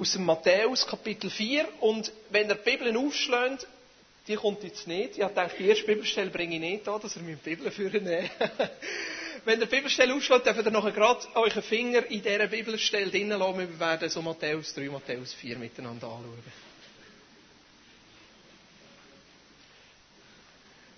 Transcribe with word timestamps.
aus 0.00 0.12
dem 0.12 0.24
Matthäus 0.24 0.86
Kapitel 0.86 1.28
4 1.28 1.68
und 1.80 2.10
wenn 2.30 2.48
ihr 2.48 2.54
die 2.54 2.70
Bibel 2.70 2.96
aufschlägt, 2.96 3.66
die 4.26 4.34
kommt 4.34 4.64
jetzt 4.64 4.86
nicht. 4.86 5.18
Ich 5.18 5.24
dachte, 5.26 5.56
die 5.58 5.66
erste 5.66 5.84
Bibelstelle 5.84 6.30
bringe 6.30 6.54
ich 6.54 6.60
nicht 6.60 6.88
an, 6.88 7.00
dass 7.02 7.16
ihr 7.16 7.22
meine 7.22 7.36
Bibel 7.36 7.70
führen 7.70 8.06
wenn 9.44 9.60
ihr 9.60 9.66
Bibelstelle 9.66 10.14
aufschlägt, 10.14 10.46
dürft 10.46 10.64
ihr 10.64 10.70
nachher 10.70 10.92
gerade 10.92 11.20
euren 11.34 11.62
Finger 11.62 12.06
in 12.06 12.22
dieser 12.22 12.46
Bibelstelle 12.46 13.10
drinnen 13.10 13.38
lassen. 13.38 13.58
Wir 13.58 13.80
werden 13.80 14.08
so 14.08 14.22
Matthäus 14.22 14.74
3, 14.74 14.88
Matthäus 14.88 15.34
4 15.34 15.58
miteinander 15.58 16.06
anschauen. 16.06 16.42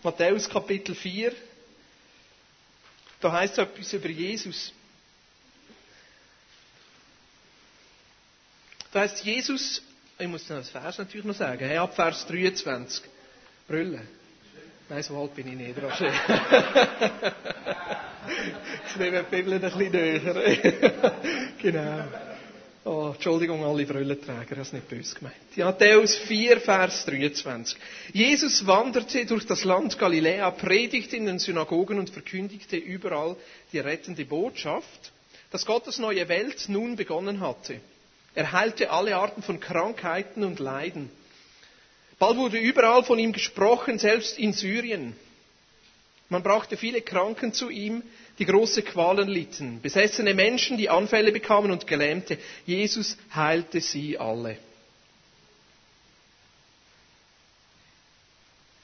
Matthäus 0.04 0.48
Kapitel 0.48 0.94
4. 0.94 1.32
Da 3.20 3.32
heißt 3.32 3.58
es 3.58 3.58
etwas 3.58 3.92
über 3.92 4.08
Jesus. 4.08 4.72
Da 8.92 9.00
heißt 9.00 9.24
Jesus, 9.24 9.82
ich 10.18 10.28
muss 10.28 10.46
das 10.46 10.68
Vers 10.68 10.98
natürlich 10.98 11.24
noch 11.24 11.34
sagen, 11.34 11.66
hey, 11.66 11.78
ab 11.78 11.94
Vers 11.94 12.26
23. 12.26 13.02
Brüllen. 13.66 14.06
Nein, 14.88 15.02
so 15.02 15.16
alt 15.16 15.34
bin 15.34 15.48
ich 15.48 15.54
nicht, 15.54 15.78
Roger. 15.82 16.12
Jetzt 18.84 18.96
nehmen 18.98 19.24
die 19.30 19.36
Bibel 19.36 19.54
ein 19.54 19.60
bisschen 19.60 19.90
näher. 19.90 21.12
genau. 21.62 22.04
Oh, 22.84 23.12
Entschuldigung, 23.14 23.64
alle 23.64 23.86
Brillenträger, 23.86 24.56
das 24.56 24.66
ist 24.66 24.72
nicht 24.74 24.88
böse 24.88 25.14
gemeint. 25.14 25.36
Matthäus 25.56 26.16
4, 26.16 26.60
Vers 26.60 27.06
23. 27.06 27.78
Jesus 28.12 28.66
wanderte 28.66 29.24
durch 29.24 29.46
das 29.46 29.64
Land 29.64 29.98
Galiläa, 29.98 30.50
predigte 30.50 31.16
in 31.16 31.26
den 31.26 31.38
Synagogen 31.38 31.98
und 31.98 32.10
verkündigte 32.10 32.76
überall 32.76 33.36
die 33.72 33.78
rettende 33.78 34.24
Botschaft, 34.26 35.12
dass 35.50 35.64
Gottes 35.64 35.98
neue 35.98 36.28
Welt 36.28 36.64
nun 36.68 36.96
begonnen 36.96 37.40
hatte. 37.40 37.80
Er 38.34 38.52
heilte 38.52 38.90
alle 38.90 39.16
Arten 39.16 39.42
von 39.42 39.60
Krankheiten 39.60 40.44
und 40.44 40.58
Leiden. 40.58 41.10
Bald 42.18 42.36
wurde 42.36 42.58
überall 42.58 43.04
von 43.04 43.18
ihm 43.18 43.32
gesprochen, 43.32 43.98
selbst 43.98 44.38
in 44.38 44.52
Syrien. 44.52 45.14
Man 46.28 46.42
brachte 46.42 46.76
viele 46.76 47.02
Kranken 47.02 47.52
zu 47.52 47.68
ihm, 47.68 48.02
die 48.38 48.46
große 48.46 48.82
Qualen 48.82 49.28
litten, 49.28 49.82
besessene 49.82 50.32
Menschen, 50.32 50.78
die 50.78 50.88
Anfälle 50.88 51.30
bekamen 51.30 51.70
und 51.70 51.86
Gelähmte. 51.86 52.38
Jesus 52.64 53.18
heilte 53.34 53.80
sie 53.80 54.16
alle. 54.18 54.56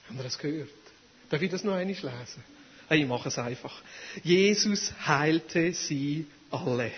Haben 0.08 0.16
wir 0.18 0.24
das 0.24 0.38
gehört? 0.38 0.68
Darf 1.30 1.40
ich 1.40 1.50
das 1.50 1.64
noch 1.64 1.74
einmal 1.74 1.94
lesen? 1.94 2.44
Ich 2.90 3.06
mache 3.06 3.28
es 3.28 3.38
einfach. 3.38 3.82
Jesus 4.22 4.92
heilte 5.06 5.72
sie 5.72 6.26
alle. 6.50 6.90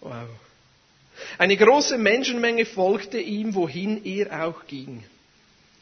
Wow. 0.00 0.28
Eine 1.38 1.56
große 1.56 1.98
Menschenmenge 1.98 2.64
folgte 2.66 3.18
ihm, 3.18 3.54
wohin 3.54 4.04
er 4.04 4.46
auch 4.46 4.66
ging. 4.66 5.04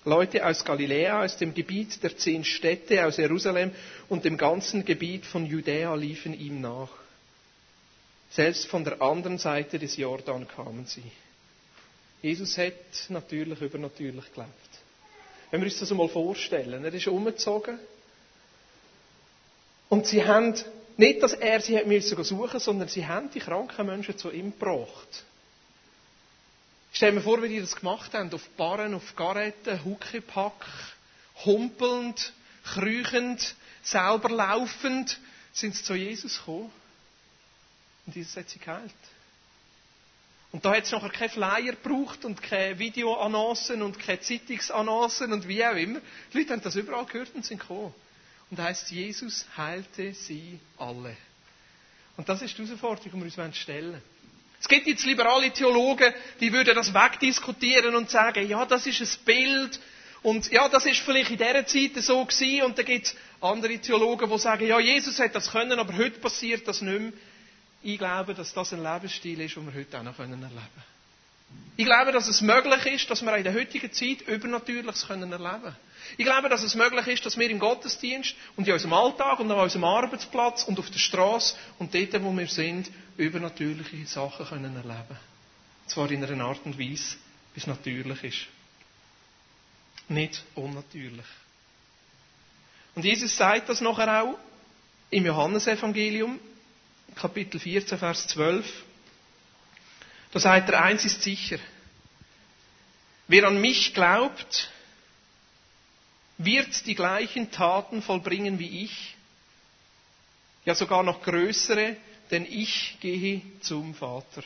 Leute 0.04 0.44
aus 0.46 0.64
Galiläa, 0.64 1.24
aus 1.24 1.38
dem 1.38 1.54
Gebiet 1.54 2.02
der 2.02 2.16
zehn 2.16 2.44
Städte, 2.44 3.06
aus 3.06 3.16
Jerusalem 3.16 3.72
und 4.08 4.24
dem 4.24 4.36
ganzen 4.36 4.84
Gebiet 4.84 5.24
von 5.24 5.46
Judäa 5.46 5.94
liefen 5.94 6.38
ihm 6.38 6.60
nach. 6.60 6.90
Selbst 8.30 8.66
von 8.66 8.84
der 8.84 9.00
anderen 9.00 9.38
Seite 9.38 9.78
des 9.78 9.96
Jordan 9.96 10.46
kamen 10.46 10.86
sie. 10.86 11.04
Jesus 12.20 12.58
hat 12.58 12.72
natürlich 13.08 13.60
übernatürlich 13.60 14.32
gelebt. 14.34 14.50
Wenn 15.50 15.60
wir 15.60 15.66
uns 15.66 15.78
das 15.78 15.90
einmal 15.90 16.08
vorstellen, 16.08 16.84
er 16.84 16.92
ist 16.92 17.06
umgezogen 17.06 17.78
und 19.88 20.06
sie 20.06 20.24
haben 20.24 20.54
nicht, 20.96 21.22
dass 21.22 21.32
er 21.32 21.60
sie 21.60 21.76
hat 21.76 21.86
müssen 21.86 22.22
suchen, 22.22 22.60
sondern 22.60 22.88
sie 22.88 23.06
haben 23.06 23.30
die 23.30 23.40
kranken 23.40 23.86
Menschen 23.86 24.16
zu 24.16 24.30
ihm 24.30 24.52
gebracht. 24.52 25.24
Stell 26.92 27.12
mir 27.12 27.22
vor, 27.22 27.42
wie 27.42 27.48
die 27.48 27.60
das 27.60 27.74
gemacht 27.74 28.14
haben. 28.14 28.32
Auf 28.32 28.48
Barren, 28.50 28.94
auf 28.94 29.16
Garetten, 29.16 29.84
Huckepack, 29.84 30.64
humpelnd, 31.44 32.32
krüchend, 32.64 33.56
selber 33.82 34.30
laufend, 34.30 35.18
sind 35.52 35.74
sie 35.74 35.82
zu 35.82 35.94
Jesus 35.94 36.38
gekommen. 36.38 36.70
Und 38.06 38.14
Jesus 38.14 38.36
hat 38.36 38.48
sie 38.48 38.60
geheilt. 38.60 38.92
Und 40.52 40.64
da 40.64 40.76
hat 40.76 40.84
es 40.84 40.92
nachher 40.92 41.10
keine 41.10 41.30
Flyer 41.30 41.72
gebraucht 41.72 42.24
und 42.24 42.40
keine 42.40 42.78
Videoannoncen 42.78 43.82
und 43.82 43.98
keine 43.98 44.20
Zeitungsannoncen 44.20 45.32
und 45.32 45.48
wie 45.48 45.64
auch 45.66 45.74
immer. 45.74 46.00
Die 46.32 46.38
Leute 46.38 46.52
haben 46.52 46.62
das 46.62 46.76
überall 46.76 47.06
gehört 47.06 47.34
und 47.34 47.44
sind 47.44 47.58
gekommen. 47.58 47.92
Und 48.54 48.62
heißt, 48.62 48.92
Jesus 48.92 49.46
heilte 49.56 50.14
sie 50.14 50.60
alle. 50.78 51.16
Und 52.16 52.28
das 52.28 52.40
ist 52.40 52.56
die 52.56 52.64
Herausforderung, 52.64 53.20
die 53.20 53.34
wir 53.36 53.44
uns 53.44 53.56
stellen 53.56 53.94
wollen. 53.94 54.02
Es 54.60 54.68
gibt 54.68 54.86
jetzt 54.86 55.04
liberale 55.04 55.50
Theologen, 55.50 56.14
die 56.38 56.52
würden 56.52 56.72
das 56.76 56.94
wegdiskutieren 56.94 57.96
und 57.96 58.10
sagen, 58.10 58.48
ja, 58.48 58.64
das 58.64 58.86
ist 58.86 59.00
ein 59.00 59.24
Bild 59.24 59.80
und 60.22 60.52
ja, 60.52 60.68
das 60.68 60.86
ist 60.86 61.00
vielleicht 61.00 61.32
in 61.32 61.38
dieser 61.38 61.66
Zeit 61.66 61.96
so 61.96 62.24
gewesen 62.24 62.62
und 62.62 62.78
dann 62.78 62.84
gibt 62.84 63.06
es 63.08 63.16
andere 63.40 63.76
Theologen, 63.78 64.30
die 64.30 64.38
sagen, 64.38 64.68
ja, 64.68 64.78
Jesus 64.78 65.18
hat 65.18 65.34
das 65.34 65.50
können, 65.50 65.76
aber 65.80 65.96
heute 65.96 66.20
passiert 66.20 66.68
das 66.68 66.80
nicht 66.80 67.00
mehr. 67.00 67.12
Ich 67.82 67.98
glaube, 67.98 68.34
dass 68.34 68.54
das 68.54 68.72
ein 68.72 68.84
Lebensstil 68.84 69.40
ist, 69.40 69.56
den 69.56 69.66
wir 69.66 69.74
heute 69.74 69.98
auch 69.98 70.04
noch 70.04 70.16
erleben 70.20 70.42
können. 70.42 70.60
Ich 71.76 71.86
glaube, 71.86 72.12
dass 72.12 72.28
es 72.28 72.40
möglich 72.40 72.86
ist, 72.86 73.10
dass 73.10 73.20
wir 73.20 73.36
in 73.36 73.42
der 73.42 73.52
heutigen 73.54 73.92
Zeit 73.92 74.20
Übernatürliches 74.28 75.10
erleben 75.10 75.32
können. 75.32 75.76
Ich 76.16 76.24
glaube, 76.24 76.48
dass 76.48 76.62
es 76.62 76.74
möglich 76.74 77.06
ist, 77.06 77.26
dass 77.26 77.38
wir 77.38 77.48
im 77.50 77.58
Gottesdienst 77.58 78.34
und 78.56 78.66
in 78.66 78.72
unserem 78.72 78.92
Alltag 78.92 79.40
und 79.40 79.50
an 79.50 79.58
unserem 79.58 79.84
Arbeitsplatz 79.84 80.64
und 80.64 80.78
auf 80.78 80.90
der 80.90 80.98
Straße 80.98 81.56
und 81.78 81.94
dort, 81.94 82.22
wo 82.22 82.32
wir 82.36 82.46
sind, 82.48 82.90
übernatürliche 83.16 84.06
Sachen 84.06 84.46
können 84.46 84.76
erleben 84.76 85.06
können. 85.08 85.18
Zwar 85.86 86.10
in 86.10 86.24
einer 86.24 86.44
Art 86.44 86.60
und 86.64 86.78
Weise, 86.78 87.16
wie 87.54 87.60
es 87.60 87.66
natürlich 87.66 88.22
ist. 88.24 88.46
Nicht 90.08 90.42
unnatürlich. 90.54 91.26
Und 92.94 93.04
Jesus 93.04 93.36
sagt 93.36 93.68
das 93.68 93.80
nachher 93.80 94.22
auch 94.22 94.38
im 95.10 95.26
Johannesevangelium, 95.26 96.38
Kapitel 97.14 97.60
14, 97.60 97.98
Vers 97.98 98.26
12. 98.28 98.66
Da 100.32 100.40
sagt 100.40 100.70
er, 100.70 100.82
eins 100.82 101.04
ist 101.04 101.22
sicher. 101.22 101.58
Wer 103.28 103.46
an 103.46 103.60
mich 103.60 103.94
glaubt, 103.94 104.70
wird 106.44 106.86
die 106.86 106.94
gleichen 106.94 107.50
Taten 107.50 108.02
vollbringen 108.02 108.58
wie 108.58 108.84
ich, 108.84 109.16
ja 110.64 110.74
sogar 110.74 111.02
noch 111.02 111.22
größere, 111.22 111.96
denn 112.30 112.46
ich 112.46 112.96
gehe 113.00 113.42
zum 113.60 113.94
Vater. 113.94 114.42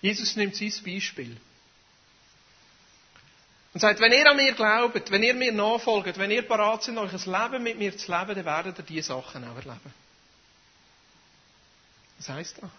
Jesus 0.00 0.34
nimmt 0.34 0.56
sein 0.56 0.72
Beispiel 0.84 1.36
und 3.72 3.80
sagt, 3.80 4.00
wenn 4.00 4.12
ihr 4.12 4.28
an 4.28 4.36
mir 4.36 4.52
glaubt, 4.52 5.10
wenn 5.10 5.22
ihr 5.22 5.34
mir 5.34 5.52
nachfolgt, 5.52 6.18
wenn 6.18 6.30
ihr 6.30 6.46
bereit 6.46 6.82
seid, 6.82 6.96
euch 6.96 7.12
ein 7.12 7.32
Leben 7.32 7.62
mit 7.62 7.78
mir 7.78 7.96
zu 7.96 8.10
leben, 8.10 8.34
dann 8.34 8.44
werdet 8.44 8.78
ihr 8.78 8.84
diese 8.84 9.08
Sachen 9.08 9.44
auch 9.44 9.56
erleben. 9.56 9.94
Was 12.18 12.28
heißt 12.28 12.58
das? 12.60 12.70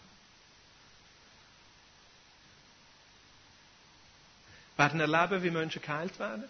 Werden 4.83 4.99
erleben, 4.99 5.43
wie 5.43 5.49
Menschen 5.51 5.81
geheilt 5.81 6.17
werden. 6.19 6.43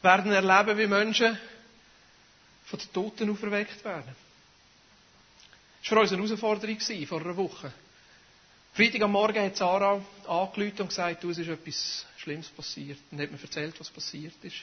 Werden 0.00 0.32
erleben, 0.32 0.78
wie 0.78 0.86
Menschen 0.86 1.38
von 2.64 2.78
den 2.78 2.92
Toten 2.92 3.30
auferweckt 3.30 3.84
werden. 3.84 4.14
Das 5.82 5.90
war 5.90 5.98
für 5.98 6.02
uns 6.02 6.12
eine 6.12 6.22
Herausforderung 6.22 7.06
vor 7.06 7.20
einer 7.20 7.36
Woche. 7.36 7.72
Freitag 8.74 9.02
am 9.02 9.12
Morgen 9.12 9.44
hat 9.44 9.56
Sarah 9.56 10.00
angerufen 10.26 10.80
und 10.80 10.88
gesagt, 10.88 11.24
es 11.24 11.38
ist 11.38 11.48
etwas 11.48 12.06
Schlimmes 12.16 12.48
passiert. 12.48 12.98
Und 13.10 13.20
hat 13.20 13.30
mir 13.30 13.42
erzählt, 13.42 13.78
was 13.78 13.90
passiert 13.90 14.32
ist. 14.42 14.56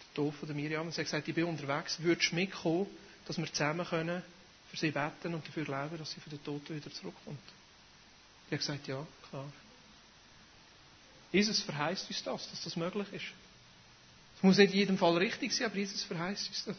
Der 0.00 0.14
Tod 0.14 0.34
von 0.34 0.46
der 0.48 0.56
Miriam. 0.56 0.86
Und 0.86 0.92
sie 0.92 1.00
hat 1.00 1.06
gesagt, 1.06 1.28
ich 1.28 1.34
bin 1.34 1.44
unterwegs, 1.44 1.96
würdest 2.00 2.32
du 2.32 2.34
mitkommen, 2.34 2.86
dass 3.26 3.38
wir 3.38 3.50
zusammen 3.50 3.86
können 3.86 4.22
für 4.70 4.76
sie 4.76 4.90
beten 4.90 5.32
und 5.32 5.46
dafür 5.46 5.64
glauben, 5.64 5.96
dass 5.96 6.10
sie 6.10 6.20
von 6.20 6.30
den 6.30 6.44
Toten 6.44 6.76
wieder 6.76 6.90
zurückkommt. 6.92 7.38
Ich 8.46 8.52
habe 8.52 8.58
gesagt, 8.58 8.86
ja, 8.86 9.06
klar. 9.30 9.50
Jesus 11.32 11.60
verheißt 11.62 12.08
uns 12.08 12.22
das, 12.22 12.50
dass 12.50 12.64
das 12.64 12.76
möglich 12.76 13.06
ist. 13.12 13.26
Es 14.36 14.42
muss 14.42 14.56
nicht 14.56 14.72
in 14.72 14.78
jedem 14.78 14.98
Fall 14.98 15.16
richtig 15.16 15.52
sein, 15.52 15.66
aber 15.66 15.76
Jesus 15.76 16.04
verheißt 16.04 16.48
uns 16.48 16.64
das. 16.64 16.76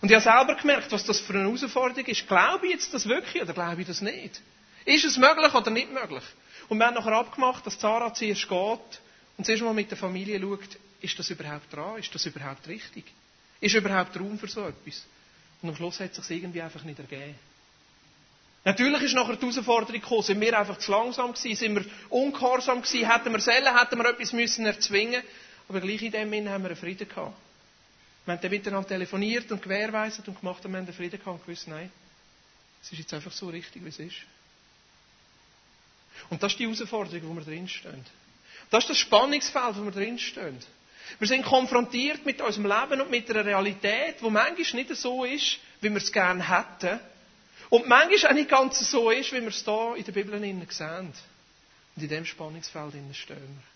Und 0.00 0.10
ich 0.10 0.14
habe 0.14 0.22
selber 0.22 0.60
gemerkt, 0.60 0.92
was 0.92 1.04
das 1.04 1.20
für 1.20 1.32
eine 1.32 1.44
Herausforderung 1.44 2.04
ist. 2.04 2.28
Glaube 2.28 2.66
ich 2.66 2.72
jetzt 2.72 2.92
das 2.92 3.08
wirklich 3.08 3.42
oder 3.42 3.54
glaube 3.54 3.80
ich 3.80 3.86
das 3.86 4.02
nicht? 4.02 4.40
Ist 4.84 5.04
es 5.04 5.16
möglich 5.16 5.54
oder 5.54 5.70
nicht 5.70 5.90
möglich? 5.90 6.24
Und 6.68 6.78
wir 6.78 6.86
haben 6.86 6.94
nachher 6.94 7.12
abgemacht, 7.12 7.66
dass 7.66 7.80
Sarah 7.80 8.12
zuerst 8.12 8.48
geht 8.48 9.00
und 9.36 9.44
zuerst 9.44 9.62
mal 9.62 9.72
mit 9.72 9.90
der 9.90 9.98
Familie 9.98 10.40
schaut, 10.40 10.78
ist 11.00 11.18
das 11.18 11.30
überhaupt 11.30 11.72
dran? 11.72 11.98
Ist 11.98 12.14
das 12.14 12.26
überhaupt 12.26 12.68
richtig? 12.68 13.04
Ist 13.60 13.74
überhaupt 13.74 14.18
Raum 14.18 14.38
für 14.38 14.48
so 14.48 14.66
etwas? 14.66 15.04
Und 15.62 15.70
am 15.70 15.76
Schluss 15.76 16.00
hat 16.00 16.16
es 16.16 16.26
sich 16.26 16.38
irgendwie 16.38 16.60
einfach 16.60 16.82
nicht 16.84 16.98
ergeben. 16.98 17.34
Natürlich 18.64 19.02
ist 19.02 19.14
nachher 19.14 19.36
die 19.36 19.42
Herausforderung 19.42 20.00
gekommen, 20.00 20.22
sind 20.22 20.40
wir 20.40 20.58
einfach 20.58 20.78
zu 20.78 20.90
langsam 20.90 21.34
gewesen, 21.34 21.54
sind 21.56 21.74
wir 21.76 21.84
ungehorsam 22.08 22.80
gewesen, 22.80 23.10
hätten 23.10 23.32
wir 23.32 23.40
selber, 23.40 23.78
hätten 23.78 23.98
wir 23.98 24.08
etwas 24.08 24.32
müssen 24.32 24.64
erzwingen, 24.64 25.22
aber 25.68 25.80
gleich 25.80 26.00
in 26.02 26.12
dem 26.12 26.30
Sinne 26.30 26.50
haben 26.50 26.62
wir 26.62 26.70
einen 26.70 26.78
Frieden 26.78 27.06
gehabt. 27.06 27.36
Wir 28.24 28.32
haben 28.34 28.40
dann 28.40 28.50
miteinander 28.50 28.88
telefoniert 28.88 29.52
und 29.52 29.62
gewährweisert 29.62 30.26
und 30.28 30.40
gemacht 30.40 30.64
und 30.64 30.72
wir 30.72 30.78
haben 30.78 30.86
den 30.86 30.94
Frieden 30.94 31.18
gehabt 31.20 31.40
und 31.40 31.44
gewusst, 31.46 31.68
nein, 31.68 31.92
es 32.82 32.90
ist 32.90 32.98
jetzt 32.98 33.12
einfach 33.12 33.32
so 33.32 33.48
richtig, 33.48 33.84
wie 33.84 33.88
es 33.88 33.98
ist. 33.98 34.16
Und 36.30 36.42
das 36.42 36.52
ist 36.52 36.58
die 36.58 36.64
Herausforderung, 36.64 37.28
wo 37.28 37.34
wir 37.34 37.44
drinstehen. 37.44 38.02
Das 38.70 38.84
ist 38.84 38.90
das 38.90 38.98
Spannungsfeld, 38.98 39.76
wo 39.76 39.84
wir 39.84 39.90
drinstehen. 39.90 40.58
Wir 41.18 41.28
sind 41.28 41.44
konfrontiert 41.44 42.24
mit 42.24 42.40
unserem 42.40 42.64
Leben 42.66 43.02
und 43.02 43.10
mit 43.10 43.28
einer 43.30 43.44
Realität, 43.44 44.16
die 44.22 44.30
manchmal 44.30 44.82
nicht 44.82 44.96
so 44.96 45.24
ist, 45.24 45.58
wie 45.82 45.90
wir 45.90 45.98
es 45.98 46.10
gerne 46.10 46.48
hätten. 46.48 46.98
Und 47.70 47.88
manchmal 47.88 48.30
auch 48.30 48.34
nicht 48.34 48.50
ganz 48.50 48.78
so 48.90 49.10
ist, 49.10 49.32
wie 49.32 49.40
wir 49.40 49.48
es 49.48 49.64
hier 49.64 49.94
in 49.96 50.04
der 50.04 50.12
Bibel 50.12 50.38
sehen. 50.38 50.60
Und 50.60 52.02
in 52.02 52.08
diesem 52.08 52.24
Spannungsfeld 52.24 52.94
stehen 53.12 53.36
wir. 53.36 53.74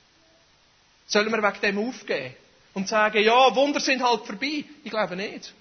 Sollen 1.07 1.33
wir 1.33 1.43
wegen 1.43 1.61
dem 1.61 1.89
aufgeben 1.89 2.35
und 2.75 2.89
sagen, 2.89 3.23
ja, 3.23 3.55
Wunder 3.55 3.81
sind 3.81 4.03
halt 4.03 4.27
vorbei? 4.27 4.65
Ich 4.85 4.91
glaube 4.91 5.17
nicht. 5.17 5.55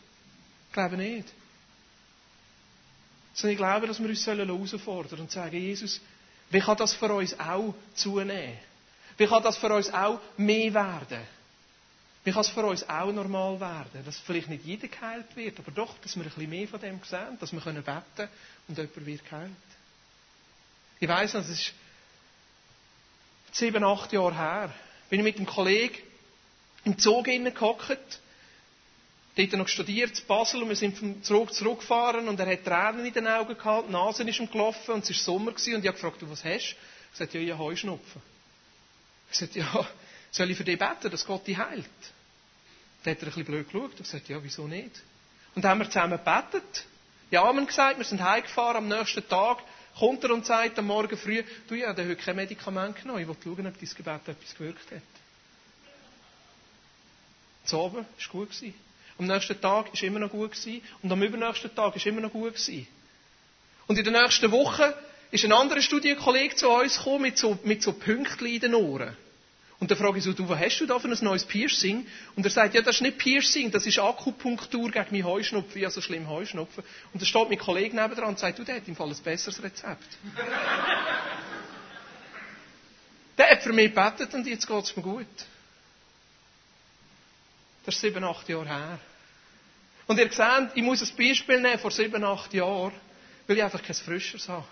Ich 0.67 0.73
glaube 0.73 0.97
nicht. 0.97 1.27
Sondern 3.33 3.51
ich 3.51 3.57
glaube, 3.57 3.87
dass 3.87 3.99
wir 3.99 4.09
uns 4.09 4.27
herausfordern 4.27 5.09
sollen 5.09 5.21
und 5.21 5.31
sagen, 5.31 5.55
Jesus, 5.55 6.01
wie 6.49 6.59
kann 6.59 6.77
das 6.77 6.93
für 6.93 7.13
uns 7.13 7.39
auch 7.39 7.73
zunehmen? 7.93 8.57
Wie 9.17 9.27
kann 9.27 9.43
das 9.43 9.57
für 9.57 9.73
uns 9.73 9.93
auch 9.93 10.19
mehr 10.37 10.73
werden? 10.73 11.21
Wie 12.27 12.33
kann 12.33 12.41
es 12.41 12.49
für 12.49 12.65
uns 12.65 12.83
auch 12.89 13.09
normal 13.13 13.57
werden? 13.61 14.03
Dass 14.03 14.19
vielleicht 14.19 14.49
nicht 14.49 14.65
jeder 14.65 14.89
geheilt 14.89 15.33
wird, 15.37 15.59
aber 15.59 15.71
doch, 15.71 15.97
dass 15.99 16.17
wir 16.17 16.23
ein 16.23 16.29
bisschen 16.29 16.49
mehr 16.49 16.67
von 16.67 16.81
dem 16.81 16.99
sehen, 17.05 17.37
dass 17.39 17.53
wir 17.53 17.61
beten 17.61 17.83
können 17.85 18.29
und 18.67 18.77
jemand 18.77 19.05
wird 19.05 19.23
geheilt. 19.29 19.51
Ich 20.99 21.07
weiss 21.07 21.33
es 21.35 21.47
ist 21.47 21.73
sieben, 23.53 23.81
acht 23.81 24.11
Jahre 24.11 24.35
her, 24.35 24.73
bin 25.09 25.21
ich 25.21 25.23
mit 25.23 25.37
einem 25.37 25.45
Kollegen 25.45 25.95
im 26.83 26.99
Zug 26.99 27.27
gehockt, 27.27 28.19
dort 29.37 29.53
noch 29.53 29.69
studiert, 29.69 30.19
in 30.19 30.27
Basel, 30.27 30.63
und 30.63 30.67
wir 30.67 30.75
sind 30.75 30.97
vom 30.97 31.23
Zug 31.23 31.53
zurückgefahren, 31.53 32.27
und 32.27 32.37
er 32.41 32.51
hat 32.51 32.65
Tränen 32.65 33.05
in 33.05 33.13
den 33.13 33.27
Augen 33.27 33.57
gehabt, 33.57 33.87
die 33.87 33.93
Nase 33.93 34.23
ist 34.23 34.37
ihm 34.37 34.51
gelaufen, 34.51 34.95
und 34.95 35.09
es 35.09 35.11
war 35.11 35.15
Sommer, 35.15 35.53
gewesen, 35.53 35.75
und 35.75 35.79
ich 35.79 35.87
habe 35.87 35.95
gefragt, 35.95 36.21
du, 36.21 36.29
was 36.29 36.43
hast 36.43 36.71
du? 36.71 36.75
Er 37.13 37.17
sagt, 37.19 37.33
ja, 37.35 37.39
ich 37.39 37.51
habe 37.51 37.63
Heuschnupfen. 37.63 38.21
Ich 39.31 39.37
sagte, 39.37 39.59
ja, 39.59 39.87
soll 40.29 40.51
ich 40.51 40.57
für 40.57 40.65
dich 40.65 40.77
beten, 40.77 41.09
dass 41.09 41.25
Gott 41.25 41.47
dich 41.47 41.57
heilt? 41.57 41.85
Dann 43.07 43.15
hat 43.15 43.21
er 43.21 43.27
ein 43.27 43.29
bisschen 43.29 43.45
blöd 43.45 43.67
geschaut 43.71 43.91
und 43.91 43.97
gesagt, 43.99 44.27
ja, 44.27 44.43
wieso 44.43 44.67
nicht? 44.67 44.91
Und 45.55 45.63
dann 45.63 45.71
haben 45.71 45.79
wir 45.79 45.85
zusammen 45.89 46.19
gebetet. 46.19 46.85
Ja, 47.31 47.43
Amen 47.43 47.65
gesagt, 47.65 47.97
wir 47.97 48.03
sind 48.03 48.21
heimgefahren 48.21 48.75
am 48.75 48.87
nächsten 48.89 49.25
Tag, 49.29 49.59
kommt 49.97 50.25
er 50.25 50.31
und 50.31 50.45
sagt 50.45 50.77
am 50.77 50.87
Morgen 50.87 51.17
früh, 51.17 51.41
du, 51.69 51.75
ich 51.75 51.85
habe 51.85 52.03
heute 52.03 52.17
kein 52.17 52.35
Medikament 52.35 52.97
genommen, 52.97 53.21
ich 53.21 53.27
will 53.29 53.37
schauen, 53.41 53.65
ob 53.65 53.79
dein 53.79 53.89
Gebet 53.95 54.27
etwas 54.27 54.55
gewirkt 54.57 54.91
hat. 54.91 55.01
Zu 57.63 57.77
oben 57.79 57.95
war 57.95 58.05
gut. 58.29 58.49
Gewesen. 58.49 58.73
Am 59.17 59.25
nächsten 59.25 59.61
Tag 59.61 59.85
war 59.93 60.03
immer 60.03 60.19
noch 60.19 60.29
gut. 60.29 60.51
Gewesen. 60.51 60.81
Und 61.01 61.09
am 61.09 61.23
übernächsten 61.23 61.73
Tag 61.73 61.95
war 61.95 62.05
immer 62.05 62.19
noch 62.21 62.31
gut. 62.33 62.55
Gewesen. 62.55 62.87
Und 63.87 63.97
in 63.97 64.03
der 64.03 64.21
nächsten 64.21 64.51
Woche 64.51 64.93
ist 65.31 65.45
ein 65.45 65.53
anderer 65.53 65.81
Studienkollege 65.81 66.57
zu 66.57 66.67
uns 66.69 66.97
gekommen 66.97 67.21
mit 67.21 67.37
so, 67.37 67.57
mit 67.63 67.81
so 67.81 67.93
Pünktchen 67.93 68.47
in 68.47 68.59
den 68.59 68.75
Ohren. 68.75 69.15
Und 69.79 69.91
dann 69.91 69.97
frage 69.97 70.17
ich 70.17 70.23
so, 70.23 70.33
du, 70.33 70.49
was 70.49 70.59
hast 70.59 70.79
du 70.79 70.87
da 70.87 70.97
für 70.97 71.07
ein 71.07 71.17
neues 71.21 71.45
Piercing? 71.45 72.07
Und 72.35 72.43
er 72.43 72.49
sagt, 72.49 72.73
ja, 72.73 72.81
das 72.81 72.95
ist 72.95 73.01
nicht 73.01 73.19
Piercing, 73.19 73.69
das 73.69 73.85
ist 73.85 73.99
Akupunktur 73.99 74.89
gegen 74.89 75.11
meinen 75.11 75.25
Heuschnupfen, 75.25 75.79
ja, 75.79 75.91
so 75.91 76.01
schlimm 76.01 76.27
Heuschnupfen. 76.27 76.83
Und 77.13 77.21
da 77.21 77.25
steht 77.25 77.47
mein 77.47 77.59
Kollege 77.59 77.95
nebendran 77.95 78.29
und 78.29 78.39
sagt, 78.39 78.57
du, 78.57 78.63
der 78.63 78.77
hat 78.77 78.87
im 78.87 78.95
Fall 78.95 79.09
ein 79.09 79.17
besseres 79.23 79.61
Rezept. 79.61 80.17
der 83.37 83.51
hat 83.51 83.61
für 83.61 83.73
mich 83.73 83.93
gebetet 83.93 84.33
und 84.33 84.47
jetzt 84.47 84.65
geht 84.65 84.83
es 84.83 84.95
mir 84.97 85.03
gut. 85.03 85.27
Das 87.85 87.93
ist 87.95 88.01
sieben, 88.01 88.23
acht 88.23 88.49
Jahre 88.49 88.65
her. 88.65 88.99
Und 90.07 90.17
ihr 90.17 90.31
seht, 90.31 90.71
ich 90.73 90.83
muss 90.83 91.03
ein 91.03 91.15
Beispiel 91.15 91.61
nehmen 91.61 91.77
vor 91.77 91.91
sieben, 91.91 92.23
acht 92.23 92.51
Jahren, 92.53 92.93
weil 93.45 93.57
ich 93.57 93.63
einfach 93.63 93.83
kein 93.83 93.95
Frischeres 93.95 94.49
habe. 94.49 94.65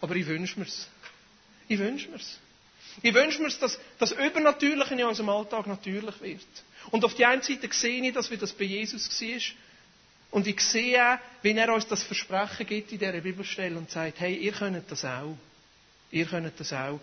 Aber 0.00 0.16
ich 0.16 0.26
wünsche 0.26 0.58
mir's. 0.58 0.88
Ich 1.68 1.78
wünsche 1.78 2.08
mir's. 2.08 2.38
Ich 3.02 3.14
wünsche 3.14 3.40
mir, 3.42 3.48
dass 3.50 3.78
das 3.98 4.12
Übernatürliche 4.12 4.94
in 4.94 5.04
unserem 5.04 5.28
Alltag 5.28 5.66
natürlich 5.66 6.20
wird. 6.20 6.40
Und 6.90 7.04
auf 7.04 7.14
die 7.14 7.24
einen 7.24 7.42
Seite 7.42 7.68
sehe 7.72 8.02
ich, 8.06 8.14
dass 8.14 8.30
wie 8.30 8.36
das 8.36 8.52
bei 8.52 8.64
Jesus 8.64 9.08
war. 9.20 9.40
Und 10.30 10.46
ich 10.46 10.60
sehe 10.60 11.14
auch, 11.14 11.18
wie 11.42 11.52
er 11.52 11.72
uns 11.74 11.86
das 11.86 12.02
Versprechen 12.02 12.66
gibt 12.66 12.92
in 12.92 12.98
dieser 12.98 13.20
Bibelstelle 13.20 13.76
und 13.76 13.90
sagt, 13.90 14.20
hey, 14.20 14.36
ihr 14.36 14.52
könnt 14.52 14.90
das 14.90 15.04
auch. 15.04 15.36
Ihr 16.10 16.26
könnt 16.26 16.58
das 16.58 16.72
auch. 16.72 17.00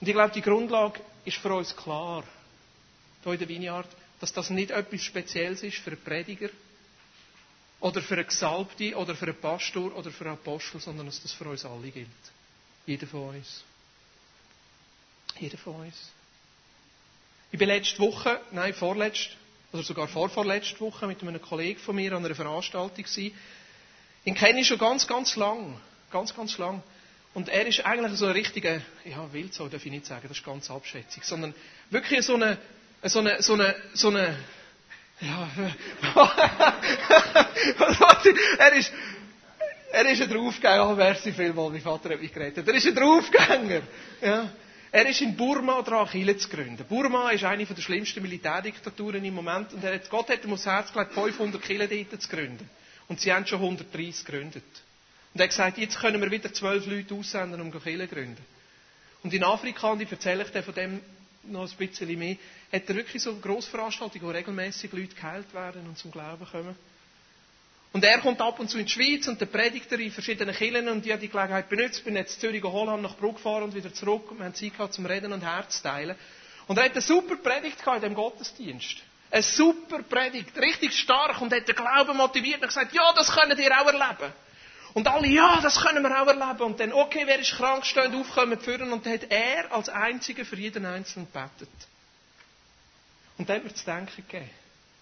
Und 0.00 0.08
ich 0.08 0.14
glaube, 0.14 0.32
die 0.32 0.40
Grundlage 0.40 1.00
ist 1.24 1.36
für 1.36 1.54
uns 1.54 1.76
klar, 1.76 2.24
hier 3.22 3.32
in 3.32 3.38
der 3.38 3.48
Vineyard, 3.48 3.88
dass 4.20 4.32
das 4.32 4.50
nicht 4.50 4.70
etwas 4.70 5.02
Spezielles 5.02 5.62
ist 5.62 5.78
für 5.78 5.90
einen 5.90 6.02
Prediger 6.02 6.48
oder 7.80 8.00
für 8.00 8.14
einen 8.14 8.26
Gesalbten 8.26 8.94
oder 8.94 9.14
für 9.14 9.26
einen 9.26 9.40
Pastor 9.40 9.94
oder 9.94 10.10
für 10.10 10.24
einen 10.24 10.34
Apostel, 10.34 10.80
sondern 10.80 11.06
dass 11.06 11.22
das 11.22 11.32
für 11.32 11.44
uns 11.44 11.64
alle 11.64 11.90
gilt. 11.90 12.08
Jeder 12.86 13.06
von 13.06 13.36
uns. 13.36 13.62
Jeder 15.40 15.56
von 15.56 15.74
uns. 15.76 15.96
Ich 17.50 17.58
bin 17.58 17.68
letzte 17.68 17.98
Woche, 17.98 18.38
nein, 18.52 18.74
vorletzte, 18.74 19.34
oder 19.72 19.82
sogar 19.82 20.06
vorvorletzte 20.06 20.78
Woche 20.80 21.06
mit 21.06 21.22
einem 21.22 21.40
Kollegen 21.40 21.80
von 21.80 21.96
mir 21.96 22.12
an 22.12 22.24
einer 22.24 22.34
Veranstaltung 22.34 22.94
gewesen. 22.94 23.34
Den 24.26 24.34
kenne 24.34 24.60
ich 24.60 24.68
schon 24.68 24.76
ganz, 24.78 25.06
ganz 25.06 25.36
lang. 25.36 25.80
Ganz, 26.10 26.36
ganz 26.36 26.58
lang. 26.58 26.82
Und 27.32 27.48
er 27.48 27.66
ist 27.66 27.86
eigentlich 27.86 28.18
so 28.18 28.26
ein 28.26 28.32
richtiger, 28.32 28.82
ja, 29.04 29.32
Wildsau 29.32 29.68
darf 29.68 29.86
ich 29.86 29.90
nicht 29.90 30.04
sagen, 30.04 30.26
das 30.28 30.36
ist 30.36 30.44
ganz 30.44 30.70
abschätzig, 30.70 31.24
sondern 31.24 31.54
wirklich 31.88 32.26
so 32.26 32.34
eine, 32.34 32.58
so 33.04 33.20
eine, 33.20 33.42
so 33.42 33.54
eine, 33.54 33.74
so 33.94 34.08
eine, 34.08 34.36
ja, 35.20 35.48
er 38.58 38.72
ist, 38.74 38.92
er 39.92 40.10
ist 40.10 40.22
ein 40.22 40.28
Draufgänger, 40.30 40.90
oh, 40.90 40.94
merci 40.94 41.32
vielmal, 41.32 41.70
mein 41.70 41.80
Vater 41.80 42.10
hat 42.10 42.20
mich 42.20 42.32
geredet. 42.32 42.66
Er 42.66 42.74
ist 42.74 42.86
ein 42.86 42.94
Draufgänger, 42.94 43.82
ja. 44.20 44.50
Er 44.92 45.06
ist 45.08 45.20
in 45.20 45.36
Burma 45.36 45.82
dran, 45.82 46.08
Chile 46.08 46.36
zu 46.36 46.48
gründen. 46.48 46.84
Burma 46.88 47.30
ist 47.30 47.44
eine 47.44 47.64
der 47.64 47.80
schlimmsten 47.80 48.22
Militärdiktaturen 48.22 49.24
im 49.24 49.34
Moment 49.34 49.72
und 49.72 49.84
er 49.84 49.94
hat, 49.94 50.10
Gott 50.10 50.28
hat 50.28 50.44
ihm 50.44 50.52
aufs 50.52 50.66
Herz 50.66 50.92
gelegt, 50.92 51.12
500 51.12 51.62
Chile 51.62 51.86
dort 51.86 52.20
zu 52.22 52.28
gründen. 52.28 52.68
Und 53.06 53.20
sie 53.20 53.32
haben 53.32 53.46
schon 53.46 53.60
130 53.60 54.24
gegründet. 54.24 54.64
Und 55.32 55.40
er 55.40 55.44
hat 55.44 55.50
gesagt, 55.50 55.78
jetzt 55.78 55.98
können 56.00 56.20
wir 56.20 56.30
wieder 56.30 56.52
zwölf 56.52 56.86
Leute 56.86 57.14
aussenden, 57.14 57.60
um 57.60 57.72
Chile 57.82 58.08
zu 58.08 58.14
gründen. 58.14 58.44
Und 59.22 59.32
in 59.32 59.44
Afrika, 59.44 59.88
und 59.92 60.00
ich 60.02 60.10
erzähle 60.10 60.44
euch 60.44 60.64
von 60.64 60.74
dem 60.74 61.00
noch 61.44 61.70
ein 61.70 61.76
bisschen 61.88 62.18
mehr, 62.18 62.36
hat 62.72 62.88
er 62.88 62.94
wirklich 62.96 63.22
so 63.22 63.30
eine 63.30 63.40
Grossveranstaltung, 63.40 64.22
wo 64.22 64.30
regelmäßig 64.30 64.92
Leute 64.92 65.14
geheilt 65.14 65.54
werden 65.54 65.86
und 65.86 65.98
zum 65.98 66.10
Glauben 66.10 66.44
kommen. 66.46 66.74
Und 67.92 68.04
er 68.04 68.20
kommt 68.20 68.40
ab 68.40 68.60
und 68.60 68.68
zu 68.68 68.78
in 68.78 68.86
die 68.86 68.92
Schweiz 68.92 69.26
und 69.26 69.40
der 69.40 69.46
Predigt 69.46 69.90
in 69.90 70.12
verschiedenen 70.12 70.54
Kirchen 70.54 70.88
und 70.88 71.04
ich 71.04 71.10
habe 71.10 71.20
die 71.20 71.28
Gelegenheit 71.28 71.68
benutzt, 71.68 72.04
bin 72.04 72.14
jetzt 72.14 72.40
Zürich 72.40 72.62
Holland 72.62 73.02
nach 73.02 73.16
Bruck 73.16 73.36
gefahren 73.36 73.64
und 73.64 73.74
wieder 73.74 73.92
zurück 73.92 74.30
und 74.30 74.38
wir 74.38 74.44
haben 74.44 74.54
Zeit 74.54 74.72
gehabt 74.72 74.94
zum 74.94 75.06
Reden 75.06 75.32
und 75.32 75.42
Herz 75.42 75.82
teilen. 75.82 76.16
Und 76.68 76.78
er 76.78 76.84
hat 76.84 76.92
eine 76.92 77.00
super 77.00 77.34
Predigt 77.36 77.78
gehabt 77.78 77.96
in 77.96 78.10
dem 78.10 78.14
Gottesdienst. 78.14 78.98
Eine 79.32 79.42
super 79.42 80.02
Predigt, 80.04 80.56
richtig 80.56 80.92
stark 80.96 81.40
und 81.40 81.52
hat 81.52 81.66
den 81.66 81.74
Glauben 81.74 82.16
motiviert 82.16 82.62
und 82.62 82.68
gesagt, 82.68 82.92
ja, 82.92 83.12
das 83.12 83.32
könnt 83.32 83.58
ihr 83.58 83.80
auch 83.80 83.86
erleben. 83.86 84.32
Und 84.94 85.06
alle, 85.08 85.28
ja, 85.28 85.60
das 85.60 85.80
können 85.80 86.02
wir 86.02 86.22
auch 86.22 86.26
erleben. 86.26 86.62
Und 86.62 86.80
dann, 86.80 86.92
okay, 86.92 87.22
wer 87.26 87.38
ist 87.38 87.52
krank, 87.56 87.86
stehend 87.86 88.14
aufkommen, 88.14 88.58
führen. 88.58 88.92
Und 88.92 89.06
dann 89.06 89.14
hat 89.14 89.30
er 89.30 89.72
als 89.72 89.88
Einziger 89.88 90.44
für 90.44 90.56
jeden 90.56 90.84
Einzelnen 90.84 91.26
gebetet. 91.26 91.68
Und 93.38 93.48
dann 93.48 93.56
hat 93.56 93.64
mir 93.64 93.74
zu 93.74 93.84
denken 93.84 94.12
gegeben. 94.16 94.50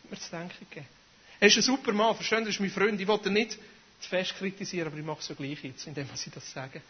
Hat 0.05 0.11
mir 0.11 0.19
zu 0.19 0.31
denken 0.31 0.67
gegeben. 0.71 0.98
Er 1.41 1.49
ist 1.49 1.57
ein 1.57 1.63
super 1.63 1.93
Mann, 1.93 2.15
verstehen 2.15 2.45
das 2.45 2.55
ist 2.55 2.61
mein 2.61 2.71
Freund. 2.71 3.01
Ich 3.01 3.07
wollte 3.07 3.29
ihn 3.29 3.35
nicht 3.35 3.53
zu 4.01 4.09
fest 4.09 4.35
kritisieren, 4.37 4.89
aber 4.89 4.97
ich 4.99 5.05
mache 5.05 5.21
es 5.21 5.27
so 5.27 5.35
gleich 5.35 5.63
jetzt, 5.63 5.87
indem 5.87 6.09
ich 6.13 6.31
das 6.33 6.51
sage. 6.51 6.83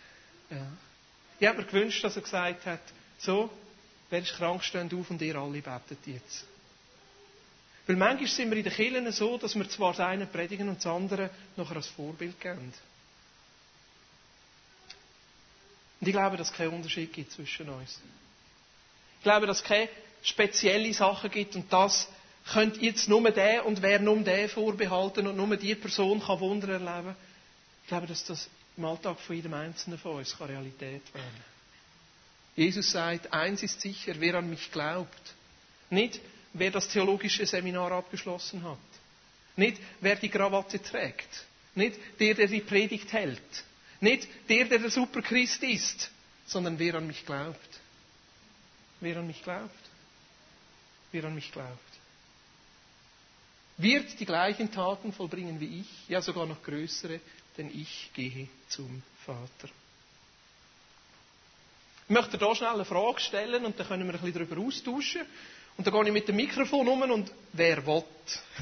Ja. 0.50 0.66
Ich 1.40 1.46
habe 1.46 1.58
mir 1.58 1.64
gewünscht, 1.66 2.02
dass 2.02 2.16
er 2.16 2.22
gesagt 2.22 2.66
hat, 2.66 2.80
so, 3.18 3.50
wer 4.10 4.20
ist 4.20 4.34
krank, 4.36 4.64
steht 4.64 4.92
auf 4.94 5.10
und 5.10 5.20
ihr 5.22 5.36
alle 5.36 5.60
betet 5.60 5.98
jetzt. 6.06 6.44
Weil 7.86 7.96
manchmal 7.96 8.28
sind 8.28 8.50
wir 8.50 8.58
in 8.58 8.64
den 8.64 8.72
Kirchen 8.72 9.10
so, 9.12 9.38
dass 9.38 9.54
wir 9.54 9.68
zwar 9.68 9.92
das 9.92 10.00
eine 10.00 10.26
predigen 10.26 10.68
und 10.68 10.76
das 10.76 10.86
andere 10.86 11.30
nachher 11.56 11.76
als 11.76 11.86
Vorbild 11.86 12.38
geben. 12.40 12.72
Und 16.00 16.06
ich 16.06 16.12
glaube, 16.12 16.36
dass 16.36 16.50
es 16.50 16.56
keinen 16.56 16.74
Unterschied 16.74 17.12
gibt 17.12 17.32
zwischen 17.32 17.68
uns. 17.68 17.98
Ich 19.18 19.22
glaube, 19.22 19.46
dass 19.46 19.58
es 19.58 19.64
keine 19.64 19.88
spezielle 20.22 20.92
Sachen 20.92 21.30
gibt 21.30 21.56
und 21.56 21.72
das 21.72 22.08
könnte 22.52 22.80
jetzt 22.80 23.08
nur 23.08 23.30
der 23.30 23.66
und 23.66 23.82
wer 23.82 23.98
nur 23.98 24.18
der 24.20 24.48
vorbehalten 24.48 25.26
und 25.26 25.36
nur 25.36 25.56
die 25.56 25.74
Person 25.74 26.20
kann 26.20 26.40
Wunder 26.40 26.68
erleben. 26.68 27.14
Ich 27.82 27.88
glaube, 27.88 28.06
dass 28.06 28.24
das 28.24 28.48
im 28.76 28.84
Alltag 28.84 29.18
von 29.20 29.36
jedem 29.36 29.54
Einzelnen 29.54 29.98
von 29.98 30.16
uns 30.16 30.36
kann 30.36 30.48
Realität 30.48 31.02
werden 31.14 31.58
Jesus 32.58 32.90
sagt, 32.90 33.32
eins 33.32 33.62
ist 33.62 33.80
sicher, 33.80 34.14
wer 34.18 34.34
an 34.34 34.50
mich 34.50 34.72
glaubt. 34.72 35.34
Nicht, 35.90 36.18
wer 36.52 36.72
das 36.72 36.88
theologische 36.88 37.46
Seminar 37.46 37.92
abgeschlossen 37.92 38.64
hat. 38.64 38.78
Nicht, 39.54 39.80
wer 40.00 40.16
die 40.16 40.28
Krawatte 40.28 40.82
trägt. 40.82 41.28
Nicht 41.76 42.00
der, 42.18 42.34
der 42.34 42.48
die 42.48 42.60
Predigt 42.60 43.12
hält. 43.12 43.64
Nicht 44.00 44.26
der, 44.48 44.64
der 44.64 44.80
der 44.80 44.90
Superchrist 44.90 45.62
ist. 45.62 46.10
Sondern 46.46 46.80
wer 46.80 46.96
an 46.96 47.06
mich 47.06 47.24
glaubt. 47.24 47.80
Wer 48.98 49.18
an 49.18 49.28
mich 49.28 49.40
glaubt. 49.44 49.70
Wer 51.12 51.24
an 51.26 51.36
mich 51.36 51.52
glaubt. 51.52 51.87
Wird 53.78 54.18
die 54.20 54.26
gleichen 54.26 54.70
Taten 54.70 55.12
vollbringen 55.12 55.60
wie 55.60 55.80
ich, 55.80 56.08
ja 56.08 56.20
sogar 56.20 56.46
noch 56.46 56.62
größere, 56.62 57.20
denn 57.56 57.70
ich 57.72 58.10
gehe 58.14 58.48
zum 58.68 59.02
Vater. 59.24 59.68
Ich 62.08 62.14
möchte 62.14 62.38
hier 62.38 62.54
schnell 62.54 62.70
eine 62.74 62.84
Frage 62.84 63.20
stellen 63.20 63.64
und 63.64 63.78
dann 63.78 63.86
können 63.86 64.06
wir 64.06 64.14
ein 64.14 64.20
bisschen 64.20 64.46
darüber 64.48 64.66
austauschen. 64.66 65.22
Und 65.76 65.86
dann 65.86 65.94
gehe 65.94 66.06
ich 66.06 66.12
mit 66.12 66.26
dem 66.26 66.36
Mikrofon 66.36 66.88
um 66.88 67.02
und 67.02 67.30
wer 67.52 67.86
will. 67.86 68.02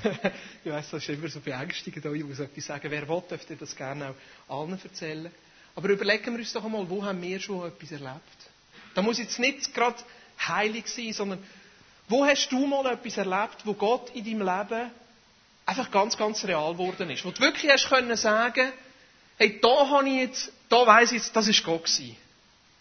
ich 0.65 0.71
weiss, 0.71 0.91
das 0.91 1.03
ist 1.03 1.09
immer 1.09 1.29
so 1.29 1.41
beängstigend, 1.41 2.05
ich 2.05 2.25
muss 2.25 2.41
etwas 2.41 2.67
sagen. 2.67 2.91
Wer 2.91 3.09
will, 3.09 3.23
dürfte 3.31 3.57
das 3.57 3.75
gerne 3.75 4.15
auch 4.49 4.61
allen 4.63 4.79
erzählen. 4.83 5.31
Aber 5.75 5.89
überlegen 5.89 6.33
wir 6.33 6.41
uns 6.41 6.53
doch 6.53 6.65
einmal, 6.65 6.89
wo 6.91 7.03
haben 7.05 7.23
wir 7.23 7.41
schon 7.41 7.67
etwas 7.67 7.93
erlebt? 7.93 8.21
Da 8.95 9.01
muss 9.01 9.19
jetzt 9.19 9.39
nicht 9.39 9.73
gerade 9.73 9.97
heilig 10.47 10.89
sein, 10.89 11.13
sondern 11.13 11.43
wo 12.09 12.25
hast 12.27 12.51
du 12.51 12.67
mal 12.67 12.85
etwas 12.93 13.17
erlebt, 13.17 13.65
wo 13.65 13.75
Gott 13.75 14.11
in 14.15 14.25
deinem 14.25 14.41
Leben 14.41 14.91
einfach 15.67 15.91
ganz, 15.91 16.17
ganz 16.17 16.45
real 16.45 16.73
geworden 16.73 17.11
ist? 17.11 17.25
Wo 17.25 17.31
du 17.31 17.41
wirklich 17.43 17.71
hast 17.71 17.89
können 17.89 18.17
sagen, 18.17 18.73
hey, 19.37 19.61
da 19.61 19.91
habe 19.91 20.09
ich 20.09 20.17
jetzt, 20.17 20.53
da 20.69 20.87
weiss 20.87 21.13
ich 21.13 21.19
jetzt, 21.19 21.37
das 21.37 21.49
ist 21.49 21.63
Gott 21.65 21.85
gewesen. 21.85 22.17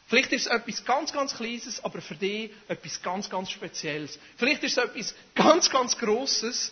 Vielleicht 0.08 0.32
ist 0.34 0.46
es 0.46 0.51
etwas 0.51 0.86
ganz, 0.86 1.12
ganz 1.12 1.36
Kleines, 1.36 1.84
aber 1.84 2.00
für 2.00 2.15
dich 2.15 2.51
etwas 2.68 3.01
ganz, 3.01 3.30
ganz 3.30 3.50
Spezielles. 3.50 4.20
Vielleicht 4.38 4.63
ist 4.63 4.77
es 4.77 4.84
etwas 4.84 5.15
ganz, 5.34 5.70
ganz 5.70 5.98
Grosses 5.98 6.72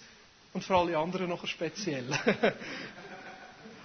und 0.54 0.64
für 0.64 0.76
alle 0.76 0.96
anderen 0.96 1.30
noch 1.30 1.46
speziell. 1.48 2.06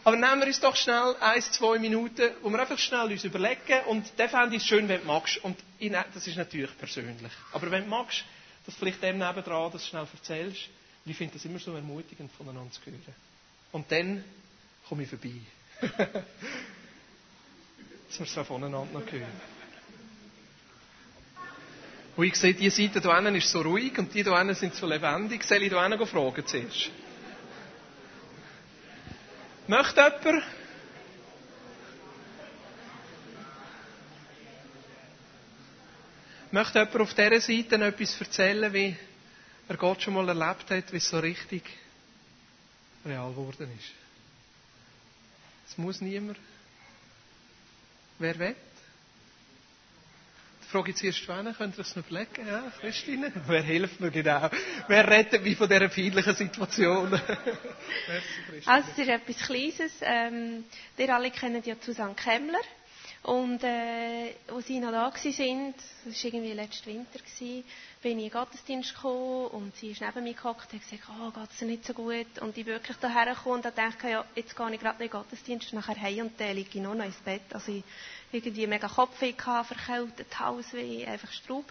aber 0.05 0.17
nehmen 0.17 0.41
wir 0.41 0.49
uns 0.49 0.61
doch 0.61 0.77
schnell 0.77 1.17
ein, 1.21 1.41
zwei 1.41 1.79
Minuten, 1.79 2.31
wo 2.43 2.51
wir 2.51 2.61
einfach 2.61 2.79
schnell 2.79 3.11
uns 3.11 3.25
überlegen 3.25 3.81
und 3.87 4.07
dann 4.19 4.29
fände 4.29 4.55
ich 4.55 4.63
es 4.63 4.69
schön, 4.69 4.87
wenn 4.87 5.01
du 5.01 5.07
magst. 5.07 5.39
Und 5.39 5.59
das 6.13 6.27
ist 6.27 6.37
natürlich 6.37 6.77
persönlich. 6.77 7.33
Aber 7.53 7.71
wenn 7.71 7.85
du 7.85 7.89
magst, 7.89 8.25
dass 8.67 8.75
vielleicht 8.75 9.03
dem 9.03 9.17
nebendran 9.17 9.73
das 9.73 9.87
schnell 9.87 10.07
erzählst, 10.13 10.69
ich 11.09 11.17
finde 11.17 11.35
das 11.35 11.45
immer 11.45 11.59
so 11.59 11.75
ermutigend, 11.75 12.31
voneinander 12.33 12.71
zu 12.73 12.81
hören. 12.85 13.03
Und 13.73 13.91
dann 13.91 14.25
komme 14.89 15.03
ich 15.03 15.09
vorbei. 15.09 15.33
dass 18.09 18.19
wir 18.21 18.43
es 18.43 18.47
voneinander 18.47 18.93
noch 18.93 19.13
hören. 19.13 19.41
Und 22.17 22.25
ich 22.25 22.35
sehe, 22.35 22.55
die 22.55 22.69
Seite 22.71 23.01
hier 23.01 23.15
hinten 23.15 23.35
ist 23.37 23.49
so 23.51 23.61
ruhig 23.61 23.97
und 23.99 24.13
die 24.13 24.25
hier 24.25 24.37
hinten 24.37 24.55
sind 24.55 24.75
so 24.75 24.87
lebendig. 24.87 25.45
Soll 25.45 25.63
ich 25.63 25.71
hier 25.71 25.83
hinten 25.83 26.07
fragen 26.07 26.47
zuerst? 26.47 26.91
Möchte 29.69 30.01
jemand? 30.01 30.43
Möchte 36.51 36.79
jemand 36.79 37.01
auf 37.01 37.15
dieser 37.15 37.41
Seite 37.41 37.75
etwas 37.77 38.21
erzählen, 38.21 38.73
wie 38.73 38.97
er 39.69 39.77
Gott 39.77 40.03
schon 40.03 40.15
mal 40.15 40.29
erlebt 40.29 40.71
hat, 40.71 40.93
wie 40.93 40.97
es 40.97 41.09
so 41.09 41.19
richtig 41.19 41.63
real 43.05 43.31
geworden 43.31 43.71
ist? 43.79 43.93
Es 45.69 45.79
muss 45.79 46.01
niemand. 46.01 46.39
Wer 48.19 48.39
will? 48.39 48.57
Die 50.63 50.71
Frage 50.71 50.91
jetzt 50.91 51.03
erst 51.03 51.27
wann, 51.29 51.55
könnt 51.55 51.79
ihr 51.79 51.81
es 51.81 51.97
noch 51.97 52.07
überlegen? 52.07 52.47
Ja, 52.47 52.71
Christine? 52.81 53.33
Wer 53.47 53.63
hilft 53.63 54.01
mir 54.01 54.11
genau? 54.11 54.51
Wer 54.87 55.09
rettet 55.09 55.43
mich 55.43 55.57
von 55.57 55.69
dieser 55.69 55.89
peinlichen 55.89 56.35
Situation? 56.35 57.11
Merci, 58.09 58.69
also 58.69 58.91
es 58.91 58.99
ist 58.99 59.09
etwas 59.09 59.37
Kleines. 59.47 59.93
Ähm, 60.03 60.65
ihr 60.97 61.15
alle 61.15 61.31
kennen 61.31 61.63
ja 61.65 61.75
Susanne 61.81 62.15
Kemmler. 62.15 62.61
Und 63.29 63.63
äh, 63.63 64.33
als 64.51 64.67
sie 64.67 64.81
noch 64.81 64.91
da 64.91 65.13
waren, 65.13 65.13
das 65.13 66.25
war 66.25 66.25
irgendwie 66.25 66.53
letzten 66.55 66.87
Winter, 66.87 67.19
gewesen, 67.19 67.63
bin 68.01 68.19
ich 68.19 68.25
in 68.25 68.31
den 68.31 68.31
Gottesdienst 68.31 68.95
gekommen 68.95 69.49
und 69.49 69.77
sie 69.77 69.91
ist 69.91 70.01
neben 70.01 70.25
mir 70.25 70.33
gehockt 70.33 70.73
und 70.73 70.81
hat 70.81 70.91
gesagt, 70.91 71.11
oh, 71.21 71.31
geht 71.31 71.51
es 71.51 71.61
nicht 71.61 71.85
so 71.85 71.93
gut. 71.93 72.39
Und 72.41 72.57
ich 72.57 72.65
wirklich 72.65 72.97
daher 72.97 73.35
gekommen 73.35 73.57
und 73.57 73.67
dachte, 73.67 74.09
ja, 74.09 74.25
jetzt 74.35 74.57
gehe 74.57 74.73
ich 74.73 74.81
gerade 74.81 75.05
in 75.05 75.11
den 75.11 75.11
Gottesdienst, 75.11 75.75
nachher 75.75 76.01
heim 76.01 76.21
und 76.21 76.41
dann 76.41 76.57
liege 76.57 76.71
ich 76.73 76.83
noch 76.83 76.95
ins 76.95 77.17
Bett. 77.17 77.43
Also 77.53 77.71
ich 77.71 77.85
irgendwie 78.33 78.67
mega 78.67 78.89
Kopfweh 78.89 79.33
gehabt, 79.33 79.75
verkältet, 79.75 80.39
Halsweh, 80.39 81.05
einfach 81.05 81.31
Straub. 81.31 81.67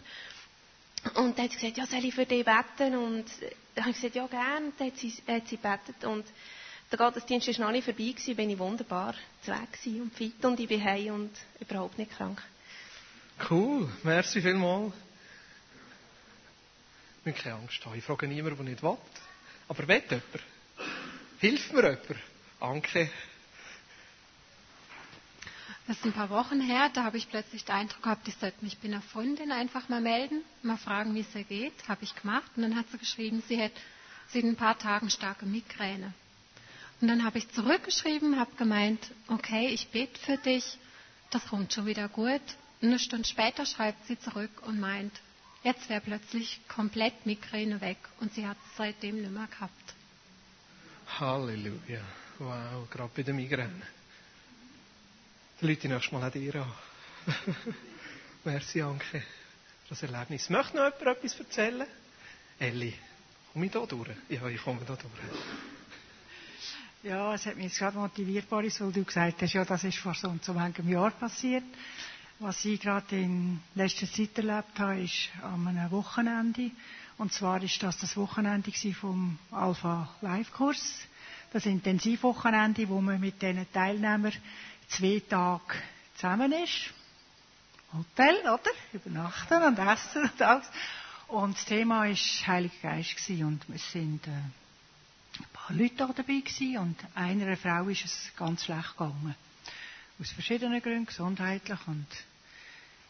Und 1.15 1.39
dann 1.39 1.45
hat 1.45 1.53
sie 1.53 1.57
gesagt, 1.57 1.77
ja, 1.79 1.87
soll 1.87 2.05
ich 2.05 2.13
für 2.13 2.27
dich 2.27 2.45
beten? 2.45 2.95
Und 2.97 3.25
dann 3.73 3.83
habe 3.85 3.89
ich 3.89 3.95
gesagt, 3.95 4.13
ja, 4.13 4.27
gerne. 4.27 4.73
Dann 4.77 4.91
hat 4.91 4.97
sie, 4.97 5.11
hat 5.27 5.47
sie 5.47 5.57
betet 5.57 6.05
und 6.05 6.25
der 6.91 6.97
Gottesdienst 6.97 7.47
war 7.59 7.65
noch 7.65 7.71
nicht 7.71 7.85
vorbei, 7.85 8.11
gewesen, 8.11 8.35
bin 8.35 8.49
ich 8.49 8.59
wunderbar 8.59 9.13
zu 9.43 9.51
Weg 9.51 10.01
und 10.01 10.13
fit 10.13 10.43
und 10.45 10.59
ich 10.59 10.67
bin 10.67 10.83
heim 10.83 11.13
und 11.13 11.31
überhaupt 11.59 11.97
nicht 11.97 12.11
krank. 12.11 12.41
Cool, 13.49 13.89
merci 14.03 14.41
vielmals. 14.41 14.93
Ich 17.19 17.25
will 17.25 17.33
keine 17.33 17.55
Angst 17.55 17.85
haben. 17.85 17.97
Ich 17.97 18.03
frage 18.03 18.27
niemanden, 18.27 18.57
der 18.57 18.65
nicht 18.65 18.81
will. 18.83 18.97
Aber 19.67 19.87
will 19.87 19.95
jemand? 20.09 20.23
Hilft 21.39 21.73
mir 21.73 21.83
jemand? 21.83 22.21
Anke. 22.59 23.09
Das 25.87 25.97
ist 25.97 26.05
ein 26.05 26.11
paar 26.13 26.29
Wochen 26.29 26.59
her, 26.59 26.89
da 26.93 27.03
habe 27.05 27.17
ich 27.17 27.29
plötzlich 27.29 27.63
den 27.63 27.75
Eindruck 27.75 28.03
gehabt, 28.03 28.27
ich 28.27 28.35
sollte 28.35 28.61
mich 28.63 28.77
bei 28.79 28.89
einer 28.89 29.01
Freundin 29.01 29.53
einfach 29.53 29.87
mal 29.87 30.01
melden, 30.01 30.41
mal 30.61 30.75
fragen, 30.77 31.15
wie 31.15 31.21
es 31.21 31.33
ihr 31.33 31.45
geht. 31.45 31.87
Habe 31.87 32.03
ich 32.03 32.13
gemacht. 32.13 32.51
Und 32.57 32.63
dann 32.63 32.75
hat 32.75 32.89
sie 32.91 32.97
geschrieben, 32.97 33.41
sie 33.47 33.57
hätte 33.57 33.79
sie 34.29 34.39
in 34.39 34.49
ein 34.49 34.55
paar 34.57 34.77
Tagen 34.77 35.09
starke 35.09 35.45
Migräne. 35.45 36.13
Und 36.99 37.07
dann 37.09 37.23
habe 37.23 37.37
ich 37.37 37.49
zurückgeschrieben, 37.51 38.39
habe 38.39 38.55
gemeint, 38.55 39.11
okay, 39.27 39.67
ich 39.67 39.89
bete 39.89 40.19
für 40.19 40.37
dich, 40.37 40.77
das 41.29 41.45
kommt 41.47 41.73
schon 41.73 41.85
wieder 41.85 42.07
gut. 42.07 42.41
Eine 42.81 42.99
Stunde 42.99 43.27
später 43.27 43.65
schreibt 43.65 44.05
sie 44.07 44.19
zurück 44.19 44.51
und 44.65 44.79
meint, 44.79 45.13
jetzt 45.63 45.89
wäre 45.89 46.01
plötzlich 46.01 46.59
komplett 46.67 47.25
Migräne 47.25 47.81
weg 47.81 47.97
und 48.19 48.33
sie 48.33 48.47
hat 48.47 48.57
es 48.65 48.77
seitdem 48.77 49.21
nicht 49.21 49.31
mehr 49.31 49.47
gehabt. 49.47 49.73
Halleluja. 51.19 52.01
Wow, 52.39 52.89
gerade 52.89 53.11
bei 53.15 53.23
der 53.23 53.33
Migräne. 53.33 53.81
Leute 55.61 55.87
nächstes 55.87 56.11
Mal 56.11 56.27
auch 56.27 56.31
dir 56.31 56.55
an. 56.61 56.73
Merci, 58.43 58.81
Anke, 58.81 59.23
das 59.89 60.03
Erlebnis. 60.03 60.49
Möchte 60.49 60.77
noch 60.77 60.85
jemand 60.99 61.17
etwas 61.17 61.39
erzählen? 61.39 61.87
Elli, 62.59 62.93
komme 63.53 63.65
ich 63.65 63.71
da 63.71 63.85
durch? 63.85 64.09
Ja, 64.29 64.47
ich 64.47 64.61
komme 64.61 64.81
da 64.85 64.95
durch. 64.95 65.76
Ja, 67.07 67.33
es 67.33 67.45
hat 67.45 67.55
mich 67.55 67.67
jetzt 67.67 67.79
gerade 67.79 67.97
motiviert, 67.97 68.49
Boris, 68.49 68.81
weil 68.81 68.91
du 68.91 69.01
gesagt 69.05 69.41
hast, 69.41 69.53
ja, 69.53 69.63
das 69.63 69.81
ist 69.85 69.97
vor 69.97 70.13
so 70.13 70.27
und 70.27 70.43
so 70.43 70.51
einem 70.51 70.89
Jahr 70.89 71.11
passiert. 71.11 71.63
Was 72.39 72.65
ich 72.65 72.81
gerade 72.81 73.17
in 73.17 73.61
letzter 73.75 74.11
Zeit 74.11 74.37
erlebt 74.37 74.77
habe, 74.77 74.99
ist 74.99 75.29
an 75.41 75.65
einem 75.69 75.89
Wochenende. 75.91 76.69
Und 77.17 77.31
zwar 77.31 77.63
ist 77.63 77.81
das 77.81 77.97
das 77.97 78.17
Wochenende 78.17 78.73
vom 78.93 79.39
Alpha 79.51 80.09
Live 80.19 80.51
Kurs. 80.51 80.83
Das 81.53 81.65
Intensivwochenende, 81.65 82.89
wo 82.89 82.99
man 82.99 83.21
mit 83.21 83.41
diesen 83.41 83.71
Teilnehmern 83.71 84.33
zwei 84.89 85.21
Tage 85.29 85.75
zusammen 86.15 86.51
ist. 86.51 86.93
Hotel, 87.93 88.35
oder? 88.41 88.71
Übernachten 88.91 89.63
und 89.63 89.79
essen 89.79 90.23
und 90.23 90.41
alles. 90.41 90.69
Und 91.29 91.55
das 91.55 91.63
Thema 91.63 91.99
war 92.01 92.13
Heiliger 92.13 92.75
Geist 92.81 93.29
und 93.29 93.61
wir 93.69 93.79
sind 93.79 94.27
äh, 94.27 94.31
Leute 95.69 95.95
da 95.95 96.07
dabei 96.07 96.39
gewesen 96.39 96.77
und 96.77 96.95
einer 97.15 97.57
Frau 97.57 97.87
ist 97.89 98.05
es 98.05 98.31
ganz 98.37 98.65
schlecht 98.65 98.91
gegangen. 98.91 99.35
Aus 100.19 100.31
verschiedenen 100.31 100.81
Gründen, 100.81 101.05
gesundheitlich 101.05 101.79
und 101.87 102.05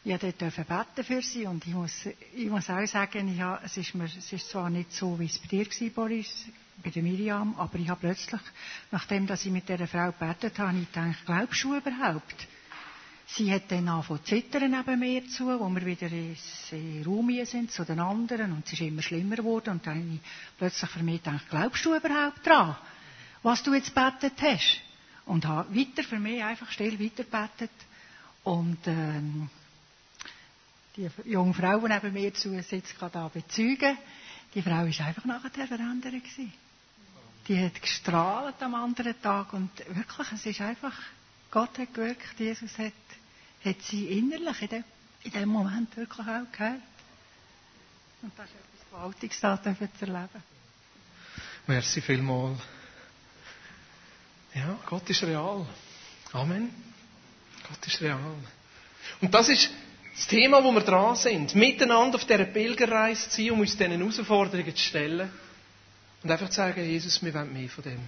ich 0.04 0.18
durfte 0.20 0.64
beten 0.64 1.04
für 1.04 1.22
sie 1.22 1.46
und 1.46 1.68
ich 1.68 1.74
muss, 1.74 2.06
ich 2.34 2.50
muss 2.50 2.70
auch 2.70 2.86
sagen, 2.88 3.34
ich 3.34 3.42
habe, 3.42 3.62
es, 3.66 3.76
ist 3.76 3.94
mir, 3.94 4.06
es 4.06 4.32
ist 4.32 4.50
zwar 4.50 4.70
nicht 4.70 4.94
so, 4.94 5.20
wie 5.20 5.26
es 5.26 5.38
bei 5.40 5.48
dir 5.48 5.66
war, 5.66 5.90
Boris, 5.90 6.46
bei 6.82 6.90
der 6.92 7.04
Miriam, 7.04 7.56
aber 7.58 7.78
ich 7.78 7.90
habe 7.90 8.00
plötzlich, 8.00 8.40
nachdem 8.92 9.28
dass 9.28 9.46
ich 9.46 9.52
mit 9.52 9.68
dieser 9.68 9.88
Frau 9.88 10.12
gebetet 10.12 10.58
habe, 10.60 10.78
ich 10.80 10.92
gedacht, 10.92 11.26
glaubst 11.26 11.64
du 11.64 11.76
überhaupt? 11.76 12.48
Sie 13.29 13.51
hat 13.53 13.69
dann 13.69 13.88
angefangen 13.89 14.24
zu 14.24 14.36
zittern 14.36 14.72
neben 14.72 15.00
mir 15.00 15.27
zu, 15.27 15.48
wo 15.60 15.67
wir 15.69 15.86
wieder 15.86 16.07
ins 16.07 16.72
Raum 17.05 17.29
sind, 17.46 17.72
zu 17.72 17.84
den 17.84 18.00
anderen, 18.00 18.53
und 18.53 18.65
es 18.65 18.74
ist 18.74 18.81
immer 18.81 19.01
schlimmer 19.01 19.36
geworden, 19.36 19.72
und 19.72 19.86
dann 19.86 20.00
habe 20.00 20.13
ich 20.15 20.19
plötzlich 20.57 20.89
für 20.89 21.03
mich 21.03 21.22
gedacht, 21.22 21.46
glaubst 21.50 21.86
du 21.86 21.96
überhaupt 21.96 22.46
dran, 22.46 22.77
was 23.43 23.63
du 23.63 23.74
jetzt 23.74 23.93
betet 23.93 24.41
hast? 24.41 24.81
Und 25.25 25.46
habe 25.46 25.75
weiter 25.75 26.03
für 26.03 26.19
mich 26.19 26.41
einfach 26.41 26.72
still 26.72 26.98
weiterbetet. 27.00 27.72
Und, 28.43 28.79
ähm, 28.88 29.50
die 30.96 31.10
junge 31.25 31.53
Frau, 31.53 31.79
die 31.79 31.93
neben 31.93 32.13
mir 32.13 32.34
zu 32.34 32.60
sitzt, 32.63 32.98
gerade 32.98 33.13
da 33.13 33.27
bezeugen, 33.27 33.98
die 34.55 34.62
Frau 34.62 34.86
ist 34.86 35.01
einfach 35.01 35.25
nachher 35.25 35.67
verändert 35.67 36.13
gewesen. 36.13 36.51
Die 37.48 37.63
hat 37.63 37.81
gestrahlt 37.81 38.62
am 38.62 38.74
anderen 38.74 39.22
Tag 39.22 39.53
und 39.53 39.69
wirklich, 39.89 40.31
es 40.34 40.46
ist 40.46 40.62
einfach, 40.62 40.93
Gott 41.51 41.77
hat 41.77 41.93
gewirkt, 41.93 42.39
Jesus 42.39 42.77
hat 42.77 42.93
hat 43.64 43.82
sie 43.82 44.06
innerlich 44.18 44.62
in 45.24 45.32
dem, 45.32 45.50
Moment 45.50 45.96
wirklich 45.98 46.28
auch 46.28 46.52
gehört. 46.52 46.82
Und 48.22 48.32
das 48.38 48.46
ist 48.48 48.56
etwas 48.56 48.90
Gewaltiges, 48.90 49.40
da 49.40 49.62
zu 49.62 50.06
erleben. 50.06 50.44
Merci 51.68 52.02
vielmals. 52.02 52.60
Ja, 54.54 54.80
Gott 54.86 55.10
ist 55.10 55.22
real. 55.24 55.66
Amen. 56.34 56.70
Gott 57.68 57.86
ist 57.86 58.02
real. 58.02 58.20
Und 59.22 59.34
das 59.34 59.50
ist 59.50 59.70
das 60.16 60.28
Thema, 60.28 60.64
wo 60.64 60.72
wir 60.72 60.82
dran 60.82 61.16
sind. 61.16 61.54
Miteinander 61.54 62.16
auf 62.16 62.26
dieser 62.26 62.46
Pilgerreise 62.46 63.30
zu 63.30 63.42
sein, 63.42 63.52
um 63.52 63.60
uns 63.60 63.78
diesen 63.78 63.92
Herausforderungen 63.92 64.76
zu 64.76 64.84
stellen. 64.84 65.30
Und 66.24 66.32
einfach 66.32 66.50
zu 66.50 66.56
sagen, 66.56 66.84
Jesus, 66.84 67.24
wir 67.24 67.34
wollen 67.34 67.54
mehr 67.54 67.70
von 67.70 67.84
dem. 67.84 68.00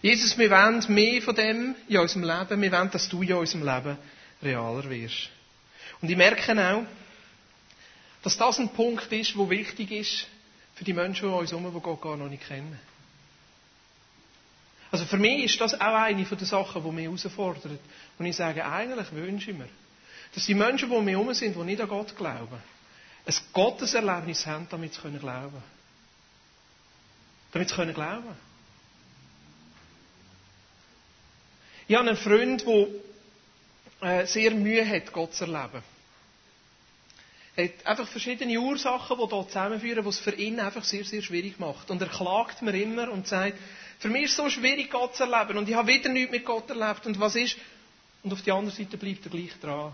Jesus, 0.00 0.38
wir 0.38 0.50
wollen 0.50 0.84
mehr 0.88 1.20
von 1.22 1.34
dem 1.34 1.74
in 1.88 1.98
unserem 1.98 2.22
Leben. 2.24 2.62
Wir 2.62 2.72
wollen, 2.72 2.90
dass 2.90 3.08
du 3.08 3.22
in 3.22 3.32
unserem 3.34 3.64
Leben 3.64 3.98
realer 4.44 4.88
wirst. 4.88 5.30
Und 6.00 6.10
ich 6.10 6.16
merke 6.16 6.52
auch, 6.52 6.84
dass 8.22 8.36
das 8.36 8.58
ein 8.58 8.70
Punkt 8.70 9.10
ist, 9.12 9.34
der 9.34 9.50
wichtig 9.50 9.90
ist 9.90 10.26
für 10.74 10.84
die 10.84 10.92
Menschen 10.92 11.28
um 11.28 11.34
uns 11.34 11.50
herum, 11.50 11.72
die 11.72 11.80
Gott 11.80 12.00
gar 12.00 12.16
noch 12.16 12.28
nicht 12.28 12.46
kennen. 12.46 12.78
Also 14.90 15.06
für 15.06 15.18
mich 15.18 15.44
ist 15.44 15.60
das 15.60 15.74
auch 15.74 15.94
eine 15.94 16.24
der 16.24 16.46
Sachen, 16.46 16.82
die 16.82 16.90
mich 16.90 17.04
herausfordert. 17.04 17.80
Und 18.18 18.26
ich 18.26 18.36
sage, 18.36 18.64
eigentlich 18.64 19.10
wünsche 19.12 19.50
ich 19.50 19.56
mir, 19.56 19.68
dass 20.34 20.46
die 20.46 20.54
Menschen, 20.54 20.88
die 20.88 20.94
um 20.94 21.04
mich 21.04 21.14
herum 21.14 21.34
sind, 21.34 21.56
die 21.56 21.60
nicht 21.64 21.80
an 21.80 21.88
Gott 21.88 22.16
glauben, 22.16 22.62
ein 23.26 23.34
Gotteserlebnis 23.52 24.46
haben, 24.46 24.68
damit 24.70 24.94
sie 24.94 25.00
glauben 25.00 25.18
können. 25.20 25.62
Damit 27.52 27.68
sie 27.68 27.74
glauben 27.74 27.94
können. 27.94 28.36
Ich 31.86 31.96
habe 31.96 32.08
einen 32.08 32.16
Freund, 32.16 32.64
der 32.64 32.86
sehr 34.26 34.50
Mühe 34.52 34.86
hat, 34.88 35.12
Gott 35.12 35.34
zu 35.34 35.44
erleben. 35.44 35.82
Er 37.56 37.64
hat 37.66 37.86
einfach 37.86 38.08
verschiedene 38.08 38.58
Ursachen, 38.58 39.16
die 39.16 39.34
hier 39.34 39.46
zusammenführen, 39.46 40.02
die 40.02 40.08
es 40.08 40.18
für 40.18 40.34
ihn 40.34 40.58
einfach 40.58 40.84
sehr, 40.84 41.04
sehr 41.04 41.22
schwierig 41.22 41.60
macht. 41.60 41.90
Und 41.90 42.02
er 42.02 42.08
klagt 42.08 42.62
mir 42.62 42.74
immer 42.74 43.10
und 43.10 43.28
sagt, 43.28 43.56
für 44.00 44.08
mich 44.08 44.24
ist 44.24 44.30
es 44.32 44.36
so 44.36 44.50
schwierig, 44.50 44.90
Gott 44.90 45.14
zu 45.14 45.24
erleben. 45.24 45.58
Und 45.58 45.68
ich 45.68 45.74
habe 45.76 45.88
wieder 45.88 46.08
nichts 46.08 46.32
mit 46.32 46.44
Gott 46.44 46.68
erlebt. 46.68 47.06
Und 47.06 47.20
was 47.20 47.36
ist? 47.36 47.56
Und 48.24 48.32
auf 48.32 48.42
der 48.42 48.54
anderen 48.54 48.76
Seite 48.76 48.96
bleibt 48.96 49.24
er 49.26 49.30
gleich 49.30 49.52
dran. 49.60 49.92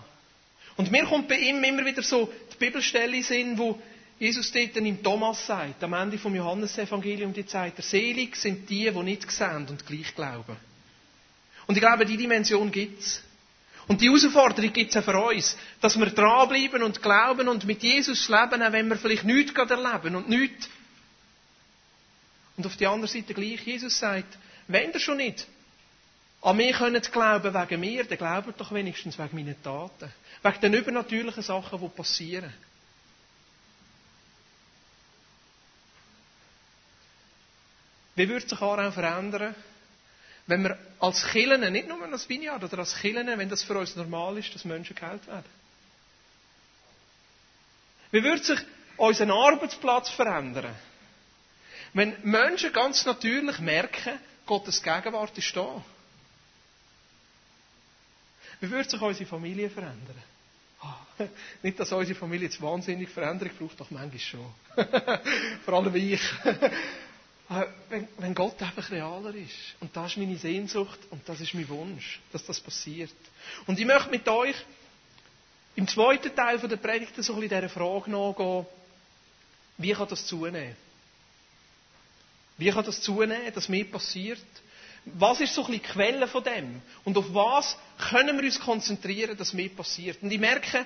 Und 0.76 0.90
mir 0.90 1.04
kommt 1.04 1.28
bei 1.28 1.36
ihm 1.36 1.62
immer 1.62 1.84
wieder 1.84 2.02
so 2.02 2.32
die 2.52 2.56
Bibelstelle 2.56 3.16
in 3.16 3.22
Sinn, 3.22 3.58
wo 3.58 3.78
Jesus 4.18 4.50
dort 4.52 4.76
im 4.76 5.02
Thomas 5.02 5.46
sagt, 5.46 5.82
am 5.84 5.92
Ende 5.92 6.16
vom 6.16 6.34
Johannesevangelium, 6.34 7.32
die 7.32 7.42
sagt 7.42 7.78
er, 7.78 7.82
selig 7.82 8.36
sind 8.36 8.68
die, 8.70 8.90
die 8.90 9.02
nicht 9.02 9.30
sehen 9.30 9.66
und 9.68 9.86
gleich 9.86 10.14
glauben. 10.14 10.56
Und 11.66 11.74
ich 11.74 11.80
glaube, 11.80 12.06
die 12.06 12.16
Dimension 12.16 12.70
gibt's. 12.70 13.22
Und 13.90 14.00
die 14.00 14.06
Herausforderung 14.06 14.72
gibt's 14.72 14.96
auch 14.96 15.02
für 15.02 15.20
uns, 15.20 15.56
dass 15.80 15.98
wir 15.98 16.06
dranbleiben 16.06 16.84
und 16.84 17.02
glauben 17.02 17.48
und 17.48 17.64
mit 17.64 17.82
Jesus 17.82 18.28
leben, 18.28 18.62
auch 18.62 18.70
wenn 18.70 18.86
wir 18.86 18.96
vielleicht 18.96 19.24
nichts 19.24 19.52
erleben 19.52 20.14
und 20.14 20.28
nichts. 20.28 20.68
Und 22.56 22.66
auf 22.66 22.76
der 22.76 22.88
anderen 22.88 23.12
Seite 23.12 23.34
gleich, 23.34 23.66
Jesus 23.66 23.98
sagt, 23.98 24.38
wenn 24.68 24.92
ihr 24.92 25.00
schon 25.00 25.16
nicht 25.16 25.44
an 26.40 26.56
mich 26.56 26.76
könnt 26.76 27.10
glauben 27.10 27.52
wegen 27.52 27.80
mir, 27.80 28.04
dann 28.04 28.16
glaubt 28.16 28.60
doch 28.60 28.70
wenigstens 28.70 29.18
wegen 29.18 29.34
meinen 29.34 29.60
Taten. 29.60 30.12
Wegen 30.44 30.60
den 30.60 30.74
übernatürlichen 30.74 31.42
Sachen, 31.42 31.80
die 31.80 31.88
passieren. 31.88 32.54
Wie 38.14 38.28
würde 38.28 38.48
sich 38.48 38.60
auch 38.60 38.92
verändern, 38.92 39.56
wenn 40.50 40.64
wir 40.64 40.76
als 40.98 41.24
Killen, 41.28 41.72
nicht 41.72 41.86
nur 41.88 42.02
als 42.12 42.28
Vineyard, 42.28 42.62
oder 42.64 42.78
als 42.80 42.96
Killen, 42.96 43.26
wenn 43.38 43.48
das 43.48 43.62
für 43.62 43.78
uns 43.78 43.94
normal 43.94 44.36
ist, 44.36 44.52
dass 44.54 44.64
Menschen 44.64 44.96
geheilt 44.96 45.24
werden? 45.28 45.44
Wie 48.10 48.22
würde 48.24 48.42
sich 48.42 48.58
unser 48.96 49.30
Arbeitsplatz 49.32 50.10
verändern? 50.10 50.74
Wenn 51.92 52.16
Menschen 52.24 52.72
ganz 52.72 53.04
natürlich 53.06 53.60
merken, 53.60 54.18
Gottes 54.44 54.82
Gegenwart 54.82 55.38
ist 55.38 55.56
da. 55.56 55.84
Wie 58.60 58.70
würde 58.70 58.90
sich 58.90 59.00
unsere 59.00 59.26
Familie 59.26 59.70
verändern? 59.70 60.22
Oh, 60.82 61.24
nicht, 61.62 61.78
dass 61.78 61.92
unsere 61.92 62.18
Familie 62.18 62.48
jetzt 62.48 62.60
wahnsinnig 62.60 63.08
Veränderung 63.08 63.54
braucht, 63.56 63.78
doch 63.78 63.90
manchmal 63.90 64.18
schon. 64.18 64.52
Vor 65.64 65.74
allem 65.74 65.94
ich. 65.94 66.20
Wenn, 67.88 68.06
wenn 68.18 68.34
Gott 68.34 68.62
einfach 68.62 68.90
realer 68.90 69.34
ist. 69.34 69.74
Und 69.80 69.94
das 69.96 70.12
ist 70.12 70.18
meine 70.18 70.36
Sehnsucht 70.36 70.98
und 71.10 71.28
das 71.28 71.40
ist 71.40 71.52
mein 71.54 71.68
Wunsch, 71.68 72.20
dass 72.32 72.44
das 72.44 72.60
passiert. 72.60 73.10
Und 73.66 73.78
ich 73.78 73.84
möchte 73.86 74.10
mit 74.10 74.28
euch 74.28 74.54
im 75.74 75.88
zweiten 75.88 76.34
Teil 76.34 76.58
der 76.58 76.76
Predigt 76.76 77.14
so 77.16 77.34
ein 77.34 77.40
bisschen 77.40 77.56
dieser 77.60 77.68
Frage 77.68 78.10
nachgehen, 78.10 78.66
wie 79.78 79.92
kann 79.92 80.08
das 80.08 80.26
zunehmen? 80.26 80.76
Wie 82.56 82.70
kann 82.70 82.84
das 82.84 83.00
zunehmen, 83.00 83.52
dass 83.54 83.68
mehr 83.68 83.84
passiert? 83.84 84.38
Was 85.06 85.40
ist 85.40 85.54
so 85.54 85.62
ein 85.64 85.72
bisschen 85.72 85.82
die 85.82 85.88
Quelle 85.92 86.28
von 86.28 86.44
dem? 86.44 86.82
Und 87.04 87.16
auf 87.16 87.32
was 87.34 87.76
können 88.10 88.36
wir 88.36 88.44
uns 88.44 88.60
konzentrieren, 88.60 89.36
dass 89.36 89.54
mehr 89.54 89.70
passiert? 89.70 90.22
Und 90.22 90.30
ich 90.30 90.38
merke, 90.38 90.84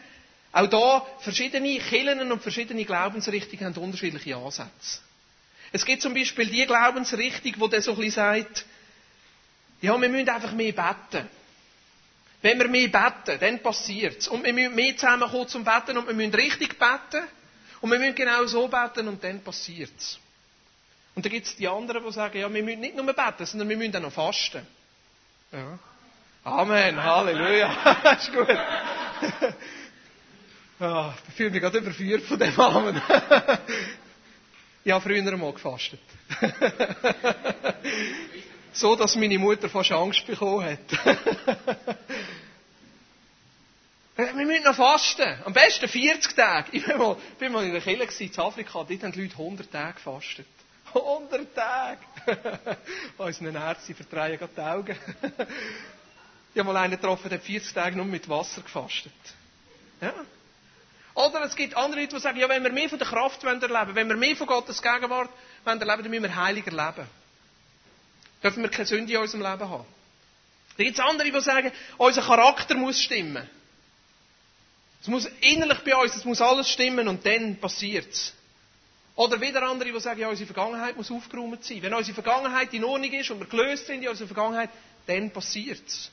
auch 0.52 0.68
da, 0.68 1.04
verschiedene 1.18 1.78
Kirchen 1.80 2.30
und 2.30 2.40
verschiedene 2.40 2.84
Glaubensrichtungen 2.84 3.64
haben 3.64 3.82
unterschiedliche 3.82 4.36
Ansätze. 4.36 5.00
Es 5.72 5.84
gibt 5.84 6.02
zum 6.02 6.14
Beispiel 6.14 6.46
die 6.46 6.66
Glaubensrichtung, 6.66 7.54
wo 7.58 7.68
der 7.68 7.82
so 7.82 7.96
ein 7.96 8.10
sagt, 8.10 8.64
ja, 9.80 10.00
wir 10.00 10.08
müssen 10.08 10.28
einfach 10.28 10.52
mehr 10.52 10.72
beten. 10.72 11.28
Wenn 12.40 12.58
wir 12.58 12.68
mehr 12.68 12.88
beten, 12.88 13.38
dann 13.40 13.58
passiert 13.60 14.18
es. 14.20 14.28
Und 14.28 14.44
wir 14.44 14.52
müssen 14.52 14.74
mehr 14.74 14.96
zusammenkommen 14.96 15.48
zum 15.48 15.64
Beten 15.64 15.96
und 15.96 16.06
wir 16.06 16.14
müssen 16.14 16.34
richtig 16.34 16.78
beten. 16.78 17.24
Und 17.80 17.90
wir 17.90 17.98
müssen 17.98 18.14
genau 18.14 18.44
so 18.46 18.68
beten 18.68 19.08
und 19.08 19.22
dann 19.24 19.40
passiert 19.40 19.92
es. 19.98 20.18
Und 21.14 21.24
dann 21.24 21.32
gibt 21.32 21.46
es 21.46 21.56
die 21.56 21.68
anderen, 21.68 22.04
die 22.04 22.12
sagen, 22.12 22.38
ja, 22.38 22.52
wir 22.52 22.62
müssen 22.62 22.80
nicht 22.80 22.96
nur 22.96 23.06
beten, 23.06 23.46
sondern 23.46 23.68
wir 23.68 23.76
müssen 23.76 23.96
auch 23.96 24.00
noch 24.00 24.12
fasten. 24.12 24.66
Ja. 25.52 25.78
Amen, 26.44 27.02
Halleluja. 27.02 28.12
ist 28.18 28.32
gut. 28.32 28.48
ja, 30.80 31.14
ich 31.28 31.34
fühle 31.34 31.50
mich 31.50 31.60
gerade 31.60 31.78
überführt 31.78 32.24
von 32.24 32.38
dem 32.38 32.60
Amen. 32.60 33.00
ich 34.84 34.92
habe 34.92 35.02
früher 35.02 35.36
mal 35.36 35.52
gefastet. 35.52 36.00
so, 38.72 38.94
dass 38.96 39.16
meine 39.16 39.38
Mutter 39.38 39.68
fast 39.68 39.92
Angst 39.92 40.26
bekommen 40.26 40.64
hat. 40.64 40.78
Wir 44.16 44.32
müssen 44.46 44.62
noch 44.62 44.76
fasten. 44.76 45.42
Am 45.44 45.52
besten 45.52 45.88
40 45.88 46.36
Tage. 46.36 46.68
Ich 46.72 46.86
bin 46.86 46.98
mal, 46.98 47.16
bin 47.38 47.50
mal 47.52 47.64
in 47.64 47.72
der 47.72 47.80
Kirche 47.80 48.24
in 48.24 48.38
Afrika, 48.38 48.84
dort 48.84 49.02
haben 49.02 49.12
die 49.12 49.22
Leute 49.22 49.32
100 49.32 49.72
Tage 49.72 49.94
gefastet. 49.94 50.46
100 50.94 51.54
Tage! 51.54 51.98
Unseren 53.18 53.56
Ärzten 53.56 53.94
verdrehen 53.96 54.38
gerade 54.38 54.52
die 54.56 54.60
Augen. 54.60 54.96
ich 56.52 56.60
habe 56.60 56.72
mal 56.72 56.76
einen 56.76 56.92
getroffen, 56.92 57.28
der 57.28 57.38
hat 57.38 57.44
40 57.44 57.72
Tage 57.72 57.96
nur 57.96 58.04
mit 58.04 58.28
Wasser 58.28 58.62
gefastet. 58.62 59.12
Ja? 60.00 60.14
Oder 61.14 61.42
es 61.44 61.54
gibt 61.54 61.76
andere 61.76 62.00
Leute, 62.00 62.16
die 62.16 62.20
sagen, 62.20 62.38
ja, 62.38 62.48
wenn 62.48 62.62
wir 62.64 62.72
mehr 62.72 62.88
von 62.88 62.98
der 62.98 63.06
Kraft 63.06 63.42
erleben 63.44 63.70
wollen, 63.72 63.94
wenn 63.94 64.08
wir 64.08 64.16
mehr 64.16 64.36
von 64.36 64.46
Gottes 64.48 64.82
Gegenwart 64.82 65.30
erleben 65.64 65.80
wollen, 65.88 66.02
dann 66.02 66.10
müssen 66.10 66.22
wir 66.24 66.34
heiliger 66.36 66.70
leben. 66.72 67.08
Dürfen 68.42 68.62
wir 68.62 68.70
keine 68.70 68.86
Sünde 68.86 69.12
in 69.12 69.18
unserem 69.20 69.42
Leben 69.42 69.68
haben. 69.68 69.84
Dann 70.76 70.86
gibt 70.86 70.98
es 70.98 71.04
andere, 71.04 71.30
die 71.30 71.40
sagen, 71.40 71.70
unser 71.98 72.22
Charakter 72.22 72.74
muss 72.74 73.00
stimmen. 73.00 73.48
Es 75.00 75.08
muss 75.08 75.26
innerlich 75.40 75.78
bei 75.80 75.94
uns, 75.94 76.16
es 76.16 76.24
muss 76.24 76.40
alles 76.40 76.68
stimmen 76.68 77.06
und 77.06 77.24
dann 77.24 77.56
passiert 77.60 78.10
es. 78.10 78.32
Oder 79.16 79.40
wieder 79.40 79.62
andere, 79.62 79.92
die 79.92 80.00
sagen, 80.00 80.18
ja, 80.18 80.28
unsere 80.28 80.52
Vergangenheit 80.52 80.96
muss 80.96 81.10
aufgeräumt 81.10 81.62
sein. 81.64 81.80
Wenn 81.82 81.94
unsere 81.94 82.14
Vergangenheit 82.14 82.74
in 82.74 82.82
Ordnung 82.84 83.12
ist 83.12 83.30
und 83.30 83.38
wir 83.38 83.46
gelöst 83.46 83.86
sind 83.86 84.02
in 84.02 84.08
unserer 84.08 84.26
Vergangenheit, 84.26 84.70
dann 85.06 85.30
passiert 85.30 85.86
es. 85.86 86.10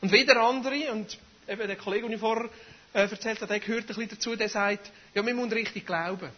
Und 0.00 0.12
wieder 0.12 0.40
andere, 0.40 0.92
und 0.92 1.18
eben 1.48 1.66
der 1.66 1.76
Kollege, 1.76 2.02
den 2.06 2.12
ich 2.12 2.20
vorher 2.20 2.48
äh, 2.94 3.00
erzählt 3.00 3.40
habe, 3.40 3.46
der 3.46 3.60
gehört 3.60 3.84
ein 3.84 3.86
bisschen 3.86 4.08
dazu, 4.08 4.36
der 4.36 4.48
sagt, 4.48 4.90
ja, 5.14 5.24
wir 5.24 5.34
müssen 5.34 5.52
richtig 5.52 5.86
glauben. 5.86 6.30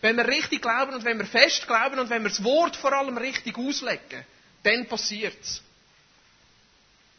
Wenn 0.00 0.16
wir 0.16 0.26
richtig 0.26 0.62
glauben 0.62 0.94
und 0.94 1.04
wenn 1.04 1.18
wir 1.18 1.26
fest 1.26 1.66
glauben 1.66 1.98
und 1.98 2.10
wenn 2.10 2.22
wir 2.22 2.28
das 2.28 2.42
Wort 2.44 2.76
vor 2.76 2.92
allem 2.92 3.16
richtig 3.16 3.56
auslegen, 3.58 4.24
dann 4.62 4.86
passiert 4.86 5.36
es. 5.40 5.62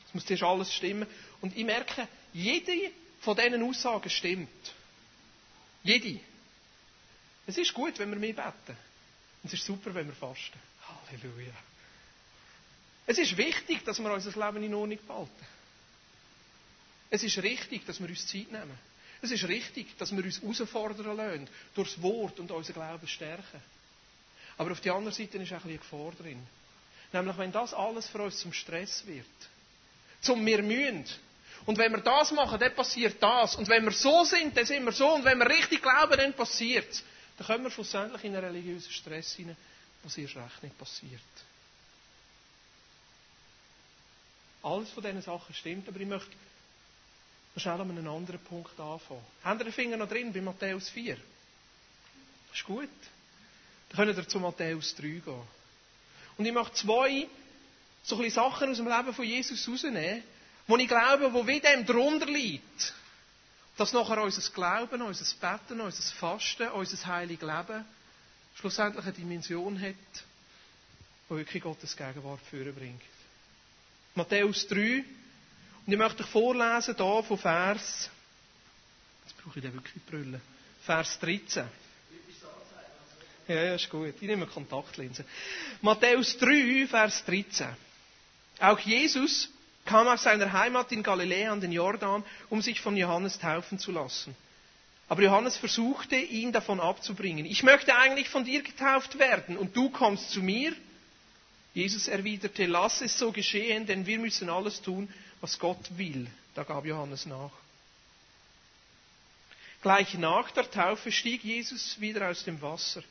Es 0.08 0.13
muss 0.13 0.25
zuerst 0.25 0.43
alles 0.43 0.73
stimmen. 0.73 1.08
Und 1.41 1.56
ich 1.56 1.65
merke, 1.65 2.08
jede 2.34 2.91
von 3.21 3.36
diesen 3.36 3.62
Aussagen 3.63 4.10
stimmt. 4.10 4.73
Jede. 5.84 6.19
Es 7.47 7.58
ist 7.58 7.73
gut, 7.73 7.97
wenn 7.99 8.10
wir 8.12 8.17
mehr 8.17 8.34
beten. 8.34 8.78
Und 9.43 9.54
es 9.54 9.54
ist 9.54 9.65
super, 9.65 9.93
wenn 9.93 10.08
wir 10.08 10.15
fasten. 10.15 10.60
Halleluja. 11.12 11.54
Es 13.06 13.17
ist 13.17 13.38
wichtig, 13.38 13.84
dass 13.86 13.99
wir 13.99 14.12
unser 14.12 14.45
Leben 14.45 14.63
in 14.63 14.73
Ordnung 14.73 14.99
behalten. 15.06 15.45
Es 17.10 17.24
ist 17.24 17.38
richtig, 17.39 17.86
dass 17.86 18.00
wir 18.00 18.08
uns 18.08 18.28
Zeit 18.28 18.52
nehmen. 18.52 18.78
Es 19.22 19.32
ist 19.32 19.48
richtig, 19.48 19.98
dass 19.98 20.15
wir 20.15 20.24
uns 20.24 20.41
herausfordern 20.41 21.17
lassen, 21.17 21.50
durch 21.76 21.93
das 21.95 22.02
Wort 22.02 22.39
und 22.39 22.52
unseren 22.52 22.74
Glauben 22.76 23.08
stärken. 23.08 23.62
Aber 24.58 24.72
auf 24.72 24.82
der 24.82 24.93
anderen 24.93 25.15
Seite 25.15 25.38
ist 25.38 25.52
auch 25.52 25.58
ein 25.58 25.62
bisschen 25.63 25.80
Gefahr 25.80 26.12
drin. 26.17 26.45
Nämlich, 27.12 27.38
wenn 27.38 27.52
das 27.52 27.74
alles 27.74 28.08
für 28.08 28.22
uns 28.22 28.39
zum 28.39 28.54
Stress 28.54 29.06
wird, 29.08 29.26
zum 30.22 30.45
wir 30.45 30.62
mühen. 30.62 31.06
Und 31.65 31.78
wenn 31.78 31.91
wir 31.91 32.02
das 32.02 32.32
machen, 32.32 32.60
dann 32.60 32.74
passiert 32.76 33.22
das. 33.22 33.56
Und 33.56 33.67
wenn 33.67 33.84
wir 33.84 33.91
so 33.91 34.24
sind, 34.24 34.56
dann 34.56 34.65
sind 34.65 34.84
wir 34.86 34.91
so. 34.91 35.13
Und 35.15 35.26
wenn 35.26 35.38
wir 35.39 35.50
richtig 35.50 35.82
glauben, 35.82 36.17
dann 36.17 36.34
passiert 36.34 36.89
es 36.91 37.04
dann 37.39 37.48
kommen 37.48 37.63
wir 37.63 37.72
schlussendlich 37.72 38.22
in 38.26 38.36
einen 38.36 38.43
religiösen 38.43 38.91
Stress 38.91 39.34
hinein, 39.34 39.56
was 40.04 40.17
erst 40.17 40.36
recht 40.36 40.62
nicht 40.62 40.78
passiert. 40.78 41.22
Alles 44.62 44.89
von 44.89 45.02
diesen 45.02 45.22
Sachen 45.22 45.56
stimmt, 45.56 45.88
aber 45.88 46.02
ich 46.02 46.06
möchte 46.08 46.30
schnell 47.60 47.82
an 47.82 47.89
einem 47.89 48.08
anderen 48.08 48.39
Punkt 48.39 48.80
anfangen. 48.80 49.22
Haben 49.43 49.60
ihr 49.60 49.65
den 49.65 49.74
Finger 49.74 49.98
noch 49.98 50.10
drin 50.10 50.34
bei 50.34 50.41
Matthäus 50.41 50.89
4? 50.89 51.15
Das 51.15 52.58
ist 52.58 52.65
gut. 52.65 52.89
Dann 53.89 53.98
könnt 53.98 54.17
ihr 54.17 54.28
zu 54.28 54.39
Matthäus 54.39 54.95
3 54.95 55.02
gehen. 55.02 55.41
Und 56.38 56.45
ich 56.45 56.54
möchte 56.54 56.76
zwei 56.76 57.28
so 58.04 58.19
ein 58.22 58.30
Sachen 58.30 58.69
aus 58.69 58.78
dem 58.78 58.88
Leben 58.88 59.13
von 59.13 59.26
Jesus 59.26 59.67
rausnehmen, 59.67 60.24
wo 60.67 60.78
ich 60.78 60.88
glaube, 60.88 61.34
wo 61.34 61.45
wie 61.45 61.60
dem 61.60 61.86
drunter 61.86 62.28
liegt, 62.28 62.93
dass 63.78 63.93
nachher 63.93 64.22
unser 64.22 64.52
Glauben, 64.52 65.02
unser 65.02 65.36
Betten, 65.36 65.82
unser 65.82 66.13
Fasten, 66.15 66.69
unser 66.69 67.06
heiliges 67.08 67.48
Leben 67.48 67.86
schlussendlich 68.56 69.06
eine 69.06 69.13
Dimension 69.13 69.80
hat, 69.80 69.95
die 71.30 71.36
wirklich 71.36 71.63
Gottes 71.63 71.95
Gegenwart 71.95 72.41
führen 72.50 72.76
bringt. 72.76 73.02
Matthäus 74.15 74.67
3, 74.67 75.04
und 75.89 75.93
ich 75.93 75.97
möchte 75.99 76.21
euch 76.21 76.30
vorlesen 76.30 76.95
hier 76.95 77.23
von 77.23 77.38
Vers, 77.39 78.12
jetzt 79.25 79.38
brauche 79.43 79.58
ich 79.58 79.65
den 79.65 79.73
wirklich 79.73 80.06
brüllen, 80.06 80.39
Vers 80.86 81.17
13. 81.19 81.65
Ja, 83.47 83.56
ja, 83.56 83.73
ist 83.73 83.89
gut. 83.89 84.13
Ich 84.21 84.28
nehme 84.28 84.45
Kontaktlinsen. 84.45 85.25
Matthäus 85.82 86.38
3, 86.38 86.86
Vers 86.88 87.25
13. 87.25 87.69
Auch 88.60 88.78
Jesus 88.78 89.49
kam 89.84 90.08
aus 90.08 90.21
seiner 90.21 90.54
Heimat 90.54 90.91
in 90.91 91.02
Galiläa 91.02 91.52
an 91.52 91.60
den 91.60 91.71
Jordan, 91.71 92.23
um 92.52 92.62
sich 92.62 92.82
von 92.82 92.95
Johannes 92.95 93.39
taufen 93.39 93.80
zu 93.80 93.91
lassen. 93.91 94.36
Aber 95.08 95.23
Johannes 95.23 95.58
versuchte, 95.58 96.17
ihn 96.17 96.52
davon 96.52 96.80
abzubringen. 96.80 97.47
Ich 97.47 97.63
möchte 97.63 97.95
eigentlich 97.95 98.30
von 98.30 98.45
dir 98.45 98.62
getauft 98.62 99.17
werden 99.17 99.58
und 99.58 99.75
du 99.75 99.89
kommst 99.89 100.30
zu 100.30 100.43
mir? 100.43 100.71
Jesus 101.73 102.08
erwiderte, 102.08 102.67
lass 102.67 103.02
es 103.02 103.17
so 103.17 103.32
geschehen, 103.32 103.88
denn 103.88 104.06
wir 104.06 104.19
müssen 104.19 104.49
alles 104.52 104.82
tun, 104.84 105.12
was 105.41 105.58
Gott 105.60 105.97
will. 105.97 106.28
Da 106.56 106.63
gab 106.63 106.86
Johannes 106.86 107.25
nach. 107.25 107.52
Gleich 109.82 110.13
nach 110.15 110.52
der 110.52 110.69
Taufe 110.69 111.12
stieg 111.12 111.43
Jesus 111.43 111.99
wieder 112.02 112.30
aus 112.30 112.43
dem 112.43 112.62
Wasser. 112.62 113.02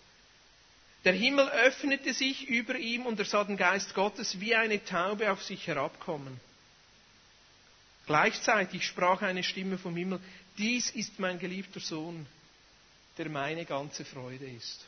Der 1.05 1.15
Himmel 1.15 1.49
öffnete 1.49 2.13
sich 2.13 2.49
über 2.49 2.77
ihm 2.77 3.07
und 3.07 3.19
er 3.19 3.25
sah 3.25 3.45
den 3.45 3.57
Geist 3.57 3.95
Gottes 3.95 4.41
wie 4.41 4.55
eine 4.55 4.85
Taube 4.85 5.31
auf 5.31 5.43
sich 5.43 5.67
herabkommen. 5.67 6.39
Gleichzeitig 8.07 8.87
sprach 8.87 9.23
eine 9.23 9.43
Stimme 9.43 9.79
vom 9.79 9.97
Himmel, 9.97 10.21
dies 10.59 10.91
ist 10.91 11.19
mein 11.19 11.39
geliebter 11.39 11.81
Sohn, 11.81 12.27
der 13.17 13.29
meine 13.29 13.65
ganze 13.65 14.05
Freude 14.05 14.47
ist. 14.47 14.85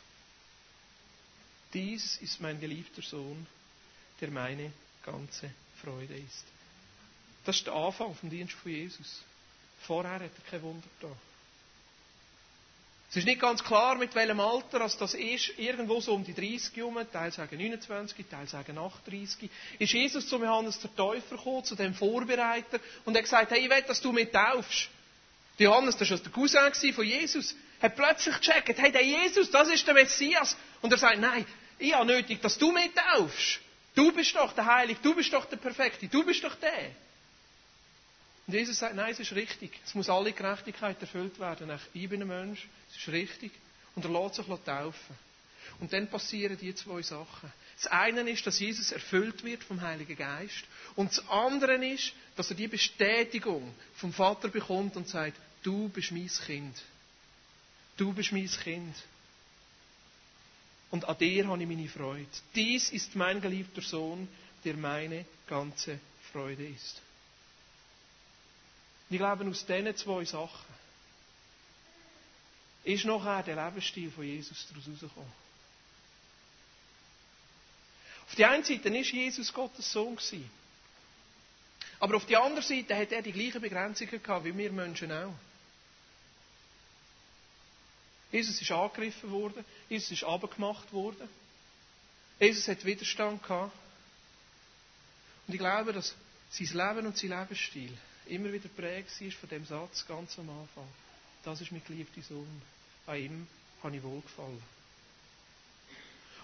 Dies 1.73 2.17
ist 2.19 2.41
mein 2.41 2.61
geliebter 2.61 3.03
Sohn, 3.03 3.47
der 4.21 4.31
meine 4.31 4.73
ganze 5.05 5.51
Freude 5.83 6.17
ist. 6.17 6.45
Das 7.51 7.57
ist 7.57 7.67
der 7.67 7.75
Anfang 7.75 8.15
vom 8.15 8.31
Dienst 8.31 8.53
von 8.53 8.71
Jesus. 8.71 9.23
Vorher 9.81 10.13
hat 10.13 10.23
er 10.23 10.31
kein 10.49 10.63
Wunder 10.63 10.87
da. 11.01 11.09
Es 13.11 13.17
ist 13.17 13.25
nicht 13.25 13.41
ganz 13.41 13.65
klar, 13.65 13.97
mit 13.97 14.15
welchem 14.15 14.39
Alter 14.39 14.83
als 14.83 14.97
das 14.97 15.15
ist. 15.15 15.59
Irgendwo 15.59 16.01
so 16.01 16.15
um 16.15 16.23
die 16.23 16.33
30 16.33 16.77
herum, 16.77 16.97
Teil 17.13 17.33
sagen 17.33 17.59
29, 17.59 18.25
Teil 18.31 18.47
sagen 18.47 18.79
38. 18.79 19.51
Ist 19.81 19.93
Jesus 19.93 20.29
zum 20.29 20.45
Johannes 20.45 20.79
der 20.79 20.95
Täufer 20.95 21.37
gekommen, 21.37 21.65
zu 21.65 21.75
dem 21.75 21.93
Vorbereiter, 21.93 22.79
und 23.05 23.17
er 23.17 23.23
gesagt, 23.23 23.51
hey, 23.51 23.65
ich 23.65 23.69
will, 23.69 23.83
dass 23.83 24.01
du 24.01 24.13
mich 24.13 24.31
taufst. 24.31 24.89
Johannes, 25.59 25.97
das 25.97 26.09
war 26.09 26.19
der 26.19 26.31
Cousin 26.31 26.95
von 26.95 27.05
Jesus, 27.05 27.57
hat 27.83 27.97
plötzlich 27.97 28.37
gecheckt, 28.37 28.79
hey, 28.79 28.93
der 28.93 29.05
Jesus, 29.05 29.51
das 29.51 29.69
ist 29.71 29.85
der 29.89 29.95
Messias. 29.95 30.57
Und 30.83 30.93
er 30.93 30.99
sagt, 30.99 31.19
nein, 31.19 31.45
ich 31.81 31.93
habe 31.95 32.07
nötig, 32.07 32.41
dass 32.43 32.57
du 32.59 32.71
mich 32.71 32.93
taufst. 32.95 33.59
Du 33.97 34.13
bist 34.13 34.37
doch 34.37 34.53
der 34.53 34.67
Heilige, 34.67 35.01
du 35.03 35.17
bist 35.17 35.33
doch 35.33 35.47
der 35.47 35.57
Perfekte, 35.57 36.07
du 36.07 36.25
bist 36.25 36.45
doch 36.45 36.55
der. 36.55 36.93
Und 38.51 38.57
Jesus 38.57 38.81
sagt, 38.81 38.97
nein, 38.97 39.13
es 39.13 39.21
ist 39.21 39.31
richtig. 39.31 39.71
Es 39.87 39.95
muss 39.95 40.09
alle 40.09 40.33
Gerechtigkeit 40.33 41.01
erfüllt 41.01 41.39
werden. 41.39 41.71
Ich 41.95 42.09
bin 42.09 42.21
ein 42.21 42.27
Mensch, 42.27 42.67
es 42.91 42.97
ist 42.97 43.09
richtig. 43.11 43.53
Und 43.95 44.05
er 44.05 44.11
lässt 44.11 44.35
sich 44.35 44.47
taufen. 44.47 45.17
Und 45.79 45.93
dann 45.93 46.11
passieren 46.11 46.59
die 46.59 46.75
zwei 46.75 47.01
Sachen. 47.01 47.53
Das 47.77 47.87
eine 47.93 48.29
ist, 48.29 48.45
dass 48.45 48.59
Jesus 48.59 48.91
erfüllt 48.91 49.45
wird 49.45 49.63
vom 49.63 49.81
Heiligen 49.81 50.17
Geist. 50.17 50.65
Und 50.97 51.13
das 51.13 51.29
andere 51.29 51.77
ist, 51.87 52.13
dass 52.35 52.51
er 52.51 52.57
die 52.57 52.67
Bestätigung 52.67 53.73
vom 53.95 54.13
Vater 54.13 54.49
bekommt 54.49 54.97
und 54.97 55.07
sagt, 55.07 55.37
du 55.63 55.89
bist 55.89 56.11
mein 56.11 56.27
Kind. 56.27 56.83
Du 57.99 58.13
bist 58.13 58.33
mein 58.33 58.51
Kind. 58.51 58.97
Und 60.91 61.05
an 61.05 61.17
dir 61.19 61.47
habe 61.47 61.63
ich 61.63 61.69
meine 61.69 61.89
Freude. 61.89 62.27
Dies 62.57 62.91
ist 62.91 63.15
mein 63.15 63.41
geliebter 63.41 63.83
Sohn, 63.83 64.27
der 64.65 64.75
meine 64.75 65.25
ganze 65.47 66.01
Freude 66.33 66.67
ist. 66.67 67.01
Ich 69.11 69.19
glaube, 69.19 69.45
aus 69.49 69.67
diesen 69.67 69.97
zwei 69.97 70.25
Sachen 70.25 70.71
ist 72.85 73.05
nachher 73.05 73.43
der 73.43 73.65
Lebensstil 73.65 74.11
von 74.11 74.25
Jesus 74.25 74.69
daraus 74.69 74.87
herausgekommen. 74.87 75.33
Auf 78.29 78.35
der 78.37 78.51
einen 78.51 78.65
Seite 78.65 78.89
ist 78.97 79.13
Jesus 79.13 79.53
Gottes 79.53 79.91
Sohn. 79.91 80.17
Aber 81.99 82.17
auf 82.17 82.27
der 82.27 82.41
anderen 82.41 82.63
Seite 82.67 82.97
hat 82.97 83.11
er 83.11 83.23
die 83.23 83.33
gleichen 83.33 83.61
Begrenzungen 83.61 84.23
gehabt 84.23 84.45
wie 84.45 84.57
wir 84.57 84.71
Menschen 84.71 85.11
auch. 85.11 85.35
Jesus 88.31 88.61
ist 88.63 88.71
angegriffen 88.71 89.31
worden, 89.33 89.65
Jesus 89.89 90.13
ist 90.13 90.25
abgemacht 90.25 90.93
worden. 90.93 91.29
Jesus 92.39 92.69
hat 92.69 92.85
Widerstand 92.85 93.43
gehabt. 93.43 93.73
Und 95.49 95.55
ich 95.55 95.59
glaube, 95.59 95.93
dass 95.93 96.15
sein 96.51 96.69
Leben 96.69 97.09
und 97.09 97.19
sein 97.19 97.31
Lebensstil 97.31 97.99
immer 98.31 98.53
wieder 98.53 98.69
prägt 98.69 99.21
war 99.21 99.31
von 99.33 99.49
dem 99.49 99.67
Satz 99.67 100.07
ganz 100.07 100.39
am 100.39 100.49
Anfang. 100.51 100.89
Das 101.45 101.61
ist 101.61 101.73
mein 101.73 101.83
geliebter 101.87 102.23
Sohn. 102.23 102.63
An 103.07 103.17
ihm 103.17 103.47
habe 103.83 103.97
ich 103.97 104.03
wohlgefallen. 104.03 104.63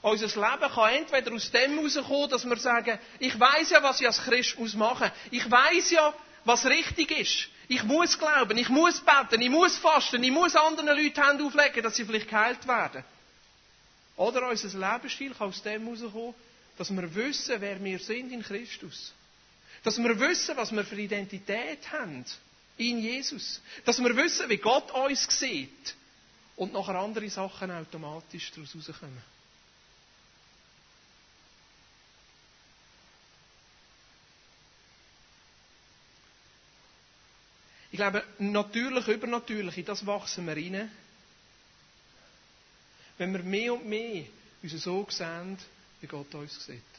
Unser 0.03 0.27
Leben 0.27 0.73
kann 0.73 0.93
entweder 0.93 1.33
aus 1.33 1.51
dem 1.51 1.79
herauskommen, 1.79 2.31
dass 2.31 2.45
wir 2.45 2.57
sagen, 2.57 2.99
ich 3.19 3.39
weiß 3.39 3.71
ja, 3.71 3.83
was 3.83 4.01
ich 4.01 4.07
als 4.07 4.19
Christ 4.19 4.59
muss. 4.59 4.77
Ich 5.31 5.51
weiß 5.51 5.91
ja, 5.91 6.15
was 6.45 6.65
richtig 6.67 7.11
ist. 7.11 7.49
Ich 7.69 7.83
muss 7.83 8.17
glauben, 8.19 8.57
ich 8.57 8.69
muss 8.69 9.01
beten, 9.01 9.43
ich 9.43 9.51
muss 9.51 9.77
fasten, 9.77 10.23
ich 10.23 10.31
muss 10.31 10.55
anderen 10.55 10.87
Leuten 10.97 11.23
Hände 11.23 11.45
auflegen, 11.45 11.83
dass 11.83 11.97
sie 11.97 12.05
vielleicht 12.05 12.29
geheilt 12.29 12.67
werden. 12.69 13.03
Oder 14.17 14.49
unser 14.49 14.69
Lebensstil 14.79 15.35
kann 15.35 15.49
aus 15.49 15.63
dem 15.63 15.85
herauskommen, 15.85 16.35
dass 16.79 16.91
wir 16.91 17.15
wissen, 17.15 17.61
wer 17.61 17.83
wir 17.83 17.99
sind 17.99 18.31
in 18.33 18.43
Christus. 18.43 19.13
Dass 19.87 19.99
wir 19.99 20.19
wissen, 20.19 20.57
was 20.57 20.73
wir 20.73 20.85
für 20.85 21.01
Identität 21.01 21.93
haben 21.93 22.25
in 22.77 22.99
Jesus. 22.99 23.61
Dass 23.85 24.01
wir 24.01 24.17
wissen, 24.17 24.49
wie 24.49 24.57
Gott 24.57 24.91
uns 24.91 25.29
sieht. 25.39 25.95
Und 26.57 26.73
nachher 26.73 26.97
andere 26.97 27.31
Sachen 27.31 27.71
automatisch 27.71 28.51
daraus 28.51 28.75
rauskommen. 28.75 29.23
Ich 37.93 37.97
glaube, 37.97 38.25
natürlich, 38.41 39.07
übernatürlich, 39.07 39.79
in 39.79 39.85
das 39.85 40.05
wachsen 40.05 40.47
wir 40.47 40.57
rein. 40.57 40.91
Wenn 43.19 43.33
wir 43.33 43.45
mehr 43.45 43.75
und 43.75 43.87
mehr 43.87 44.25
uns 44.65 44.73
so 44.83 45.07
sehen, 45.09 45.57
wie 46.01 46.09
Gott 46.09 46.35
uns 46.35 46.67
sieht. 46.67 46.96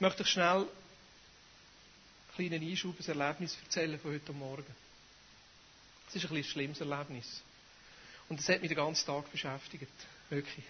Ich 0.00 0.02
möchte 0.02 0.22
euch 0.22 0.30
schnell 0.30 0.46
einen 0.56 0.66
kleinen 2.34 2.62
Einschub, 2.70 2.96
ein 2.98 3.20
Erlebnis 3.20 3.54
erzählen 3.62 4.00
von 4.00 4.12
heute 4.14 4.32
Morgen. 4.32 4.64
Es 6.08 6.14
ist 6.16 6.30
ein, 6.30 6.34
ein 6.38 6.42
schlimmes 6.42 6.80
Erlebnis. 6.80 7.42
Und 8.30 8.40
es 8.40 8.48
hat 8.48 8.62
mich 8.62 8.70
den 8.70 8.78
ganzen 8.78 9.04
Tag 9.04 9.30
beschäftigt. 9.30 9.92
Wirklich. 10.30 10.64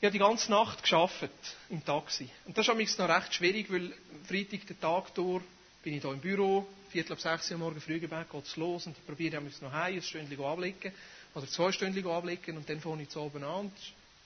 Ich 0.00 0.04
habe 0.06 0.12
die 0.12 0.18
ganze 0.20 0.50
Nacht 0.50 0.80
geschafft 0.80 1.28
im 1.68 1.84
Taxi. 1.84 2.30
Und 2.46 2.56
das 2.56 2.66
ist 2.66 2.98
noch 2.98 3.10
recht 3.10 3.34
schwierig, 3.34 3.70
weil 3.70 3.92
Freitag 4.26 4.66
den 4.66 4.80
Tag 4.80 5.12
durch 5.14 5.42
bin 5.82 5.92
ich 5.92 6.00
hier 6.00 6.10
im 6.10 6.20
Büro, 6.20 6.66
Viertel 6.88 7.12
ab 7.12 7.20
sechs 7.20 7.50
Uhr 7.50 7.58
morgen 7.58 7.78
früh 7.82 8.00
geht 8.00 8.10
es 8.10 8.56
los 8.56 8.86
und 8.86 8.96
ich 8.96 9.04
probiere 9.04 9.36
ich 9.46 9.60
noch 9.60 9.70
heim, 9.72 9.96
ein 9.96 10.02
Stündchen 10.02 10.42
ablegen 10.42 10.94
oder 11.34 11.46
zwei 11.46 11.72
Stunden 11.72 12.08
ablegen 12.08 12.56
und 12.56 12.70
dann 12.70 12.80
fange 12.80 13.02
ich 13.02 13.10
zu 13.10 13.20
oben 13.20 13.44
an 13.44 13.66
und 13.66 13.72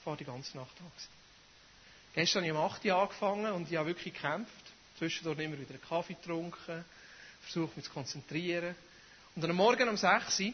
fahre 0.04 0.18
die 0.18 0.24
ganze 0.24 0.56
Nacht 0.56 0.80
an. 0.80 0.92
Gestern 2.14 2.42
habe 2.44 2.52
ich 2.52 2.52
um 2.52 2.64
8 2.64 2.84
Uhr 2.84 2.94
angefangen 2.96 3.52
und 3.52 3.70
ich 3.70 3.76
habe 3.76 3.88
wirklich 3.88 4.12
gekämpft. 4.14 4.52
Zwischendurch 4.98 5.38
immer 5.38 5.58
wieder 5.58 5.70
einen 5.70 5.82
Kaffee 5.82 6.14
getrunken, 6.14 6.84
versucht 7.40 7.76
mich 7.76 7.86
zu 7.86 7.92
konzentrieren. 7.92 8.74
Und 9.34 9.44
am 9.44 9.56
Morgen 9.56 9.88
um 9.88 9.96
6 9.96 10.40
Uhr 10.40 10.52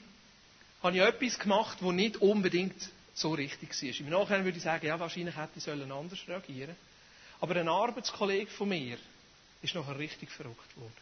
habe 0.82 0.96
ich 0.96 1.02
etwas 1.02 1.38
gemacht, 1.38 1.78
das 1.80 1.92
nicht 1.92 2.16
unbedingt 2.18 2.88
so 3.12 3.32
richtig 3.32 3.70
war. 3.70 4.00
Im 4.00 4.10
Nachhinein 4.10 4.44
würde 4.44 4.58
ich 4.58 4.64
sagen, 4.64 4.86
ja, 4.86 4.98
wahrscheinlich 4.98 5.36
hätte 5.36 5.58
ich 5.58 5.68
anders 5.68 6.20
reagieren 6.28 6.76
Aber 7.40 7.56
ein 7.56 7.68
Arbeitskollege 7.68 8.50
von 8.50 8.68
mir 8.68 8.96
ist 9.60 9.74
nachher 9.74 9.98
richtig 9.98 10.30
verrückt 10.30 10.76
worden. 10.76 10.92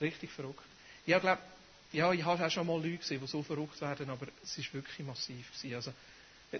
Richtig 0.00 0.30
verrückt. 0.32 0.64
Ich 1.06 1.14
glaube, 1.20 1.38
ja, 1.92 2.12
ich 2.12 2.24
habe 2.24 2.44
auch 2.44 2.50
schon 2.50 2.66
mal 2.66 2.76
Leute 2.76 2.98
gesehen, 2.98 3.20
die 3.20 3.26
so 3.28 3.42
verrückt 3.42 3.80
werden, 3.80 4.10
aber 4.10 4.26
es 4.42 4.58
war 4.58 4.72
wirklich 4.74 5.06
massiv. 5.06 5.46
Also, 5.74 5.92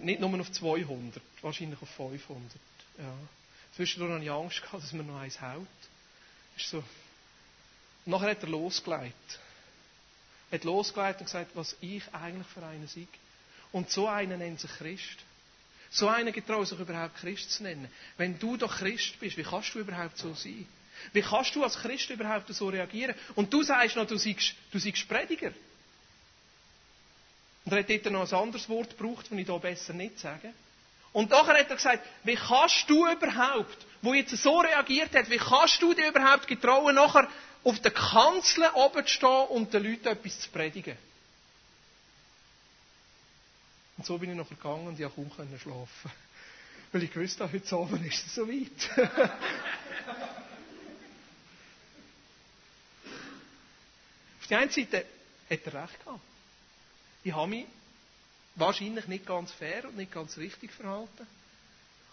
nicht 0.01 0.19
nur 0.19 0.39
auf 0.39 0.51
200, 0.51 1.21
wahrscheinlich 1.41 1.81
auf 1.81 1.89
500. 1.89 2.51
Ja. 2.97 3.13
Zwischendurch 3.75 4.13
hatte 4.13 4.23
ich 4.23 4.31
Angst, 4.31 4.61
gehabt, 4.61 4.83
dass 4.83 4.93
man 4.93 5.07
noch 5.07 5.19
eins 5.19 5.39
haut. 5.41 5.67
Ist 6.57 6.69
so. 6.69 6.83
Nachher 8.05 8.31
hat 8.31 8.43
er 8.43 8.49
losgelegt. 8.49 9.39
Er 10.51 10.59
hat 10.59 10.65
losgelegt 10.65 11.19
und 11.19 11.25
gesagt, 11.25 11.51
was 11.55 11.75
ich 11.81 12.03
eigentlich 12.13 12.47
für 12.47 12.63
einen 12.65 12.87
sei. 12.87 13.07
Und 13.71 13.89
so 13.89 14.07
einen 14.07 14.39
nennt 14.39 14.59
sich 14.59 14.71
Christ. 14.71 15.17
So 15.89 16.07
einen 16.07 16.33
getraut 16.33 16.67
sich 16.67 16.79
überhaupt 16.79 17.17
Christ 17.17 17.51
zu 17.51 17.63
nennen. 17.63 17.87
Wenn 18.17 18.37
du 18.37 18.57
doch 18.57 18.77
Christ 18.77 19.19
bist, 19.19 19.37
wie 19.37 19.43
kannst 19.43 19.73
du 19.73 19.79
überhaupt 19.79 20.17
so 20.17 20.33
sein? 20.33 20.67
Wie 21.11 21.21
kannst 21.21 21.55
du 21.55 21.63
als 21.63 21.75
Christ 21.77 22.09
überhaupt 22.09 22.53
so 22.53 22.69
reagieren? 22.69 23.15
Und 23.35 23.51
du 23.53 23.63
sagst 23.63 23.95
noch, 23.95 24.07
du 24.07 24.17
seist, 24.17 24.53
du 24.71 24.79
seist 24.79 25.07
Prediger. 25.07 25.51
Und 27.65 27.71
er 27.71 27.79
hat 27.79 27.89
dort 27.89 28.11
noch 28.11 28.31
ein 28.31 28.39
anderes 28.39 28.67
Wort 28.67 28.97
gebraucht, 28.97 29.27
das 29.29 29.37
ich 29.37 29.45
hier 29.45 29.59
besser 29.59 29.93
nicht 29.93 30.19
sage. 30.19 30.53
Und 31.13 31.29
nachher 31.29 31.59
hat 31.59 31.69
er 31.69 31.75
gesagt, 31.75 32.03
wie 32.23 32.35
kannst 32.35 32.89
du 32.89 33.07
überhaupt, 33.07 33.77
wo 34.01 34.13
jetzt 34.13 34.35
so 34.35 34.59
reagiert 34.59 35.15
hat, 35.15 35.29
wie 35.29 35.37
kannst 35.37 35.81
du 35.81 35.93
dir 35.93 36.09
überhaupt 36.09 36.47
getrauen, 36.47 36.95
nachher 36.95 37.29
auf 37.63 37.79
der 37.79 37.91
Kanzel 37.91 38.65
oben 38.73 39.05
zu 39.05 39.13
stehen 39.13 39.47
und 39.49 39.73
den 39.73 39.83
Leuten 39.83 40.07
etwas 40.07 40.39
zu 40.41 40.49
predigen? 40.49 40.97
Und 43.95 44.05
so 44.07 44.17
bin 44.17 44.31
ich 44.31 44.35
noch 44.35 44.49
gegangen 44.49 44.87
und 44.87 44.99
ich 44.99 45.05
konnte 45.15 45.35
kaum 45.35 45.59
schlafen. 45.59 46.11
Weil 46.91 47.03
ich 47.03 47.13
gewusst 47.13 47.39
habe, 47.39 47.53
heute 47.53 47.75
Abend 47.75 48.05
ist 48.05 48.25
es 48.25 48.35
soweit. 48.35 48.89
auf 54.41 54.47
der 54.49 54.57
einen 54.59 54.71
Seite 54.71 55.05
hat 55.49 55.59
er 55.65 55.73
recht 55.83 56.03
gehabt. 56.03 56.32
Ich 57.23 57.33
habe 57.33 57.47
mich 57.47 57.65
wahrscheinlich 58.55 59.07
nicht 59.07 59.25
ganz 59.25 59.51
fair 59.51 59.85
und 59.85 59.97
nicht 59.97 60.11
ganz 60.11 60.37
richtig 60.37 60.71
verhalten. 60.71 61.27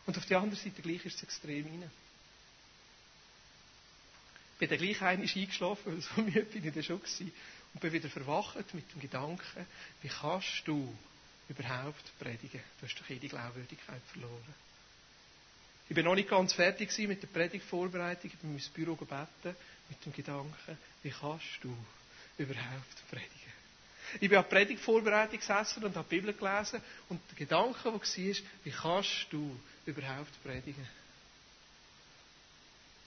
Und 0.07 0.17
auf 0.17 0.27
der 0.27 0.39
anderen 0.39 0.63
Seite 0.63 0.83
gleich 0.83 1.05
ist 1.05 1.17
es 1.17 1.23
extrem 1.23 1.67
rein. 1.67 1.91
Bin 4.59 4.69
dann 4.69 4.79
gleich 4.79 5.03
einmal 5.03 5.27
eingeschlafen, 5.27 5.93
weil 5.93 6.01
so 6.01 6.21
müde 6.23 6.43
bin 6.43 6.67
ich 6.67 6.75
dann 6.75 6.83
schon 6.83 7.01
gewesen. 7.01 7.33
Und 7.73 7.81
bin 7.81 7.93
wieder 7.93 8.09
verwacht 8.09 8.75
mit 8.75 8.93
dem 8.93 9.01
Gedanken, 9.01 9.67
wie 10.03 10.09
kannst 10.09 10.63
du 10.67 10.93
überhaupt 11.49 12.19
predigen? 12.19 12.61
Du 12.81 12.87
hast 12.87 12.95
doch 12.97 13.09
jede 13.09 13.29
Glaubwürdigkeit 13.29 14.03
verloren. 14.13 14.55
Ich 15.89 15.95
bin 15.95 16.05
noch 16.05 16.15
nicht 16.15 16.29
ganz 16.29 16.53
fertig 16.53 16.97
mit 17.09 17.23
der 17.23 17.29
Predigtvorbereitung. 17.29 18.31
Ich 18.31 18.39
bin 18.39 18.51
in 18.51 18.57
mein 18.57 18.73
Büro 18.75 18.95
gebeten 18.95 19.57
mit 19.89 20.05
dem 20.05 20.13
Gedanken, 20.13 20.79
wie 21.03 21.11
kannst 21.11 21.59
du 21.63 21.77
überhaupt 22.39 23.11
predigen? 23.11 23.40
Ich 24.15 24.29
bin 24.29 24.39
an 24.39 24.45
die 24.45 24.55
Predigtvorbereitung 24.55 25.39
gesessen 25.39 25.85
und 25.85 25.95
habe 25.97 26.09
die 26.09 26.17
Bibel 26.17 26.35
gelesen 26.35 26.81
und 27.09 27.21
der 27.31 27.37
Gedanke, 27.37 27.79
der 27.85 27.93
war, 27.93 28.01
wie 28.65 28.71
kannst 28.71 29.27
du 29.31 29.61
überhaupt 29.87 30.43
predigen? 30.43 30.89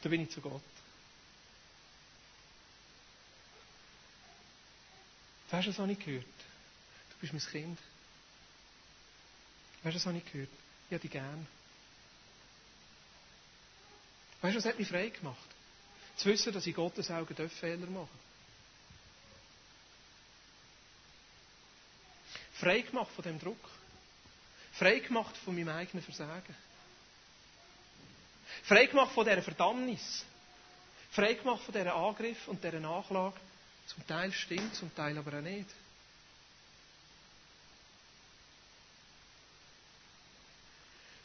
Da 0.01 0.09
bin 0.09 0.21
ich 0.21 0.29
zu 0.29 0.41
Gott. 0.41 0.61
Du, 5.49 5.57
was 5.57 5.77
habe 5.77 5.91
ich 5.91 5.99
gehört? 5.99 6.25
Du 6.25 7.17
bist 7.21 7.33
mein 7.33 7.41
Kind. 7.41 7.79
Du, 9.83 9.93
was 9.93 10.05
habe 10.05 10.17
ich 10.17 10.31
gehört? 10.31 10.49
Ich 10.89 10.93
habe 10.93 11.01
dich 11.01 11.11
gern. 11.11 11.47
Weißt 14.41 14.55
du, 14.55 14.57
was 14.57 14.65
hat 14.65 14.79
mich 14.79 14.87
frei 14.87 15.09
gemacht? 15.09 15.37
Zu 16.17 16.29
wissen, 16.29 16.51
dass 16.53 16.67
ich 16.67 16.75
Gottes 16.75 17.09
Augen 17.11 17.35
Fehler 17.49 17.77
machen 17.87 17.93
darf. 17.93 18.32
Frei 22.63 22.79
gemacht 22.81 23.11
von 23.11 23.23
dem 23.25 23.39
Druck. 23.39 23.69
Frei 24.71 24.99
gemacht 24.99 25.35
von 25.43 25.53
meinem 25.53 25.67
eigenen 25.67 26.01
Versagen. 26.01 26.55
Frei 28.63 28.85
gemacht 28.85 29.11
von 29.13 29.25
dieser 29.25 29.41
Verdammnis. 29.41 30.23
Frei 31.11 31.33
gemacht 31.33 31.61
von 31.63 31.73
dieser 31.73 31.93
Angriff 31.93 32.47
und 32.47 32.63
dieser 32.63 32.79
Nachlage. 32.79 33.35
Zum 33.87 34.07
Teil 34.07 34.31
stimmt, 34.31 34.73
zum 34.75 34.95
Teil 34.95 35.17
aber 35.17 35.37
auch 35.37 35.41
nicht. 35.41 35.67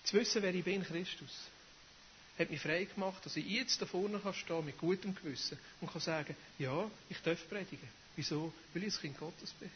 Zu 0.03 0.15
wissen, 0.15 0.43
wer 0.43 0.53
ich 0.53 0.65
bin, 0.65 0.83
Christus, 0.83 1.31
hat 2.37 2.51
mich 2.51 2.61
frei 2.61 2.85
gemacht, 2.85 3.25
dass 3.25 3.37
ich 3.37 3.47
jetzt 3.47 3.81
da 3.81 3.87
vorne 3.87 4.19
kann 4.19 4.35
stehen 4.35 4.65
mit 4.65 4.77
gutem 4.79 5.15
Gewissen 5.15 5.57
und 5.81 5.93
kann 5.93 6.01
sagen, 6.01 6.35
ja, 6.59 6.91
ich 7.09 7.19
darf 7.23 7.49
predigen. 7.49 7.89
Wieso? 8.17 8.53
Weil 8.75 8.85
ich 8.85 8.95
ein 8.97 9.01
Kind 9.03 9.19
Gottes 9.21 9.53
bin. 9.53 9.71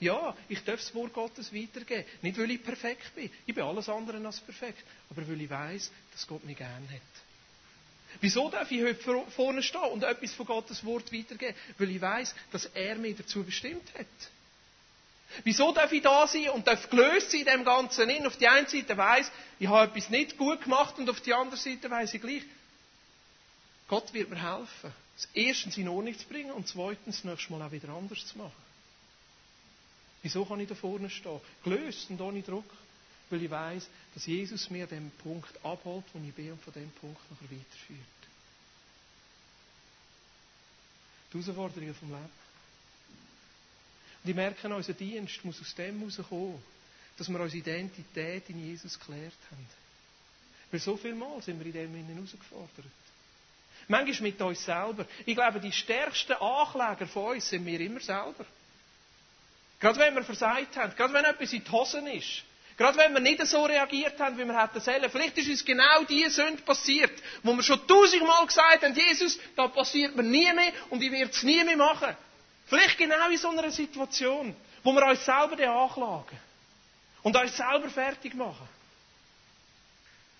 Ja, 0.00 0.36
ich 0.48 0.62
darf 0.64 0.80
das 0.80 0.94
Wort 0.94 1.12
Gottes 1.12 1.52
weitergeben. 1.52 2.04
Nicht, 2.22 2.38
weil 2.38 2.50
ich 2.50 2.62
perfekt 2.62 3.14
bin. 3.14 3.30
Ich 3.46 3.54
bin 3.54 3.64
alles 3.64 3.88
andere 3.88 4.24
als 4.24 4.40
perfekt. 4.40 4.82
Aber 5.10 5.26
weil 5.26 5.40
ich 5.40 5.50
weiß, 5.50 5.90
dass 6.12 6.26
Gott 6.26 6.44
mich 6.44 6.56
gern 6.56 6.88
hat. 6.90 7.00
Wieso 8.20 8.50
darf 8.50 8.70
ich 8.70 8.82
heute 8.82 9.24
vorne 9.30 9.62
stehen 9.62 9.80
und 9.92 10.02
etwas 10.02 10.32
von 10.32 10.46
Gottes 10.46 10.84
Wort 10.84 11.12
weitergeben? 11.12 11.56
Weil 11.78 11.90
ich 11.90 12.00
weiß, 12.00 12.34
dass 12.52 12.66
er 12.66 12.96
mich 12.96 13.16
dazu 13.16 13.44
bestimmt 13.44 13.88
hat. 13.98 14.06
Wieso 15.44 15.72
darf 15.72 15.92
ich 15.92 16.02
da 16.02 16.26
sein 16.26 16.48
und 16.50 16.66
darf 16.66 16.88
gelöst 16.88 17.30
sein 17.30 17.40
in 17.40 17.46
dem 17.46 17.64
Ganzen 17.64 18.08
hin? 18.08 18.26
Auf 18.26 18.36
die 18.38 18.48
einen 18.48 18.66
Seite 18.66 18.96
weiß 18.96 19.30
ich 19.60 19.68
habe 19.68 19.90
etwas 19.90 20.10
nicht 20.10 20.38
gut 20.38 20.62
gemacht 20.62 20.98
und 20.98 21.10
auf 21.10 21.20
die 21.20 21.34
andere 21.34 21.58
Seite 21.58 21.90
weiß 21.90 22.14
ich 22.14 22.20
gleich, 22.20 22.42
Gott 23.88 24.12
wird 24.12 24.30
mir 24.30 24.40
helfen, 24.40 24.92
erstens 25.34 25.76
in 25.76 25.88
Ordnung 25.88 26.16
zu 26.16 26.26
bringen 26.26 26.52
und 26.52 26.68
zweitens 26.68 27.16
das 27.16 27.24
nächste 27.24 27.52
Mal 27.52 27.66
auch 27.66 27.72
wieder 27.72 27.88
anders 27.88 28.24
zu 28.26 28.38
machen. 28.38 28.67
Wieso 30.28 30.44
kann 30.44 30.60
ich 30.60 30.68
da 30.68 30.74
vorne 30.74 31.08
stehen? 31.08 31.40
Gelöst 31.64 32.10
und 32.10 32.20
ohne 32.20 32.42
Druck. 32.42 32.70
Weil 33.30 33.42
ich 33.42 33.50
weiß, 33.50 33.88
dass 34.12 34.26
Jesus 34.26 34.68
mir 34.68 34.86
den 34.86 35.10
Punkt 35.22 35.48
abholt, 35.64 36.04
wo 36.12 36.20
ich 36.22 36.34
bin 36.34 36.52
und 36.52 36.62
von 36.62 36.74
dem 36.74 36.90
Punkt 36.90 37.18
nachher 37.30 37.44
weiterführt. 37.50 37.98
Die 41.32 41.38
Herausforderungen 41.38 41.94
vom 41.94 42.10
Leben. 42.10 42.30
Und 44.22 44.30
ich 44.30 44.36
merke, 44.36 44.74
unser 44.74 44.92
Dienst 44.92 45.42
muss 45.46 45.62
aus 45.62 45.74
dem 45.74 45.98
herauskommen, 45.98 46.62
dass 47.16 47.28
wir 47.30 47.40
unsere 47.40 47.58
Identität 47.60 48.50
in 48.50 48.66
Jesus 48.66 48.98
geklärt 48.98 49.32
haben. 49.50 49.66
Weil 50.70 50.80
so 50.80 50.98
viel 50.98 51.14
Mal 51.14 51.40
sind 51.40 51.58
wir 51.58 51.74
in 51.74 51.94
dem 51.94 52.16
herausgefordert. 52.16 52.84
Manchmal 53.88 54.28
mit 54.30 54.42
uns 54.42 54.62
selber. 54.62 55.06
Ich 55.24 55.34
glaube, 55.34 55.58
die 55.58 55.72
stärksten 55.72 56.34
Ankläger 56.34 57.06
von 57.06 57.32
uns 57.36 57.48
sind 57.48 57.64
wir 57.64 57.80
immer 57.80 58.00
selber. 58.00 58.44
Gerade 59.80 59.98
wenn 60.00 60.14
wir 60.14 60.24
versagt 60.24 60.76
haben, 60.76 60.94
gerade 60.96 61.12
wenn 61.12 61.24
etwas 61.24 61.52
in 61.52 61.62
die 61.62 61.70
Hosen 61.70 62.06
ist, 62.08 62.42
gerade 62.76 62.98
wenn 62.98 63.12
wir 63.12 63.20
nicht 63.20 63.44
so 63.46 63.64
reagiert 63.64 64.18
haben, 64.20 64.36
wie 64.38 64.44
wir 64.44 64.60
hätten 64.60 64.80
sollen. 64.80 65.10
Vielleicht 65.10 65.38
ist 65.38 65.48
uns 65.48 65.64
genau 65.64 66.04
diese 66.04 66.30
Sünde 66.30 66.62
passiert, 66.62 67.12
wo 67.42 67.52
wir 67.54 67.62
schon 67.62 67.86
tausendmal 67.86 68.46
gesagt 68.46 68.82
haben, 68.82 68.94
Jesus, 68.94 69.38
da 69.56 69.68
passiert 69.68 70.16
mir 70.16 70.24
nie 70.24 70.52
mehr 70.52 70.72
und 70.90 71.02
ich 71.02 71.12
werde 71.12 71.30
es 71.30 71.42
nie 71.42 71.62
mehr 71.64 71.76
machen. 71.76 72.16
Vielleicht 72.66 72.98
genau 72.98 73.28
in 73.30 73.38
so 73.38 73.48
einer 73.50 73.70
Situation, 73.70 74.54
wo 74.82 74.92
wir 74.92 75.06
uns 75.06 75.24
selber 75.24 75.56
anklagen 75.70 76.38
und 77.22 77.36
uns 77.36 77.56
selber 77.56 77.88
fertig 77.88 78.34
machen. 78.34 78.68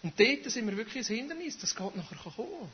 Und 0.03 0.18
dort 0.18 0.51
sind 0.51 0.68
wir 0.68 0.77
wirklich 0.77 1.09
ein 1.09 1.16
Hindernis, 1.16 1.59
das 1.59 1.74
geht 1.74 1.96
nachher 1.96 2.16
kommen. 2.37 2.70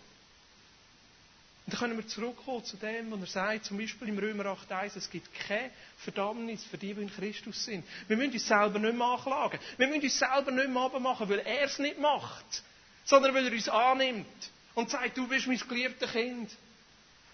Und 1.66 1.72
dann 1.72 1.81
können 1.81 1.96
wir 1.96 2.07
zurückkommen 2.07 2.62
zu 2.64 2.77
dem, 2.77 3.11
was 3.11 3.20
er 3.20 3.27
sagt, 3.27 3.64
zum 3.64 3.79
Beispiel 3.79 4.09
im 4.09 4.18
Römer 4.18 4.44
8,1, 4.44 4.96
es 4.98 5.09
gibt 5.11 5.33
keine 5.33 5.70
Verdammnis 5.96 6.62
für 6.64 6.77
die, 6.77 6.92
die 6.92 7.03
in 7.03 7.11
Christus 7.11 7.64
sind. 7.64 7.87
Wir 8.07 8.18
müssen 8.18 8.33
uns 8.35 8.46
selber 8.46 8.79
nicht 8.79 8.94
mehr 8.94 9.07
anklagen. 9.07 9.59
Wir 9.79 9.87
müssen 9.87 10.03
uns 10.03 10.18
selber 10.18 10.50
nicht 10.50 10.68
mehr 10.68 10.83
abmachen, 10.83 11.27
weil 11.29 11.38
er 11.38 11.62
es 11.62 11.79
nicht 11.79 11.98
macht, 11.98 12.62
sondern 13.05 13.35
weil 13.35 13.46
er 13.46 13.53
uns 13.53 13.68
annimmt 13.70 14.27
und 14.74 14.90
sagt, 14.90 15.16
du 15.16 15.27
bist 15.27 15.46
mein 15.46 15.59
geliebtes 15.59 16.12
Kind. 16.12 16.50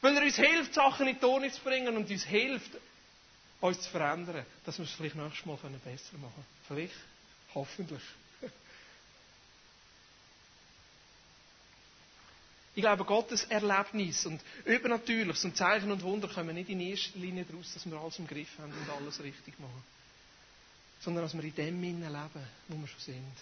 Weil 0.01 0.17
er 0.17 0.23
uns 0.23 0.37
hilft, 0.37 0.75
Sachen 0.75 1.09
in 1.09 1.19
die 1.19 1.25
Ordnung 1.25 1.53
zu 1.53 1.61
bringen 1.63 1.97
und 1.97 2.09
uns 2.09 2.25
hilft, 2.25 2.71
uns 3.61 3.81
zu 3.81 3.91
verändern, 3.91 4.47
dass 4.65 4.79
wir 4.79 4.85
es 4.85 4.93
vielleicht 4.93 5.17
nächstes 5.17 5.45
Mal 5.45 5.57
besser 5.57 6.17
machen 6.19 6.33
können. 6.35 6.47
Vielleicht, 6.69 6.95
hoffentlich. 7.55 8.03
Ich 12.75 12.83
glaube, 12.83 13.05
Gottes 13.05 13.45
Erlebnis 13.45 14.27
und 14.27 14.41
Übernatürliches 14.65 15.45
und 15.45 15.57
Zeichen 15.57 15.91
und 15.91 16.03
Wunder 16.03 16.29
kommen 16.29 16.55
nicht 16.55 16.71
in 16.71 16.81
erster 16.81 17.19
Linie 17.19 17.45
daraus, 17.45 17.75
dass 17.75 17.85
wir 17.85 17.99
alles 17.99 18.19
im 18.19 18.27
Griff 18.27 18.49
haben 18.59 18.73
und 18.73 18.91
alles 18.91 19.21
richtig 19.23 19.59
machen. 19.59 19.83
Sondern 21.01 21.25
dass 21.25 21.35
wir 21.35 21.43
in 21.43 21.55
dem 21.55 21.83
Innen 21.83 22.03
leben, 22.03 22.47
wo 22.69 22.77
wir 22.77 22.87
schon 22.87 23.01
sind. 23.01 23.37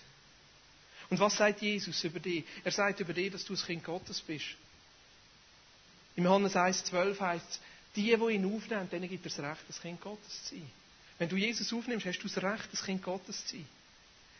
Und 1.10 1.20
was 1.20 1.36
sagt 1.36 1.60
Jesus 1.60 2.02
über 2.04 2.20
dich? 2.20 2.44
Er 2.64 2.72
sagt 2.72 3.00
über 3.00 3.12
dich, 3.12 3.32
dass 3.32 3.44
du 3.44 3.54
ein 3.54 3.58
Kind 3.60 3.84
Gottes 3.84 4.20
bist. 4.20 4.46
Im 6.16 6.24
Johannes 6.24 6.56
1,12 6.56 7.20
heißt 7.20 7.50
es, 7.50 7.60
die, 7.96 8.16
die 8.16 8.32
ihn 8.34 8.54
aufnehmen, 8.54 8.88
denen 8.90 9.08
gibt 9.08 9.24
er 9.24 9.30
das 9.30 9.38
Recht, 9.38 9.62
das 9.68 9.80
Kind 9.80 10.00
Gottes 10.00 10.44
zu 10.44 10.54
sein. 10.54 10.70
Wenn 11.18 11.28
du 11.28 11.36
Jesus 11.36 11.72
aufnimmst, 11.72 12.06
hast 12.06 12.18
du 12.18 12.28
das 12.28 12.42
Recht, 12.42 12.68
das 12.72 12.84
Kind 12.84 13.02
Gottes 13.02 13.44
zu 13.46 13.56
sein. 13.56 13.66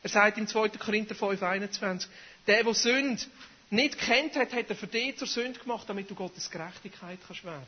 Er 0.02 0.10
sagt 0.10 0.38
im 0.38 0.46
2. 0.46 0.68
Korinther 0.70 1.14
5,21, 1.14 2.06
der, 2.46 2.62
der 2.62 2.74
Sünde 2.74 3.22
nicht 3.70 3.98
kennt 3.98 4.34
hat, 4.36 4.52
hat 4.52 4.70
er 4.70 4.76
für 4.76 4.86
dich 4.86 5.16
zur 5.18 5.28
Sünde 5.28 5.58
gemacht, 5.58 5.88
damit 5.88 6.10
du 6.10 6.14
Gottes 6.14 6.50
Gerechtigkeit 6.50 7.18
kannst 7.26 7.44
werden. 7.44 7.66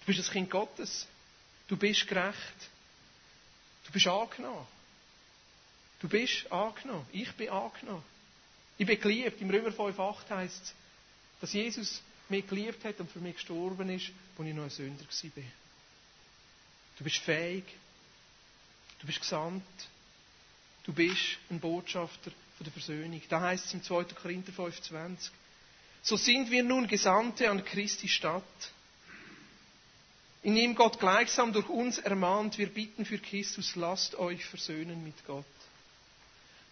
Du 0.00 0.06
bist 0.12 0.28
ein 0.28 0.32
Kind 0.32 0.50
Gottes. 0.50 1.06
Du 1.68 1.76
bist 1.76 2.06
gerecht. 2.06 2.70
Du 3.86 3.92
bist 3.92 4.06
angenommen. 4.06 4.66
Du 6.00 6.08
bist 6.08 6.50
angenommen. 6.52 7.06
Ich 7.12 7.32
bin 7.32 7.48
angenommen. 7.48 8.04
Ich 8.76 8.86
bin 8.86 9.00
geliebt. 9.00 9.40
Im 9.40 9.48
Römer 9.50 9.70
5,8 9.70 10.28
heißt 10.30 10.62
es, 10.62 10.74
dass 11.40 11.52
Jesus 11.54 12.02
mich 12.28 12.46
geliebt 12.46 12.84
hat 12.84 13.00
und 13.00 13.10
für 13.10 13.20
mich 13.20 13.34
gestorben 13.36 13.88
ist, 13.88 14.10
als 14.38 14.48
ich 14.48 14.54
noch 14.54 14.64
ein 14.64 14.70
Sünder 14.70 15.04
war. 15.04 15.42
Du 16.98 17.04
bist 17.04 17.16
fähig. 17.18 17.64
Du 19.00 19.06
bist 19.06 19.20
gesandt. 19.20 19.64
Du 20.84 20.92
bist 20.92 21.38
ein 21.50 21.58
Botschafter 21.60 22.30
von 22.56 22.64
der 22.64 22.72
Versöhnung. 22.72 23.20
Da 23.28 23.40
heißt 23.40 23.66
es 23.66 23.74
im 23.74 23.82
2. 23.82 24.04
Korinther 24.04 24.52
5,20. 24.52 25.30
So 26.02 26.16
sind 26.16 26.50
wir 26.50 26.62
nun 26.62 26.86
Gesandte 26.86 27.50
an 27.50 27.64
Christi 27.64 28.08
Stadt. 28.08 28.42
In 30.42 30.56
ihm 30.56 30.74
Gott 30.74 31.00
gleichsam 31.00 31.52
durch 31.52 31.68
uns 31.70 31.98
ermahnt, 31.98 32.58
wir 32.58 32.68
bitten 32.68 33.06
für 33.06 33.18
Christus, 33.18 33.76
lasst 33.76 34.14
euch 34.16 34.44
versöhnen 34.44 35.02
mit 35.02 35.14
Gott. 35.26 35.44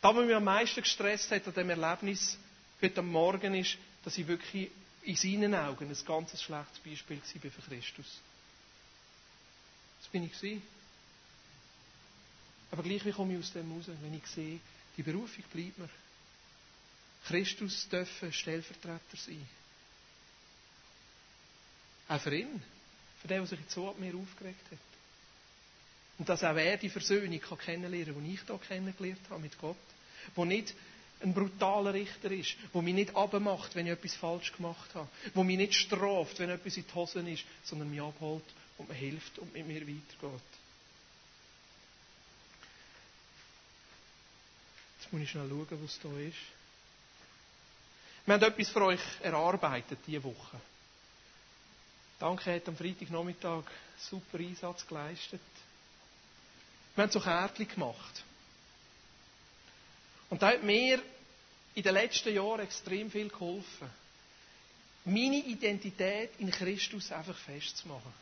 Da, 0.03 0.15
was 0.15 0.27
mich 0.27 0.35
am 0.35 0.45
meisten 0.45 0.83
gestresst 0.83 1.31
hat 1.31 1.47
an 1.47 1.55
dem 1.55 1.71
Erlebnis 1.71 2.37
heute 2.83 3.01
am 3.01 3.09
Morgen 3.09 3.55
ist, 3.55 3.79
dass 4.05 4.19
ich 4.19 4.27
wirklich 4.27 4.71
in 5.03 5.17
seinen 5.17 5.55
Augen 5.55 5.89
ein 5.89 6.05
ganz 6.05 6.41
schlechtes 6.43 6.79
Beispiel 6.85 7.17
war 7.19 7.51
für 7.51 7.63
Christus. 7.63 8.21
Das 10.01 10.09
bin 10.11 10.25
ich 10.25 10.33
gewesen. 10.33 10.63
Aber 12.73 12.83
gleich 12.83 13.05
wie 13.05 13.13
komme 13.13 13.35
ich 13.35 13.39
aus 13.39 13.53
dem 13.53 13.71
raus, 13.73 13.85
wenn 14.03 14.15
ich 14.15 14.27
sehe, 14.27 14.59
die 14.97 15.03
Berufung 15.03 15.45
bleibt 15.53 15.79
mir. 15.79 15.89
Christus 17.27 17.89
dürfen 17.89 18.33
Stellvertreter 18.33 19.17
sein. 19.17 19.47
Auch 22.09 22.21
für 22.21 22.37
ihn. 22.37 22.63
Für 23.21 23.29
den, 23.29 23.39
der 23.39 23.47
sich 23.47 23.61
jetzt 23.61 23.73
so 23.73 23.91
an 23.91 24.01
mir 24.01 24.15
aufgeregt 24.15 24.71
hat. 24.71 24.79
Und 26.19 26.29
dass 26.29 26.45
auch 26.45 26.57
er 26.57 26.77
die 26.77 26.91
Versöhnung 26.91 27.41
kann 27.41 27.59
kennenlernen 27.59 28.15
kann, 28.15 28.25
die 28.25 28.35
ich 28.35 28.41
hier 28.47 28.59
kennengelernt 28.59 29.31
habe 29.31 29.41
mit 29.41 29.57
Gott. 29.59 29.77
Wo 30.35 30.45
nicht 30.45 30.75
ein 31.23 31.35
brutaler 31.35 31.95
Richter 31.95 32.31
ist, 32.31 32.57
wo 32.73 32.83
mich 32.83 32.95
nicht 32.95 33.15
abmacht, 33.15 33.75
wenn 33.75 33.87
ich 33.87 33.93
etwas 33.93 34.15
falsch 34.17 34.53
gemacht 34.53 34.95
habe, 34.95 35.09
wo 35.35 35.45
mich 35.45 35.57
nicht 35.57 35.75
straft, 35.75 36.39
wenn 36.39 36.51
etwas 36.51 36.77
in 36.77 36.85
die 36.87 36.95
Hosen 36.95 37.27
ist, 37.29 37.45
sondern 37.63 37.91
mich 37.91 38.01
abholt 38.01 38.45
und 38.79 38.89
mir 38.89 38.95
hilft 38.95 39.39
und 39.39 39.53
mit 39.53 39.67
mir 39.67 39.81
weitergeht. 39.81 40.43
Muss 45.13 45.23
ich 45.23 45.31
schnell 45.31 45.49
schauen, 45.49 45.67
was 45.83 45.99
da 46.03 46.09
ist. 46.19 46.37
Wir 48.25 48.35
haben 48.35 48.43
etwas 48.43 48.69
für 48.69 48.83
euch 48.85 49.01
erarbeitet 49.23 49.99
diese 50.07 50.23
Woche. 50.25 50.61
Danke, 52.19 52.55
hat 52.55 52.69
am 52.69 52.77
Freitagnachmittag 52.77 53.65
super 53.99 54.39
Einsatz 54.39 54.87
geleistet. 54.87 55.41
Wir 56.95 57.03
haben 57.03 57.11
so 57.11 57.21
Kärtchen 57.21 57.67
gemacht. 57.69 58.23
Und 60.31 60.41
da 60.41 60.49
hat 60.53 60.63
mir 60.63 61.03
in 61.75 61.83
den 61.83 61.95
letzten 61.95 62.35
Jahren 62.35 62.61
extrem 62.61 63.11
viel 63.11 63.29
geholfen, 63.29 63.91
meine 65.05 65.37
Identität 65.45 66.31
in 66.39 66.51
Christus 66.51 67.11
einfach 67.11 67.37
festzumachen. 67.37 68.13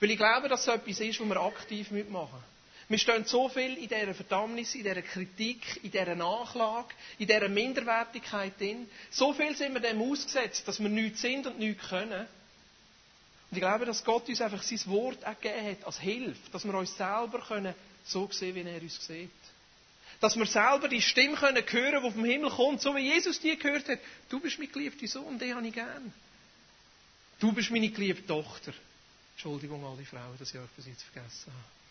Weil 0.00 0.10
ich 0.10 0.16
glaube, 0.16 0.48
dass 0.48 0.64
so 0.64 0.72
etwas 0.72 1.00
ist, 1.00 1.20
wo 1.20 1.24
wir 1.26 1.36
aktiv 1.40 1.90
mitmachen. 1.90 2.42
Wir 2.88 2.98
stehen 2.98 3.24
so 3.24 3.48
viel 3.48 3.76
in 3.78 3.88
dieser 3.88 4.14
Verdammnis, 4.14 4.74
in 4.74 4.82
dieser 4.82 5.00
Kritik, 5.02 5.80
in 5.82 5.90
dieser 5.90 6.14
Nachlage, 6.14 6.88
in 7.18 7.26
dieser 7.26 7.48
Minderwertigkeit 7.48 8.60
drin. 8.60 8.88
So 9.10 9.32
viel 9.32 9.56
sind 9.56 9.72
wir 9.72 9.80
dem 9.80 10.00
ausgesetzt, 10.02 10.68
dass 10.68 10.80
wir 10.80 10.90
nichts 10.90 11.22
sind 11.22 11.46
und 11.46 11.58
nichts 11.58 11.88
können. 11.88 12.26
Und 13.50 13.58
ich 13.58 13.60
glaube, 13.60 13.86
dass 13.86 14.04
Gott 14.04 14.28
uns 14.28 14.40
einfach 14.40 14.62
sein 14.62 14.80
Wort 14.86 15.24
auch 15.26 15.40
gegeben 15.40 15.66
hat 15.70 15.84
als 15.86 15.98
Hilfe, 15.98 16.50
dass 16.52 16.64
wir 16.64 16.74
uns 16.74 16.96
selber 16.96 17.40
können 17.40 17.74
so 18.04 18.28
sehen, 18.30 18.54
wie 18.54 18.60
er 18.68 18.82
uns 18.82 19.06
sieht. 19.06 19.30
Dass 20.20 20.36
wir 20.36 20.46
selber 20.46 20.88
die 20.88 21.00
Stimme 21.00 21.36
können 21.36 21.64
hören, 21.66 22.02
die 22.04 22.10
vom 22.10 22.24
Himmel 22.24 22.50
kommt, 22.50 22.82
so 22.82 22.94
wie 22.94 23.00
Jesus 23.12 23.40
die 23.40 23.56
gehört 23.58 23.88
hat. 23.88 23.98
Du 24.28 24.40
bist 24.40 24.58
mein 24.58 24.70
geliebter 24.70 25.06
Sohn, 25.06 25.38
den 25.38 25.54
habe 25.54 25.66
ich 25.66 25.72
gern. 25.74 26.12
Du 27.40 27.52
bist 27.52 27.70
meine 27.70 27.88
geliebte 27.88 28.26
Tochter. 28.26 28.72
Entschuldigung, 29.34 29.84
alle 29.84 30.04
Frauen, 30.04 30.36
dass 30.38 30.52
ich 30.54 30.60
das 30.76 30.86
jetzt 30.86 31.02
vergessen 31.02 31.52
habe. 31.52 31.83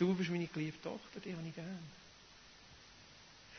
Du 0.00 0.14
bist 0.14 0.30
meine 0.30 0.46
geliebte 0.46 0.82
Tochter, 0.82 1.20
die 1.22 1.32
habe 1.36 1.46
ich 1.46 1.54
gern. 1.54 1.78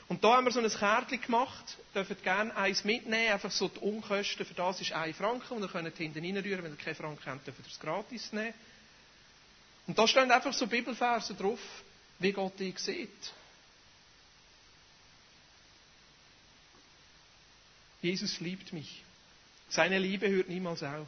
Und 0.07 0.23
da 0.23 0.35
haben 0.35 0.45
wir 0.45 0.51
so 0.51 0.59
ein 0.59 0.67
Kärtchen 0.69 1.21
gemacht. 1.21 1.77
Dürft 1.93 2.23
gerne 2.23 2.55
eins 2.57 2.83
mitnehmen. 2.83 3.31
Einfach 3.31 3.51
so 3.51 3.67
die 3.67 3.77
Unkosten 3.77 4.43
für 4.45 4.55
das 4.55 4.81
ist 4.81 4.91
1 4.91 5.15
Franken. 5.15 5.53
Und 5.53 5.61
ihr 5.61 5.69
könnt 5.69 5.95
hinten 5.95 6.17
reinrühren. 6.17 6.63
Wenn 6.63 6.71
ihr 6.71 6.77
keine 6.77 6.95
Franken 6.95 7.25
habt, 7.27 7.45
dürft 7.45 7.59
ihr 7.59 7.67
es 7.67 7.79
gratis 7.79 8.33
nehmen. 8.33 8.55
Und 9.85 9.99
da 9.99 10.07
stehen 10.07 10.31
einfach 10.31 10.51
so 10.51 10.65
Bibelverse 10.65 11.35
drauf, 11.35 11.59
wie 12.17 12.31
Gott 12.31 12.59
dich 12.59 12.79
sieht. 12.79 13.33
Jesus 18.01 18.39
liebt 18.39 18.73
mich. 18.73 19.03
Seine 19.69 19.99
Liebe 19.99 20.27
hört 20.27 20.49
niemals 20.49 20.81
auf. 20.81 21.07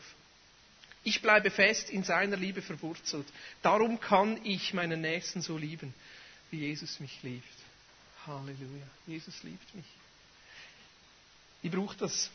Ich 1.04 1.22
bleibe 1.22 1.52
fest 1.52 1.90
in 1.90 2.04
seiner 2.04 2.38
Liebe 2.38 2.62
verwurzelt. 2.62 3.28
Darum 3.62 4.00
kann 4.00 4.40
ich 4.46 4.74
meinen 4.74 5.02
Nächsten 5.02 5.42
so 5.42 5.58
lieben, 5.58 5.94
wie 6.50 6.60
Jesus 6.60 7.00
mich 7.00 7.22
liebt. 7.24 7.44
Halleluja. 8.26 8.88
Jesus 9.06 9.44
liebt 9.44 9.76
mich. 9.76 9.86
Ich 11.62 11.72
brauche 11.72 11.98
das 11.98 12.30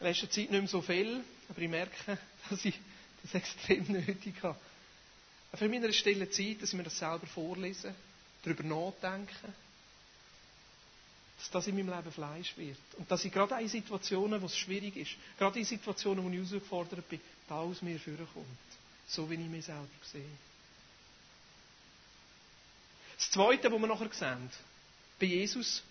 in 0.00 0.06
letzter 0.06 0.28
Zeit 0.30 0.50
nicht 0.50 0.60
mehr 0.60 0.68
so 0.68 0.82
viel, 0.82 1.22
aber 1.48 1.60
ich 1.60 1.68
merke, 1.68 2.18
dass 2.50 2.64
ich 2.64 2.78
das 3.22 3.34
extrem 3.34 3.84
nötig 3.90 4.34
habe. 4.42 4.58
Für 5.54 5.66
einer 5.66 5.92
stillen 5.92 6.30
Zeit, 6.30 6.62
dass 6.62 6.70
ich 6.70 6.74
mir 6.74 6.82
das 6.82 6.98
selber 6.98 7.26
vorlese, 7.26 7.94
darüber 8.42 8.62
nachdenke, 8.64 9.34
dass 11.38 11.50
das 11.50 11.66
in 11.66 11.76
meinem 11.76 11.94
Leben 11.94 12.12
Fleisch 12.12 12.56
wird. 12.56 12.78
Und 12.96 13.10
dass 13.10 13.24
ich 13.24 13.32
gerade 13.32 13.60
in 13.60 13.68
Situationen, 13.68 14.40
wo 14.40 14.46
es 14.46 14.56
schwierig 14.56 14.96
ist, 14.96 15.10
gerade 15.38 15.58
in 15.58 15.64
Situationen, 15.64 16.24
wo 16.24 16.30
ich 16.30 16.36
herausgefordert 16.36 17.08
bin, 17.08 17.20
da 17.48 17.56
aus 17.56 17.82
mir 17.82 17.98
vorkommt. 17.98 18.46
So 19.06 19.28
wie 19.30 19.34
ich 19.34 19.40
mich 19.40 19.64
selber 19.64 19.88
sehe. 20.10 20.24
Das 23.16 23.30
Zweite, 23.30 23.70
was 23.70 23.80
wir 23.80 23.86
nachher 23.86 24.12
sehen, 24.12 24.50
bei 25.20 25.26
Jesus, 25.26 25.82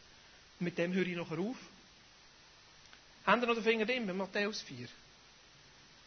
mit 0.60 0.78
dem 0.78 0.94
höre 0.94 1.08
ich 1.08 1.16
nachher 1.16 1.40
auf. 1.40 1.56
Haben 3.26 3.42
ihr 3.42 3.48
noch 3.48 3.56
den 3.56 3.64
Finger 3.64 3.86
drin 3.86 4.08
bei 4.08 4.14
Matthäus 4.14 4.62
4? 4.62 4.88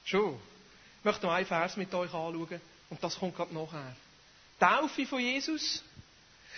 Schon. 0.05 0.41
Ich 0.99 1.05
möchte 1.05 1.27
noch 1.27 1.33
einen 1.33 1.47
Vers 1.47 1.77
mit 1.77 1.93
euch 1.95 2.13
anschauen 2.13 2.61
und 2.91 3.03
das 3.03 3.19
kommt 3.19 3.37
gerade 3.37 3.55
nachher. 3.55 3.97
Taufe 4.59 5.07
von 5.07 5.21
Jesus, 5.21 5.83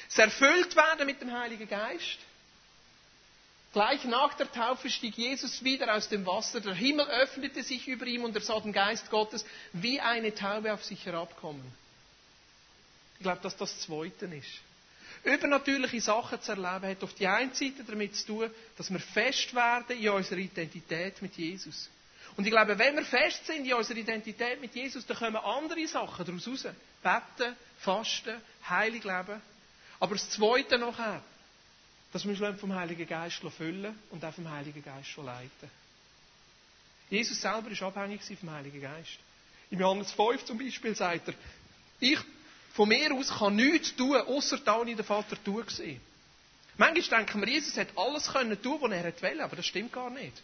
das 0.09 0.19
erfüllt 0.19 0.75
werden 0.77 1.07
mit 1.07 1.21
dem 1.21 1.33
Heiligen 1.33 1.69
Geist, 1.69 2.19
Gleich 3.73 4.05
nach 4.05 4.35
der 4.35 4.51
Taufe 4.51 4.89
stieg 4.89 5.17
Jesus 5.17 5.63
wieder 5.63 5.95
aus 5.95 6.09
dem 6.09 6.25
Wasser, 6.25 6.61
der 6.61 6.75
Himmel 6.75 7.07
öffnete 7.07 7.63
sich 7.63 7.87
über 7.89 8.07
ihm 8.07 8.25
und 8.25 8.35
er 8.35 8.41
sah 8.41 8.59
den 8.61 8.73
Geist 8.73 9.11
Gottes 9.11 9.45
wie 9.73 10.01
eine 10.01 10.35
Taube 10.35 10.73
auf 10.73 10.85
sich 10.85 11.05
herabkommen. 11.05 11.65
Ich 13.19 13.23
glaube, 13.23 13.41
dass 13.43 13.57
das 13.57 13.79
Zweite 13.81 14.27
ist. 14.27 14.61
Übernatürliche 15.25 16.01
Sachen 16.01 16.41
zu 16.41 16.53
erleben 16.53 16.91
hat 16.91 17.03
auf 17.03 17.13
die 17.15 17.27
einen 17.27 17.53
Seite 17.53 17.83
damit 17.85 18.15
zu 18.15 18.27
tun, 18.27 18.51
dass 18.77 18.91
wir 18.91 19.01
fest 19.01 19.55
werden 19.55 19.99
in 19.99 20.09
unserer 20.09 20.39
Identität 20.39 21.21
mit 21.21 21.37
Jesus. 21.37 21.89
Und 22.37 22.47
ich 22.47 22.53
glaube, 22.53 22.79
wenn 22.79 22.95
wir 22.97 23.05
fest 23.05 23.47
sind 23.47 23.67
in 23.67 23.75
unserer 23.75 23.97
Identität 23.97 24.61
mit 24.61 24.75
Jesus, 24.75 25.07
dann 25.07 25.17
kommen 25.17 25.37
andere 25.37 25.87
Sachen 25.89 26.25
daraus 26.25 26.47
raus. 26.47 26.67
Beten, 27.03 27.57
fasten, 27.79 28.41
heilig 28.69 29.05
leben. 29.05 29.41
Aber 29.99 30.15
das 30.15 30.29
Zweite 30.31 30.79
nachher, 30.79 31.23
dass 32.17 32.25
wir 32.25 32.49
uns 32.49 32.61
vom 32.61 32.75
Heiligen 32.75 33.07
Geist 33.07 33.43
füllen 33.59 33.95
und 34.09 34.25
auch 34.25 34.33
vom 34.33 34.51
Heiligen 34.51 34.83
Geist 34.83 35.15
leiten. 35.19 35.71
Jesus 37.11 37.39
selber 37.39 37.71
ist 37.71 37.83
abhängig 37.83 38.23
vom 38.41 38.51
Heiligen 38.51 38.81
Geist. 38.81 39.19
Im 39.71 39.81
Johannes 39.81 40.13
5 40.13 40.47
zum 40.47 40.57
Beispiel 40.57 40.97
sagt 40.97 41.29
er, 41.29 41.35
ich 42.01 42.19
von 42.73 42.89
mir 42.89 43.13
aus 43.13 43.29
kann 43.29 43.57
nichts 43.57 43.95
tun, 43.95 44.17
außer 44.17 44.57
da, 44.65 44.83
ich 44.85 44.97
den 44.97 45.05
Vater 45.05 45.37
tun 45.45 45.67
gesehen. 45.67 46.01
Manchmal 46.79 47.21
denken 47.21 47.43
wir, 47.43 47.53
Jesus 47.53 47.77
hat 47.77 47.89
alles 47.97 48.33
können 48.33 48.63
tun, 48.63 48.79
was 48.81 48.93
er 48.93 49.05
wollte, 49.05 49.45
aber 49.45 49.57
das 49.57 49.67
stimmt 49.67 49.93
gar 49.93 50.09
nicht. 50.09 50.43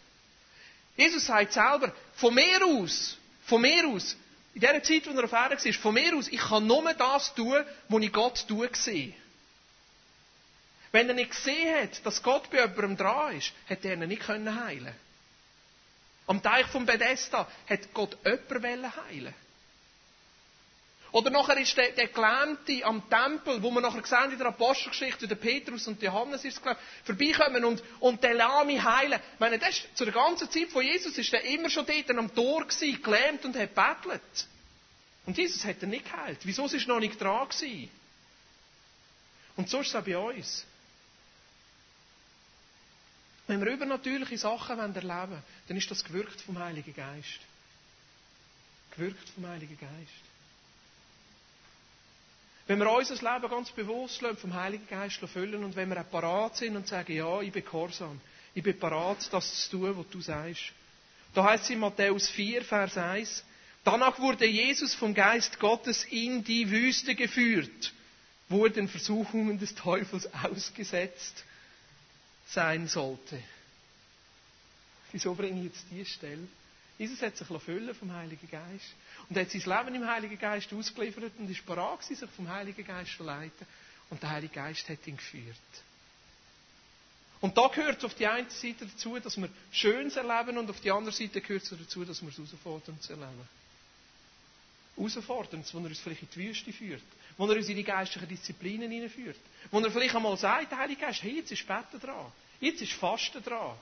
Jesus 0.95 1.25
sagt 1.25 1.53
selber, 1.53 1.91
von 2.13 2.35
mir 2.35 2.63
aus, 2.67 3.17
von 3.45 3.59
mir 3.59 3.87
aus, 3.87 4.15
in 4.53 4.61
der 4.61 4.83
Zeit, 4.83 5.07
wo 5.07 5.17
er 5.17 5.23
auf 5.23 5.31
Erden 5.31 5.57
war, 5.57 5.73
von 5.73 5.93
mir 5.95 6.15
aus, 6.15 6.27
ich 6.27 6.39
kann 6.39 6.67
nur 6.67 6.93
das 6.93 7.33
tun, 7.33 7.65
was 7.89 8.03
ich 8.03 8.13
Gott 8.13 8.47
tun 8.47 8.69
sehe. 8.73 9.15
Wenn 10.93 11.09
er 11.09 11.15
nicht 11.15 11.31
gesehen 11.31 11.75
hat, 11.81 12.05
dass 12.05 12.21
Gott 12.21 12.49
bei 12.51 12.57
jemandem 12.59 12.95
dran 12.97 13.35
ist, 13.35 13.51
hätte 13.65 13.87
er 13.87 13.95
ihn 13.95 14.07
nicht 14.07 14.27
heilen 14.27 14.45
können 14.45 14.95
Am 16.27 16.41
Teich 16.41 16.67
vom 16.67 16.85
Bethesda 16.85 17.47
hat 17.67 17.93
Gott 17.95 18.15
jemanden 18.23 18.95
heilen 18.95 19.33
Oder 21.11 21.31
nachher 21.31 21.57
ist 21.57 21.75
der, 21.75 21.93
der 21.93 22.09
Gelähmte 22.09 22.85
am 22.85 23.09
Tempel, 23.09 23.63
wo 23.63 23.71
wir 23.71 23.81
nachher 23.81 24.05
sehen 24.05 24.33
in 24.33 24.37
der 24.37 24.49
Apostelgeschichte, 24.49 25.27
der 25.27 25.35
Petrus 25.35 25.87
und 25.87 25.99
Johannes 25.99 26.45
ist 26.45 26.61
es, 26.63 26.75
vorbeikommen 27.05 27.65
und, 27.65 27.83
und 27.99 28.23
den 28.23 28.37
Lami 28.37 28.77
heilen. 28.77 29.19
Ich 29.33 29.39
meine, 29.39 29.57
das 29.57 29.69
ist, 29.69 29.97
zu 29.97 30.05
der 30.05 30.13
ganzen 30.13 30.49
Zeit 30.51 30.69
von 30.69 30.83
Jesus 30.83 31.17
ist 31.17 31.33
er 31.33 31.41
immer 31.43 31.71
schon 31.71 31.87
dort 31.87 32.11
am 32.11 32.33
Tor 32.35 32.67
gewesen, 32.67 33.01
gelähmt 33.01 33.43
und 33.45 33.55
hat 33.57 33.73
bettelt. 33.73 34.47
Und 35.25 35.39
Jesus 35.39 35.65
hat 35.65 35.77
er 35.81 35.87
nicht 35.87 36.05
geheilt. 36.05 36.39
Wieso 36.43 36.65
ist 36.67 36.73
er 36.75 36.87
noch 36.87 36.99
nicht 36.99 37.19
dran 37.19 37.49
gewesen? 37.49 37.89
Und 39.55 39.69
so 39.69 39.79
ist 39.81 39.87
es 39.87 39.95
auch 39.95 40.03
bei 40.03 40.15
uns. 40.15 40.67
Wenn 43.53 43.63
wir 43.63 43.73
übernatürliche 43.73 44.39
Sachen 44.39 44.79
erleben 44.79 45.07
wollen, 45.07 45.43
dann 45.67 45.77
ist 45.77 45.91
das 45.91 46.03
gewirkt 46.03 46.41
vom 46.41 46.57
Heiligen 46.57 46.91
Geist. 46.91 47.39
Gewirkt 48.95 49.29
vom 49.29 49.45
Heiligen 49.45 49.77
Geist. 49.77 50.23
Wenn 52.65 52.79
wir 52.79 52.91
unser 52.91 53.13
Leben 53.13 53.51
ganz 53.51 53.69
bewusst 53.69 54.23
vom 54.41 54.55
Heiligen 54.55 54.87
Geist 54.87 55.19
füllen 55.31 55.63
und 55.63 55.75
wenn 55.75 55.87
wir 55.89 56.01
auch 56.01 56.09
parat 56.09 56.57
sind 56.57 56.75
und 56.75 56.87
sagen, 56.87 57.13
ja, 57.13 57.41
ich 57.41 57.51
bin 57.51 57.63
gehorsam, 57.63 58.19
ich 58.55 58.63
bin 58.63 58.79
parat, 58.79 59.31
das 59.31 59.69
zu 59.69 59.77
tun, 59.77 59.99
was 59.99 60.09
du 60.09 60.19
sagst. 60.19 60.71
Da 61.35 61.43
heißt 61.43 61.65
es 61.65 61.69
in 61.69 61.79
Matthäus 61.79 62.29
4, 62.29 62.65
Vers 62.65 62.97
1, 62.97 63.45
danach 63.83 64.17
wurde 64.17 64.47
Jesus 64.47 64.95
vom 64.95 65.13
Geist 65.13 65.59
Gottes 65.59 66.05
in 66.05 66.43
die 66.43 66.71
Wüste 66.71 67.13
geführt, 67.13 67.93
er 68.49 68.69
den 68.69 68.87
Versuchungen 68.87 69.59
des 69.59 69.75
Teufels 69.75 70.27
ausgesetzt 70.43 71.43
sein 72.47 72.87
sollte. 72.87 73.41
Wieso 75.11 75.33
bringe 75.35 75.59
ich 75.59 75.65
jetzt 75.65 75.85
diese 75.91 76.05
Stelle? 76.05 76.47
Jesus 76.97 77.21
hat 77.21 77.35
sich 77.35 77.47
füllen 77.47 77.95
vom 77.95 78.11
Heiligen 78.11 78.49
Geist. 78.49 78.93
Und 79.29 79.37
hat 79.37 79.49
sein 79.49 79.61
Leben 79.61 79.95
im 79.95 80.07
Heiligen 80.07 80.37
Geist 80.37 80.71
ausgeliefert 80.73 81.33
und 81.37 81.49
ist 81.49 81.65
bereit 81.65 82.03
sich 82.03 82.19
vom 82.35 82.47
Heiligen 82.47 82.85
Geist 82.85 83.17
zu 83.17 83.23
leiten. 83.23 83.65
Und 84.09 84.21
der 84.21 84.29
Heilige 84.29 84.53
Geist 84.53 84.87
hat 84.89 85.05
ihn 85.07 85.17
geführt. 85.17 85.57
Und 87.41 87.57
da 87.57 87.67
gehört 87.67 87.97
es 87.97 88.05
auf 88.05 88.15
die 88.15 88.27
eine 88.27 88.49
Seite 88.49 88.85
dazu, 88.85 89.19
dass 89.19 89.35
wir 89.35 89.49
Schönes 89.71 90.15
erleben 90.15 90.57
und 90.57 90.69
auf 90.69 90.79
die 90.79 90.91
andere 90.91 91.13
Seite 91.13 91.41
gehört 91.41 91.63
es 91.63 91.69
dazu, 91.69 92.05
dass 92.05 92.21
wir 92.21 92.29
es 92.29 92.37
Herausforderndes 92.37 93.09
erleben. 93.09 93.49
Herausforderndes, 94.95 95.73
wo 95.73 95.79
er 95.79 95.85
uns 95.85 95.99
vielleicht 95.99 96.21
in 96.21 96.29
die 96.35 96.47
Wüste 96.47 96.71
führt, 96.71 97.03
wo 97.37 97.47
er 97.47 97.57
uns 97.57 97.69
in 97.69 97.75
die 97.75 97.83
geistlichen 97.83 98.27
Disziplinen 98.27 98.91
hineinführt, 98.91 99.37
wo 99.71 99.79
er 99.79 99.91
vielleicht 99.91 100.15
einmal 100.15 100.37
sagt, 100.37 100.71
der 100.71 100.77
Heilige 100.77 101.01
Geist, 101.01 101.23
hey, 101.23 101.37
jetzt 101.37 101.51
ist 101.51 101.67
Betten 101.67 101.99
dran, 101.99 102.31
jetzt 102.59 102.81
ist 102.81 102.93
Fasten 102.93 103.43
dran. 103.43 103.75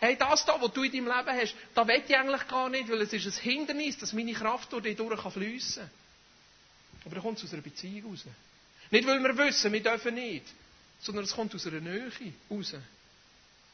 Hey, 0.00 0.16
das 0.16 0.44
da, 0.44 0.60
was 0.60 0.72
du 0.72 0.82
in 0.82 0.90
deinem 0.90 1.06
Leben 1.06 1.40
hast, 1.40 1.54
da 1.74 1.86
will 1.86 2.02
ich 2.04 2.16
eigentlich 2.16 2.48
gar 2.48 2.68
nicht, 2.68 2.88
weil 2.90 3.02
es 3.02 3.12
ist 3.12 3.24
ein 3.26 3.42
Hindernis, 3.42 3.98
dass 3.98 4.12
meine 4.12 4.32
Kraft 4.32 4.72
durch 4.72 4.82
dich 4.82 4.96
durch 4.96 5.10
kann. 5.22 5.90
Aber 7.04 7.14
da 7.14 7.20
kommt 7.20 7.38
es 7.38 7.44
aus 7.44 7.52
einer 7.52 7.62
Beziehung 7.62 8.10
raus. 8.10 8.24
Nicht, 8.90 9.06
weil 9.06 9.22
wir 9.22 9.38
wissen, 9.38 9.72
wir 9.72 9.82
dürfen 9.82 10.14
nicht, 10.14 10.44
sondern 11.00 11.24
es 11.24 11.32
kommt 11.32 11.54
aus 11.54 11.66
einer 11.66 11.80
Nähe 11.80 12.10
raus, 12.50 12.74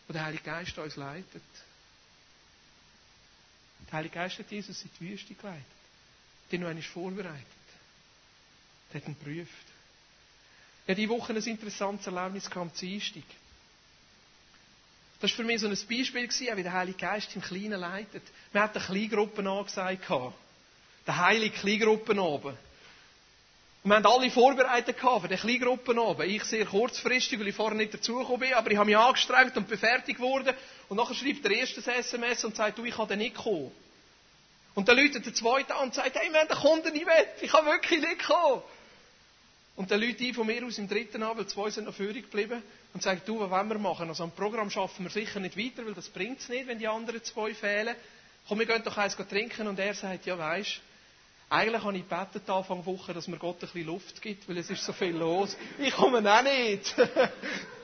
wo 0.07 0.13
der 0.13 0.25
Heilige 0.25 0.45
Geist 0.45 0.79
uns 0.79 0.97
leitet. 0.97 1.43
Der 3.87 3.93
Heilige 3.95 4.15
Geist 4.15 4.39
hat 4.39 4.51
Jesus 4.51 4.83
in 4.83 4.91
die 5.01 5.11
Wüste 5.11 5.35
geleitet. 5.35 5.65
Den 6.53 6.61
noch 6.61 6.69
einmal 6.69 6.83
vorbereitet. 6.83 7.58
Der 8.93 9.01
hat 9.01 9.09
ihn 9.09 9.17
geprüft. 9.19 9.53
Ja, 10.87 10.95
diese 10.95 11.11
Woche 11.11 11.35
ein 11.35 11.43
interessantes 11.43 12.07
Erlebnis 12.07 12.49
kam 12.49 12.73
zu 12.75 12.87
Einstieg. 12.87 13.25
Das 15.21 15.31
war 15.33 15.37
für 15.37 15.45
mich 15.45 15.61
so 15.61 15.67
ein 15.67 15.73
Beispiel, 15.73 16.29
wie 16.57 16.63
der 16.63 16.73
Heilige 16.73 16.99
Geist 16.99 17.35
im 17.35 17.43
Kleinen 17.43 17.81
leitet. 17.81 18.23
Wir 18.53 18.63
hatten 18.63 18.81
Kleingruppen 18.81 19.47
angesagt. 19.47 20.09
Der 21.07 21.17
Heilige 21.17 21.57
Kleingruppen 21.57 22.19
oben. 22.19 22.57
Und 23.83 23.91
wir 23.91 23.97
haben 23.97 24.07
alle 24.07 24.31
vorbereitet 24.31 24.99
für 24.99 25.29
die 25.29 25.37
Kleingruppen 25.37 25.99
oben. 25.99 26.29
Ich 26.29 26.45
sehr 26.45 26.67
kurzfristig, 26.67 27.39
weil 27.39 27.49
ich 27.49 27.55
vorher 27.55 27.77
nicht 27.77 27.95
dazugekommen 27.95 28.41
bin, 28.41 28.55
aber 28.55 28.71
ich 28.71 28.77
habe 28.77 28.87
mich 28.87 28.97
angestrengt 28.97 29.57
und 29.57 29.69
bin 29.69 29.79
fertig 29.79 30.17
geworden. 30.17 30.55
Und 30.89 30.97
nachher 30.97 31.15
schreibt 31.15 31.45
der 31.45 31.53
erste 31.53 31.81
SMS 31.93 32.45
und 32.45 32.57
sagt, 32.57 32.79
du, 32.79 32.85
ich 32.85 32.95
kann 32.95 33.09
nicht 33.19 33.37
kommen. 33.37 33.73
Und 34.75 34.89
dann 34.89 34.97
läutet 34.97 35.27
der 35.27 35.35
zweite 35.35 35.75
an 35.75 35.89
und 35.89 35.95
sagt, 35.95 36.15
hey, 36.15 36.33
wir 36.33 36.41
haben 36.41 36.49
den 36.49 36.57
Kunden 36.57 36.93
nicht 36.93 37.07
mit. 37.07 37.29
Ich 37.41 37.51
kann 37.51 37.67
wirklich 37.67 38.01
nicht 38.01 38.25
kommen. 38.25 38.63
Und 39.79 39.93
dann 39.93 40.01
Leute 40.01 40.35
von 40.35 40.45
mir 40.45 40.67
aus 40.67 40.77
im 40.79 40.89
dritten 40.89 41.23
an, 41.23 41.39
weil 41.39 41.47
zwei 41.47 41.71
sind 41.71 41.85
noch 41.85 41.95
führig 41.95 42.25
geblieben 42.25 42.65
und 42.95 43.01
sagen, 43.01 43.23
du, 43.25 43.39
was 43.39 43.49
wollen 43.49 43.69
wir 43.69 43.79
machen? 43.79 44.09
Also 44.09 44.25
am 44.25 44.33
Programm 44.33 44.69
schaffen 44.71 45.05
wir 45.05 45.11
sicher 45.11 45.39
nicht 45.39 45.57
weiter, 45.57 45.87
weil 45.87 45.95
das 45.95 46.09
bringt 46.09 46.41
es 46.41 46.49
nicht, 46.49 46.67
wenn 46.67 46.81
die 46.81 46.89
anderen 46.89 47.23
zwei 47.23 47.55
fehlen. 47.55 47.95
Komm, 48.49 48.59
wir 48.59 48.67
gehen 48.67 48.83
doch 48.85 48.99
eins 48.99 49.17
trinken 49.17 49.69
und 49.69 49.79
er 49.79 49.95
sagt, 49.95 50.27
ja 50.27 50.37
weisst, 50.37 50.81
eigentlich 51.49 51.85
habe 51.85 51.97
ich 51.97 52.09
gebetet 52.09 52.51
Anfang 52.51 52.85
Woche, 52.87 53.15
dass 53.15 53.29
mir 53.29 53.37
Gott 53.39 53.59
ein 53.59 53.61
bisschen 53.61 53.87
Luft 53.87 54.21
gibt, 54.21 54.49
weil 54.49 54.59
es 54.59 54.69
ist 54.69 54.83
so 54.85 54.93
viel 54.93 55.15
los. 55.15 55.57
Ich 55.79 55.95
komme 55.95 56.19
auch 56.29 56.43
nicht. 56.43 56.97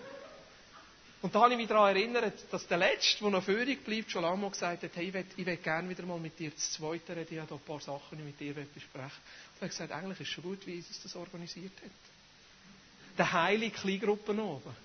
Und 1.25 1.35
da 1.35 1.41
habe 1.41 1.53
ich 1.53 1.57
mich 1.57 1.69
daran 1.69 1.97
erinnert, 1.97 2.35
dass 2.51 2.67
der 2.67 2.77
Letzte, 2.77 3.21
der 3.21 3.31
noch 3.31 3.43
führig 3.43 3.83
bleibt, 3.83 4.11
schon 4.11 4.21
lange 4.21 4.37
mal 4.37 4.51
gesagt 4.51 4.83
hat, 4.83 4.91
hey, 4.95 5.07
ich 5.09 5.15
will, 5.15 5.25
ich 5.39 5.47
will 5.47 5.57
gerne 5.57 5.89
wieder 5.89 6.03
mal 6.03 6.19
mit 6.19 6.39
dir 6.39 6.55
zu 6.55 6.73
zweit 6.73 7.01
reden, 7.09 7.27
ich 7.31 7.39
habe 7.39 7.55
ein 7.55 7.61
paar 7.61 7.81
Sachen, 7.81 8.19
die 8.19 8.25
ich 8.25 8.27
mit 8.27 8.41
dir 8.41 8.53
besprechen. 8.53 9.23
Und 9.55 9.59
er 9.59 9.63
hat 9.63 9.71
gesagt, 9.71 9.91
eigentlich 9.91 10.21
ist 10.21 10.29
es 10.29 10.35
schon 10.35 10.45
gut, 10.45 10.67
wie 10.67 10.73
Jesus 10.73 11.03
das 11.03 11.17
organisiert 11.17 11.73
hat. 11.83 13.17
Der 13.17 13.33
heilige 13.33 13.75
Kleingruppen 13.75 14.39
oben. 14.39 14.77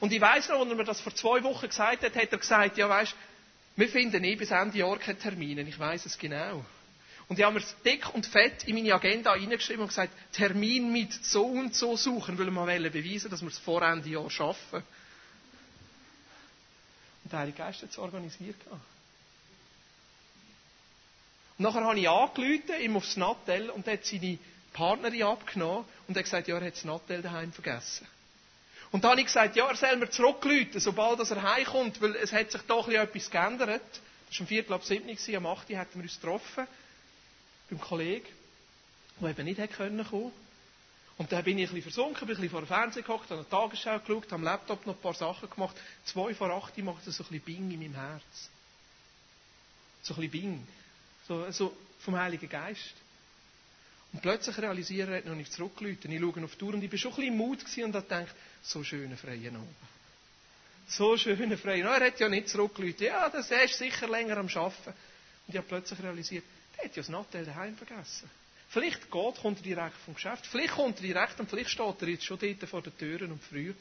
Und 0.00 0.12
ich 0.12 0.20
weiss 0.20 0.50
noch, 0.50 0.60
als 0.60 0.68
er 0.68 0.74
mir 0.74 0.84
das 0.84 1.00
vor 1.00 1.14
zwei 1.14 1.42
Wochen 1.42 1.66
gesagt 1.66 2.02
hat, 2.02 2.16
hat 2.16 2.32
er 2.32 2.38
gesagt, 2.38 2.76
ja 2.76 2.86
weisst, 2.90 3.14
wir 3.76 3.88
finden 3.88 4.22
eh 4.24 4.36
bis 4.36 4.50
Ende 4.50 4.76
Jahr 4.76 4.98
keine 4.98 5.18
Termine. 5.18 5.62
Ich 5.62 5.78
weiss 5.78 6.04
es 6.04 6.18
genau. 6.18 6.62
Und 7.28 7.38
ich 7.38 7.46
habe 7.46 7.58
mir 7.58 7.64
dick 7.82 8.12
und 8.14 8.26
fett 8.26 8.64
in 8.64 8.74
meine 8.74 8.92
Agenda 8.92 9.30
reingeschrieben 9.32 9.80
und 9.84 9.88
gesagt, 9.88 10.12
Termin 10.34 10.92
mit 10.92 11.14
so 11.24 11.46
und 11.46 11.74
so 11.74 11.96
suchen, 11.96 12.38
weil 12.38 12.50
wir 12.50 12.90
beweisen 12.90 13.30
dass 13.30 13.40
wir 13.40 13.48
es 13.48 13.58
vor 13.58 13.80
Ende 13.80 14.10
Jahr 14.10 14.28
schaffen. 14.28 14.82
Der 17.32 17.38
Heilige 17.40 17.58
Geist 17.58 17.82
hat 17.82 17.90
es 17.90 17.98
organisiert. 17.98 18.56
Und 21.58 21.64
nachher 21.64 21.82
habe 21.84 21.98
ich 21.98 22.08
angerufen, 22.08 22.80
ihm 22.80 22.96
aufs 22.96 23.16
Nattel, 23.16 23.70
und 23.70 23.86
er 23.86 23.94
hat 23.94 24.04
seine 24.04 24.38
Partnerin 24.74 25.22
abgenommen 25.22 25.84
und 26.08 26.16
hat 26.16 26.24
gesagt, 26.24 26.48
ja, 26.48 26.58
er 26.58 26.66
hat 26.66 26.74
das 26.74 26.84
Nattel 26.84 27.22
daheim 27.22 27.52
vergessen. 27.52 28.06
Und 28.90 29.04
dann 29.04 29.12
habe 29.12 29.20
ich 29.20 29.26
gesagt, 29.28 29.56
ja, 29.56 29.66
er 29.66 29.76
soll 29.76 29.96
mir 29.96 30.10
zurückrufen, 30.10 30.78
sobald 30.78 31.18
er 31.30 31.42
heimkommt, 31.42 32.00
weil 32.02 32.14
es 32.16 32.32
hat 32.32 32.50
sich 32.50 32.60
doch 32.62 32.88
etwas 32.88 33.30
geändert. 33.30 33.80
Das 34.28 34.38
war 34.38 34.40
am 34.40 34.46
Viertel 34.46 34.72
ab 34.74 34.84
7 34.84 35.08
Uhr, 35.08 35.36
am 35.36 35.46
8 35.46 35.70
Uhr 35.70 35.78
hatten 35.78 35.94
wir 35.94 36.02
uns 36.02 36.20
getroffen 36.20 36.66
beim 37.70 37.80
Kollegen, 37.80 38.28
der 39.20 39.30
eben 39.30 39.44
nicht 39.46 39.76
kommen 39.76 40.06
können. 40.06 40.32
Und 41.18 41.30
dann 41.30 41.44
bin 41.44 41.58
ich 41.58 41.68
ein 41.68 41.74
bisschen 41.74 41.92
versunken, 41.92 42.26
bin 42.26 42.36
ein 42.36 42.40
bisschen 42.40 42.50
vor 42.50 42.60
dem 42.62 42.68
Fernseher 42.68 43.02
gehockt, 43.02 43.30
habe 43.30 43.40
eine 43.40 43.48
Tagesschau 43.48 43.98
geschaut, 43.98 44.32
am 44.32 44.42
Laptop 44.42 44.86
noch 44.86 44.94
ein 44.94 45.00
paar 45.00 45.14
Sachen 45.14 45.48
gemacht. 45.50 45.76
Zwei 46.04 46.34
vor 46.34 46.50
acht 46.50 46.76
macht 46.78 47.06
es 47.06 47.16
so 47.16 47.24
ein 47.24 47.28
bisschen 47.28 47.44
Bing 47.44 47.70
in 47.70 47.80
meinem 47.80 47.94
Herz. 47.94 48.50
So 50.02 50.14
ein 50.14 50.20
bisschen 50.20 50.30
Bing. 50.30 50.66
So, 51.28 51.50
so 51.50 51.76
vom 52.00 52.16
Heiligen 52.16 52.48
Geist. 52.48 52.94
Und 54.12 54.20
plötzlich 54.20 54.58
realisiere 54.58 55.20
ich, 55.20 55.24
noch 55.24 55.34
nicht 55.34 55.52
zurückgelüht. 55.52 56.04
Ich 56.04 56.20
schaue 56.20 56.44
auf 56.44 56.52
die 56.52 56.58
Tour 56.58 56.74
und 56.74 56.82
ich 56.82 56.90
war 56.90 56.98
schon 56.98 57.12
ein 57.12 57.16
bisschen 57.16 57.36
Mut 57.36 57.58
und 57.62 57.94
habe 57.94 58.02
gedacht, 58.02 58.34
so 58.62 58.84
schöne 58.84 59.16
freie 59.16 59.48
Abend. 59.48 59.68
So 60.86 61.16
schöne 61.16 61.56
freie 61.56 61.86
Abend. 61.86 62.02
Er 62.02 62.06
hat 62.08 62.20
ja 62.20 62.28
nicht 62.28 62.48
zurückgelüht. 62.48 63.00
Ja, 63.00 63.28
das 63.30 63.50
ist 63.50 63.78
sicher 63.78 64.08
länger 64.08 64.36
am 64.36 64.48
Arbeiten. 64.48 64.88
Und 64.88 65.48
ich 65.48 65.56
habe 65.56 65.66
plötzlich 65.66 66.02
realisiert, 66.02 66.44
er 66.76 66.84
hat 66.84 66.96
ja 66.96 67.02
das 67.02 67.08
Nattel 67.08 67.44
daheim 67.46 67.76
vergessen. 67.76 68.28
Vielleicht 68.72 69.10
geht, 69.10 69.36
kommt 69.36 69.58
er 69.58 69.62
direkt 69.62 69.96
vom 70.06 70.14
Geschäft. 70.14 70.46
Vielleicht 70.46 70.72
kommt 70.72 70.96
er 70.96 71.02
direkt 71.02 71.38
und 71.38 71.50
vielleicht 71.50 71.68
steht 71.68 72.00
er 72.00 72.08
jetzt 72.08 72.24
schon 72.24 72.38
dort 72.38 72.68
vor 72.70 72.80
den 72.80 72.96
Türen 72.96 73.30
und 73.32 73.42
früher. 73.42 73.74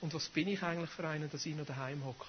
Und 0.00 0.14
was 0.14 0.28
bin 0.28 0.46
ich 0.46 0.62
eigentlich 0.62 0.90
für 0.90 1.06
einen, 1.08 1.28
dass 1.28 1.44
ich 1.46 1.56
noch 1.56 1.66
daheim 1.66 2.04
hocke? 2.04 2.26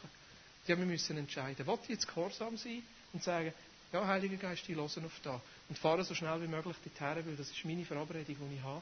Ja, 0.65 0.75
wir 0.77 0.85
müssen 0.85 1.15
entscheiden. 1.17 1.65
Wollt 1.67 1.81
ich 1.83 1.89
jetzt 1.89 2.07
gehorsam 2.07 2.57
sein 2.57 2.81
und 3.13 3.23
sagen, 3.23 3.53
ja, 3.93 4.05
Heiliger 4.07 4.37
Geist, 4.37 4.67
ich 4.67 4.75
höre 4.75 4.83
auf 4.83 5.19
da. 5.21 5.39
Und 5.69 5.77
fahre 5.77 6.03
so 6.03 6.15
schnell 6.15 6.41
wie 6.41 6.47
möglich 6.47 6.75
dorthin, 6.83 7.23
weil 7.27 7.35
das 7.35 7.51
ist 7.51 7.63
meine 7.65 7.85
Verabredung, 7.85 8.35
die 8.49 8.55
ich 8.55 8.63
habe. 8.63 8.81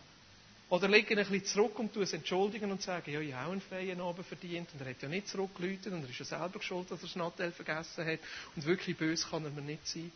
Oder 0.69 0.87
lege 0.87 1.09
ein 1.11 1.17
bisschen 1.17 1.45
zurück 1.45 1.77
und 1.77 1.93
tue 1.93 2.03
es 2.03 2.13
entschuldigen 2.13 2.71
und 2.71 2.81
sage, 2.81 3.11
ja, 3.11 3.19
ich 3.19 3.33
habe 3.33 3.47
auch 3.47 3.51
einen 3.51 3.61
freien 3.61 3.99
Abend 3.99 4.25
verdient 4.25 4.69
und 4.73 4.81
er 4.81 4.89
hat 4.91 5.01
ja 5.01 5.09
nicht 5.09 5.27
zurückgelütet 5.27 5.91
und 5.91 6.03
er 6.03 6.09
ist 6.09 6.19
ja 6.19 6.25
selber 6.25 6.61
schuld, 6.61 6.89
dass 6.89 7.01
er 7.01 7.07
das 7.07 7.15
Nattel 7.17 7.51
vergessen 7.51 8.05
hat 8.05 8.19
und 8.55 8.65
wirklich 8.65 8.97
böse 8.97 9.27
kann 9.29 9.43
er 9.43 9.51
mir 9.51 9.61
nicht 9.61 9.85
sein. 9.85 10.11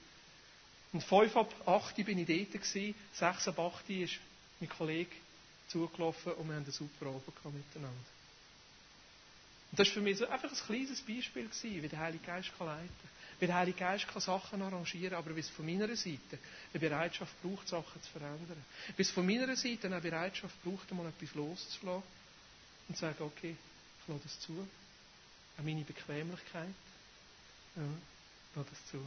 Und 0.92 1.04
fünf 1.04 1.36
ab 1.36 1.54
acht 1.68 1.96
bin 1.98 2.18
ich 2.18 2.28
dort 2.28 2.52
gewesen, 2.64 2.96
sechs 3.14 3.48
ab 3.48 3.60
acht 3.60 3.90
ist 3.90 4.14
mein 4.60 4.70
Kollege 4.70 5.12
zugelaufen 5.68 6.34
und 6.34 6.48
wir 6.48 6.56
haben 6.56 6.64
eine 6.64 6.72
super 6.72 7.06
Abend 7.08 7.26
miteinander. 7.56 8.10
Und 9.72 9.80
das 9.80 9.88
war 9.88 9.94
für 9.96 10.02
mich 10.02 10.18
so 10.18 10.28
einfach 10.28 10.50
ein 10.50 10.58
kleines 10.58 11.00
Beispiel 11.02 11.48
gewesen, 11.48 11.84
wie 11.84 11.88
der 11.88 12.00
Heilige 12.00 12.26
Geist 12.26 12.52
kann 12.58 12.68
leiten 12.68 12.88
kann. 12.88 13.10
Wie 13.40 13.46
der 13.46 13.56
Heilige 13.56 13.78
Geist 13.78 14.08
kann 14.08 14.22
Sachen 14.22 14.62
arrangieren, 14.62 15.14
aber 15.14 15.36
wie 15.36 15.40
es 15.42 15.50
von 15.50 15.66
meiner 15.66 15.96
Seite 15.96 16.40
eine 16.74 16.80
Bereitschaft 16.80 17.32
braucht, 17.44 17.68
Sachen 17.68 18.02
zu 18.02 18.10
verändern. 18.10 18.66
Wie 18.98 19.02
es 19.02 19.12
von 19.12 19.26
meiner 19.26 19.56
Seite 19.56 19.88
eine 19.88 20.02
Bereitschaft 20.02 20.56
braucht, 20.64 20.90
einmal 20.92 21.08
etwas 21.08 21.36
loszulassen 21.36 22.04
und 22.88 22.96
zu 22.96 23.02
sagen, 23.02 23.24
okay, 23.24 23.56
ich 24.02 24.08
lasse 24.08 24.24
das 24.24 24.40
zu. 24.40 24.68
An 25.58 25.66
meine 25.66 25.84
Bequemlichkeit. 25.84 26.74
Ja, 27.76 27.84
ich 27.84 28.56
lasse 28.56 28.70
das 28.72 28.88
zu. 28.92 28.98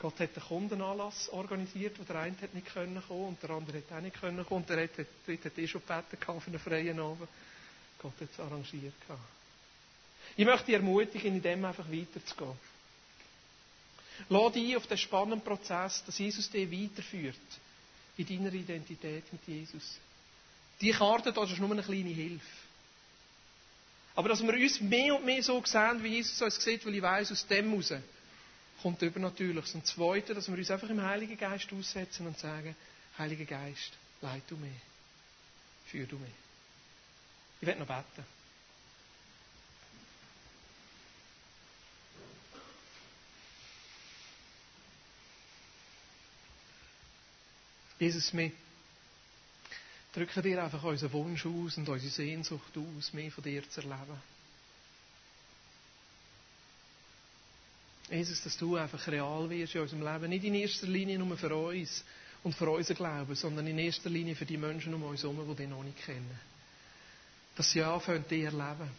Gott 0.00 0.18
hat 0.18 0.30
einen 0.34 0.46
Kundenanlass 0.46 1.28
organisiert, 1.28 1.98
wo 1.98 2.04
der 2.04 2.20
eine 2.20 2.36
hat 2.40 2.54
nicht 2.54 2.72
kommen 2.72 3.02
und 3.08 3.42
der 3.42 3.50
andere 3.50 3.78
hat 3.78 3.92
auch 3.92 4.00
nicht 4.00 4.18
können 4.18 4.44
kommen. 4.46 4.62
Und 4.62 4.68
der 4.70 4.88
dritte 4.88 5.50
hat 5.50 5.58
eh 5.58 5.68
schon 5.68 5.82
gebeten 5.86 6.40
für 6.40 6.46
einen 6.46 6.58
freien 6.58 6.98
Abend. 6.98 7.28
Gott 8.00 8.14
hat 8.18 8.28
es 8.32 8.40
arrangiert. 8.40 8.94
Ich 10.36 10.46
möchte 10.46 10.66
dich 10.66 10.74
ermutigen, 10.76 11.34
in 11.34 11.42
dem 11.42 11.64
einfach 11.66 11.86
weiterzugehen. 11.90 12.58
Lass 14.30 14.52
dich 14.52 14.76
auf 14.76 14.86
den 14.86 14.96
spannenden 14.96 15.42
Prozess, 15.42 16.02
dass 16.06 16.18
Jesus 16.18 16.48
dich 16.48 16.70
weiterführt 16.70 17.36
in 18.16 18.26
deiner 18.26 18.52
Identität 18.54 19.30
mit 19.32 19.46
Jesus. 19.46 19.98
Die 20.80 20.92
Karte 20.92 21.30
das 21.32 21.50
ist 21.50 21.58
nur 21.58 21.70
eine 21.70 21.82
kleine 21.82 22.08
Hilfe. 22.08 22.46
Aber 24.14 24.30
dass 24.30 24.42
wir 24.42 24.54
uns 24.54 24.80
mehr 24.80 25.14
und 25.14 25.26
mehr 25.26 25.42
so 25.42 25.62
sehen, 25.64 26.02
wie 26.02 26.08
Jesus 26.08 26.40
uns 26.40 26.62
sieht, 26.62 26.84
weil 26.86 26.94
ich 26.94 27.02
weiss, 27.02 27.30
aus 27.30 27.46
dem 27.46 27.70
heraus 27.70 27.92
kommt 28.82 29.02
Übernatürliches. 29.02 29.74
Und 29.74 29.86
zweite, 29.86 30.34
dass 30.34 30.48
wir 30.48 30.56
uns 30.56 30.70
einfach 30.70 30.88
im 30.88 31.02
Heiligen 31.02 31.36
Geist 31.36 31.72
aussetzen 31.72 32.26
und 32.26 32.38
sagen, 32.38 32.74
Heiliger 33.18 33.44
Geist, 33.44 33.92
leid 34.22 34.42
du 34.48 34.56
mir. 34.56 34.72
Führ 35.86 36.06
du 36.06 36.16
mich. 36.16 36.30
Ich 37.60 37.66
werde 37.66 37.80
noch 37.80 37.86
beten. 37.86 38.24
Jesus, 47.98 48.32
wir 48.32 48.50
drücken 50.14 50.42
dir 50.42 50.64
einfach 50.64 50.82
unseren 50.82 51.12
Wunsch 51.12 51.44
aus 51.44 51.76
und 51.76 51.86
unsere 51.86 52.10
Sehnsucht 52.10 52.72
aus, 52.78 53.12
mehr 53.12 53.30
von 53.30 53.44
dir 53.44 53.68
zu 53.68 53.82
erleben. 53.82 54.18
Jesus, 58.10 58.42
dass 58.42 58.56
du 58.56 58.76
einfach 58.76 59.06
real 59.06 59.48
wirst 59.48 59.74
in 59.74 59.82
unserem 59.82 60.02
Leben. 60.02 60.30
Nicht 60.30 60.44
in 60.44 60.54
erster 60.54 60.86
Linie 60.88 61.18
nur 61.18 61.36
für 61.36 61.54
uns 61.54 62.04
und 62.42 62.54
für 62.54 62.68
unseren 62.68 62.96
Glauben, 62.96 63.34
sondern 63.36 63.66
in 63.66 63.78
erster 63.78 64.10
Linie 64.10 64.34
für 64.34 64.46
die 64.46 64.56
Menschen 64.56 64.92
um 64.94 65.04
uns 65.04 65.22
herum, 65.22 65.46
die 65.48 65.54
dich 65.54 65.68
noch 65.68 65.84
nicht 65.84 66.04
kennen. 66.04 66.38
Dass 67.54 67.70
sie 67.70 67.82
anfangen, 67.82 68.26
dich 68.28 68.44
erleben. 68.44 68.90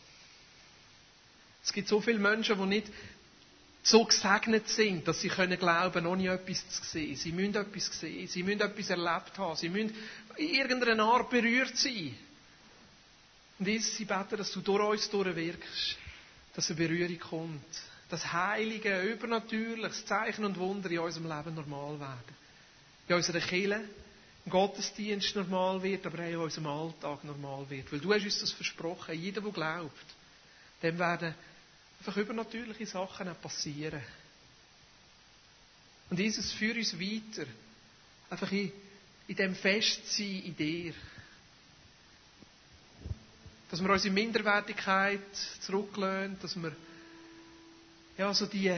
Es 1.63 1.73
gibt 1.73 1.89
so 1.89 1.99
viele 1.99 2.19
Menschen, 2.19 2.57
die 2.57 2.65
nicht 2.65 2.87
so 3.83 4.05
gesegnet 4.05 4.69
sind, 4.69 5.07
dass 5.07 5.19
sie 5.19 5.27
können 5.27 5.59
glauben, 5.59 6.05
ohne 6.05 6.29
etwas 6.29 6.69
zu 6.69 6.83
sehen. 6.83 7.15
Sie 7.15 7.31
müssen 7.31 7.55
etwas 7.55 7.99
sehen, 7.99 8.27
sie 8.27 8.43
müssen 8.43 8.61
etwas 8.61 8.89
erlebt 8.91 9.37
haben, 9.37 9.55
sie 9.57 9.69
müssen 9.69 9.93
in 10.37 10.49
irgendeiner 10.49 11.03
Art 11.03 11.29
berührt 11.29 11.75
sein. 11.75 12.15
Und 13.59 13.67
Jesus, 13.67 13.97
sie 13.97 14.05
beten, 14.05 14.37
dass 14.37 14.51
du 14.51 14.61
durch 14.61 14.83
uns 14.83 15.09
durchwirkst, 15.09 15.97
dass 16.53 16.69
eine 16.69 16.77
Berührung 16.77 17.19
kommt 17.19 17.90
das 18.11 18.31
Heilige, 18.33 19.01
Übernatürliches, 19.03 20.05
Zeichen 20.05 20.43
und 20.43 20.57
Wunder 20.59 20.91
in 20.91 20.99
unserem 20.99 21.27
Leben 21.29 21.55
normal 21.55 21.99
werden. 21.99 22.35
In 23.07 23.15
unserer 23.15 23.39
Kirche, 23.39 23.81
im 24.45 24.51
Gottesdienst 24.51 25.35
normal 25.35 25.81
wird, 25.81 26.05
aber 26.05 26.19
auch 26.19 26.27
in 26.27 26.35
unserem 26.37 26.67
Alltag 26.67 27.23
normal 27.23 27.69
wird. 27.69 27.91
Weil 27.91 27.99
du 27.99 28.13
hast 28.13 28.23
uns 28.25 28.39
das 28.41 28.51
versprochen, 28.51 29.17
jeder, 29.19 29.41
der 29.41 29.51
glaubt, 29.51 30.05
dem 30.83 30.99
werden 30.99 31.33
einfach 31.99 32.17
übernatürliche 32.17 32.85
Sachen 32.85 33.29
auch 33.29 33.39
passieren. 33.41 34.01
Und 36.09 36.19
Jesus 36.19 36.51
führt 36.51 36.75
uns 36.77 36.99
weiter, 36.99 37.47
einfach 38.29 38.51
in, 38.51 38.71
in 39.27 39.35
dem 39.35 39.55
Festsein 39.55 40.41
in 40.43 40.57
dir. 40.57 40.93
Dass 43.69 43.81
wir 43.81 43.89
unsere 43.89 44.13
Minderwertigkeit 44.13 45.21
zurücklehnen, 45.61 46.37
dass 46.41 46.57
wir 46.61 46.75
ja, 48.21 48.31
so 48.35 48.45
die, 48.45 48.71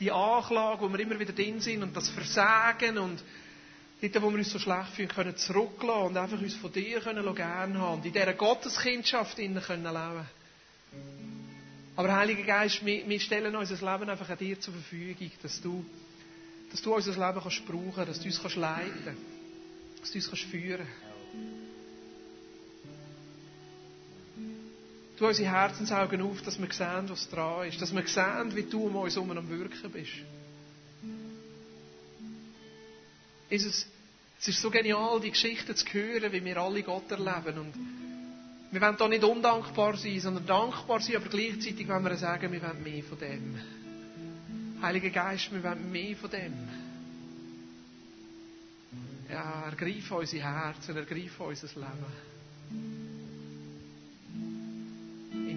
die 0.00 0.10
Anklage, 0.10 0.80
wo 0.82 0.88
wir 0.88 0.98
immer 0.98 1.18
wieder 1.20 1.32
drin 1.32 1.60
sind 1.60 1.84
und 1.84 1.96
das 1.96 2.08
Versagen 2.08 2.98
und 2.98 3.22
dort, 4.02 4.22
wo 4.22 4.30
wir 4.30 4.38
uns 4.38 4.50
so 4.50 4.58
schlecht 4.58 4.88
fühlen, 4.96 5.08
können 5.08 5.36
zurücklassen 5.36 6.06
und 6.08 6.16
einfach 6.16 6.40
uns 6.40 6.56
von 6.56 6.72
dir 6.72 6.98
gerne 7.00 7.24
haben 7.24 7.76
und 7.76 8.04
in 8.04 8.12
dieser 8.12 8.32
Gotteskindschaft 8.34 9.38
innen 9.38 9.62
können 9.62 9.84
leben. 9.84 10.26
Aber 11.94 12.12
Heiliger 12.16 12.42
Geist, 12.42 12.84
wir, 12.84 13.08
wir 13.08 13.20
stellen 13.20 13.54
unser 13.54 13.74
Leben 13.92 14.10
einfach 14.10 14.28
an 14.30 14.38
dir 14.38 14.58
zur 14.58 14.74
Verfügung, 14.74 15.30
dass 15.42 15.60
du, 15.60 15.84
dass 16.72 16.82
du 16.82 16.92
unser 16.92 17.12
Leben 17.12 17.40
kannst 17.40 17.66
brauchen, 17.66 18.04
dass 18.04 18.18
du 18.18 18.26
uns 18.26 18.42
kannst 18.42 18.56
leiten, 18.56 19.16
dass 20.00 20.10
du 20.10 20.18
uns 20.18 20.28
kannst 20.28 20.44
führen. 20.44 20.86
Tu 25.18 25.26
unsere 25.26 25.50
Herzensaugen 25.50 26.22
auf, 26.22 26.42
dass 26.42 26.60
wir 26.60 26.72
sehen, 26.72 27.08
was 27.08 27.28
dran 27.28 27.66
ist. 27.66 27.82
Dass 27.82 27.92
wir 27.92 28.06
sehen, 28.06 28.54
wie 28.54 28.62
du 28.62 28.84
um 28.84 28.94
uns 28.96 29.16
herum 29.16 29.36
am 29.36 29.48
Wirken 29.48 29.90
bist. 29.90 30.12
Jesus, 33.50 33.86
es 34.40 34.48
ist 34.48 34.60
so 34.60 34.70
genial, 34.70 35.20
die 35.20 35.30
Geschichten 35.30 35.74
zu 35.74 35.86
hören, 35.86 36.30
wie 36.32 36.44
wir 36.44 36.58
alle 36.58 36.82
Gott 36.84 37.10
erleben. 37.10 37.58
Und 37.58 37.74
wir 38.70 38.80
wollen 38.80 38.96
da 38.96 39.08
nicht 39.08 39.24
undankbar 39.24 39.96
sein, 39.96 40.20
sondern 40.20 40.46
dankbar 40.46 41.00
sein, 41.00 41.16
aber 41.16 41.28
gleichzeitig 41.28 41.88
wollen 41.88 42.04
wir 42.04 42.16
sagen, 42.16 42.52
wir 42.52 42.62
wollen 42.62 42.82
mehr 42.82 43.02
von 43.02 43.18
dem. 43.18 43.58
Heiliger 44.80 45.10
Geist, 45.10 45.50
wir 45.50 45.64
wollen 45.64 45.90
mehr 45.90 46.14
von 46.16 46.30
dem. 46.30 46.52
Ja, 49.30 49.64
ergreif 49.64 50.10
unsere 50.12 50.44
Herzen, 50.44 50.96
ergreif 50.96 51.40
unser 51.40 51.66
Leben. 51.66 53.17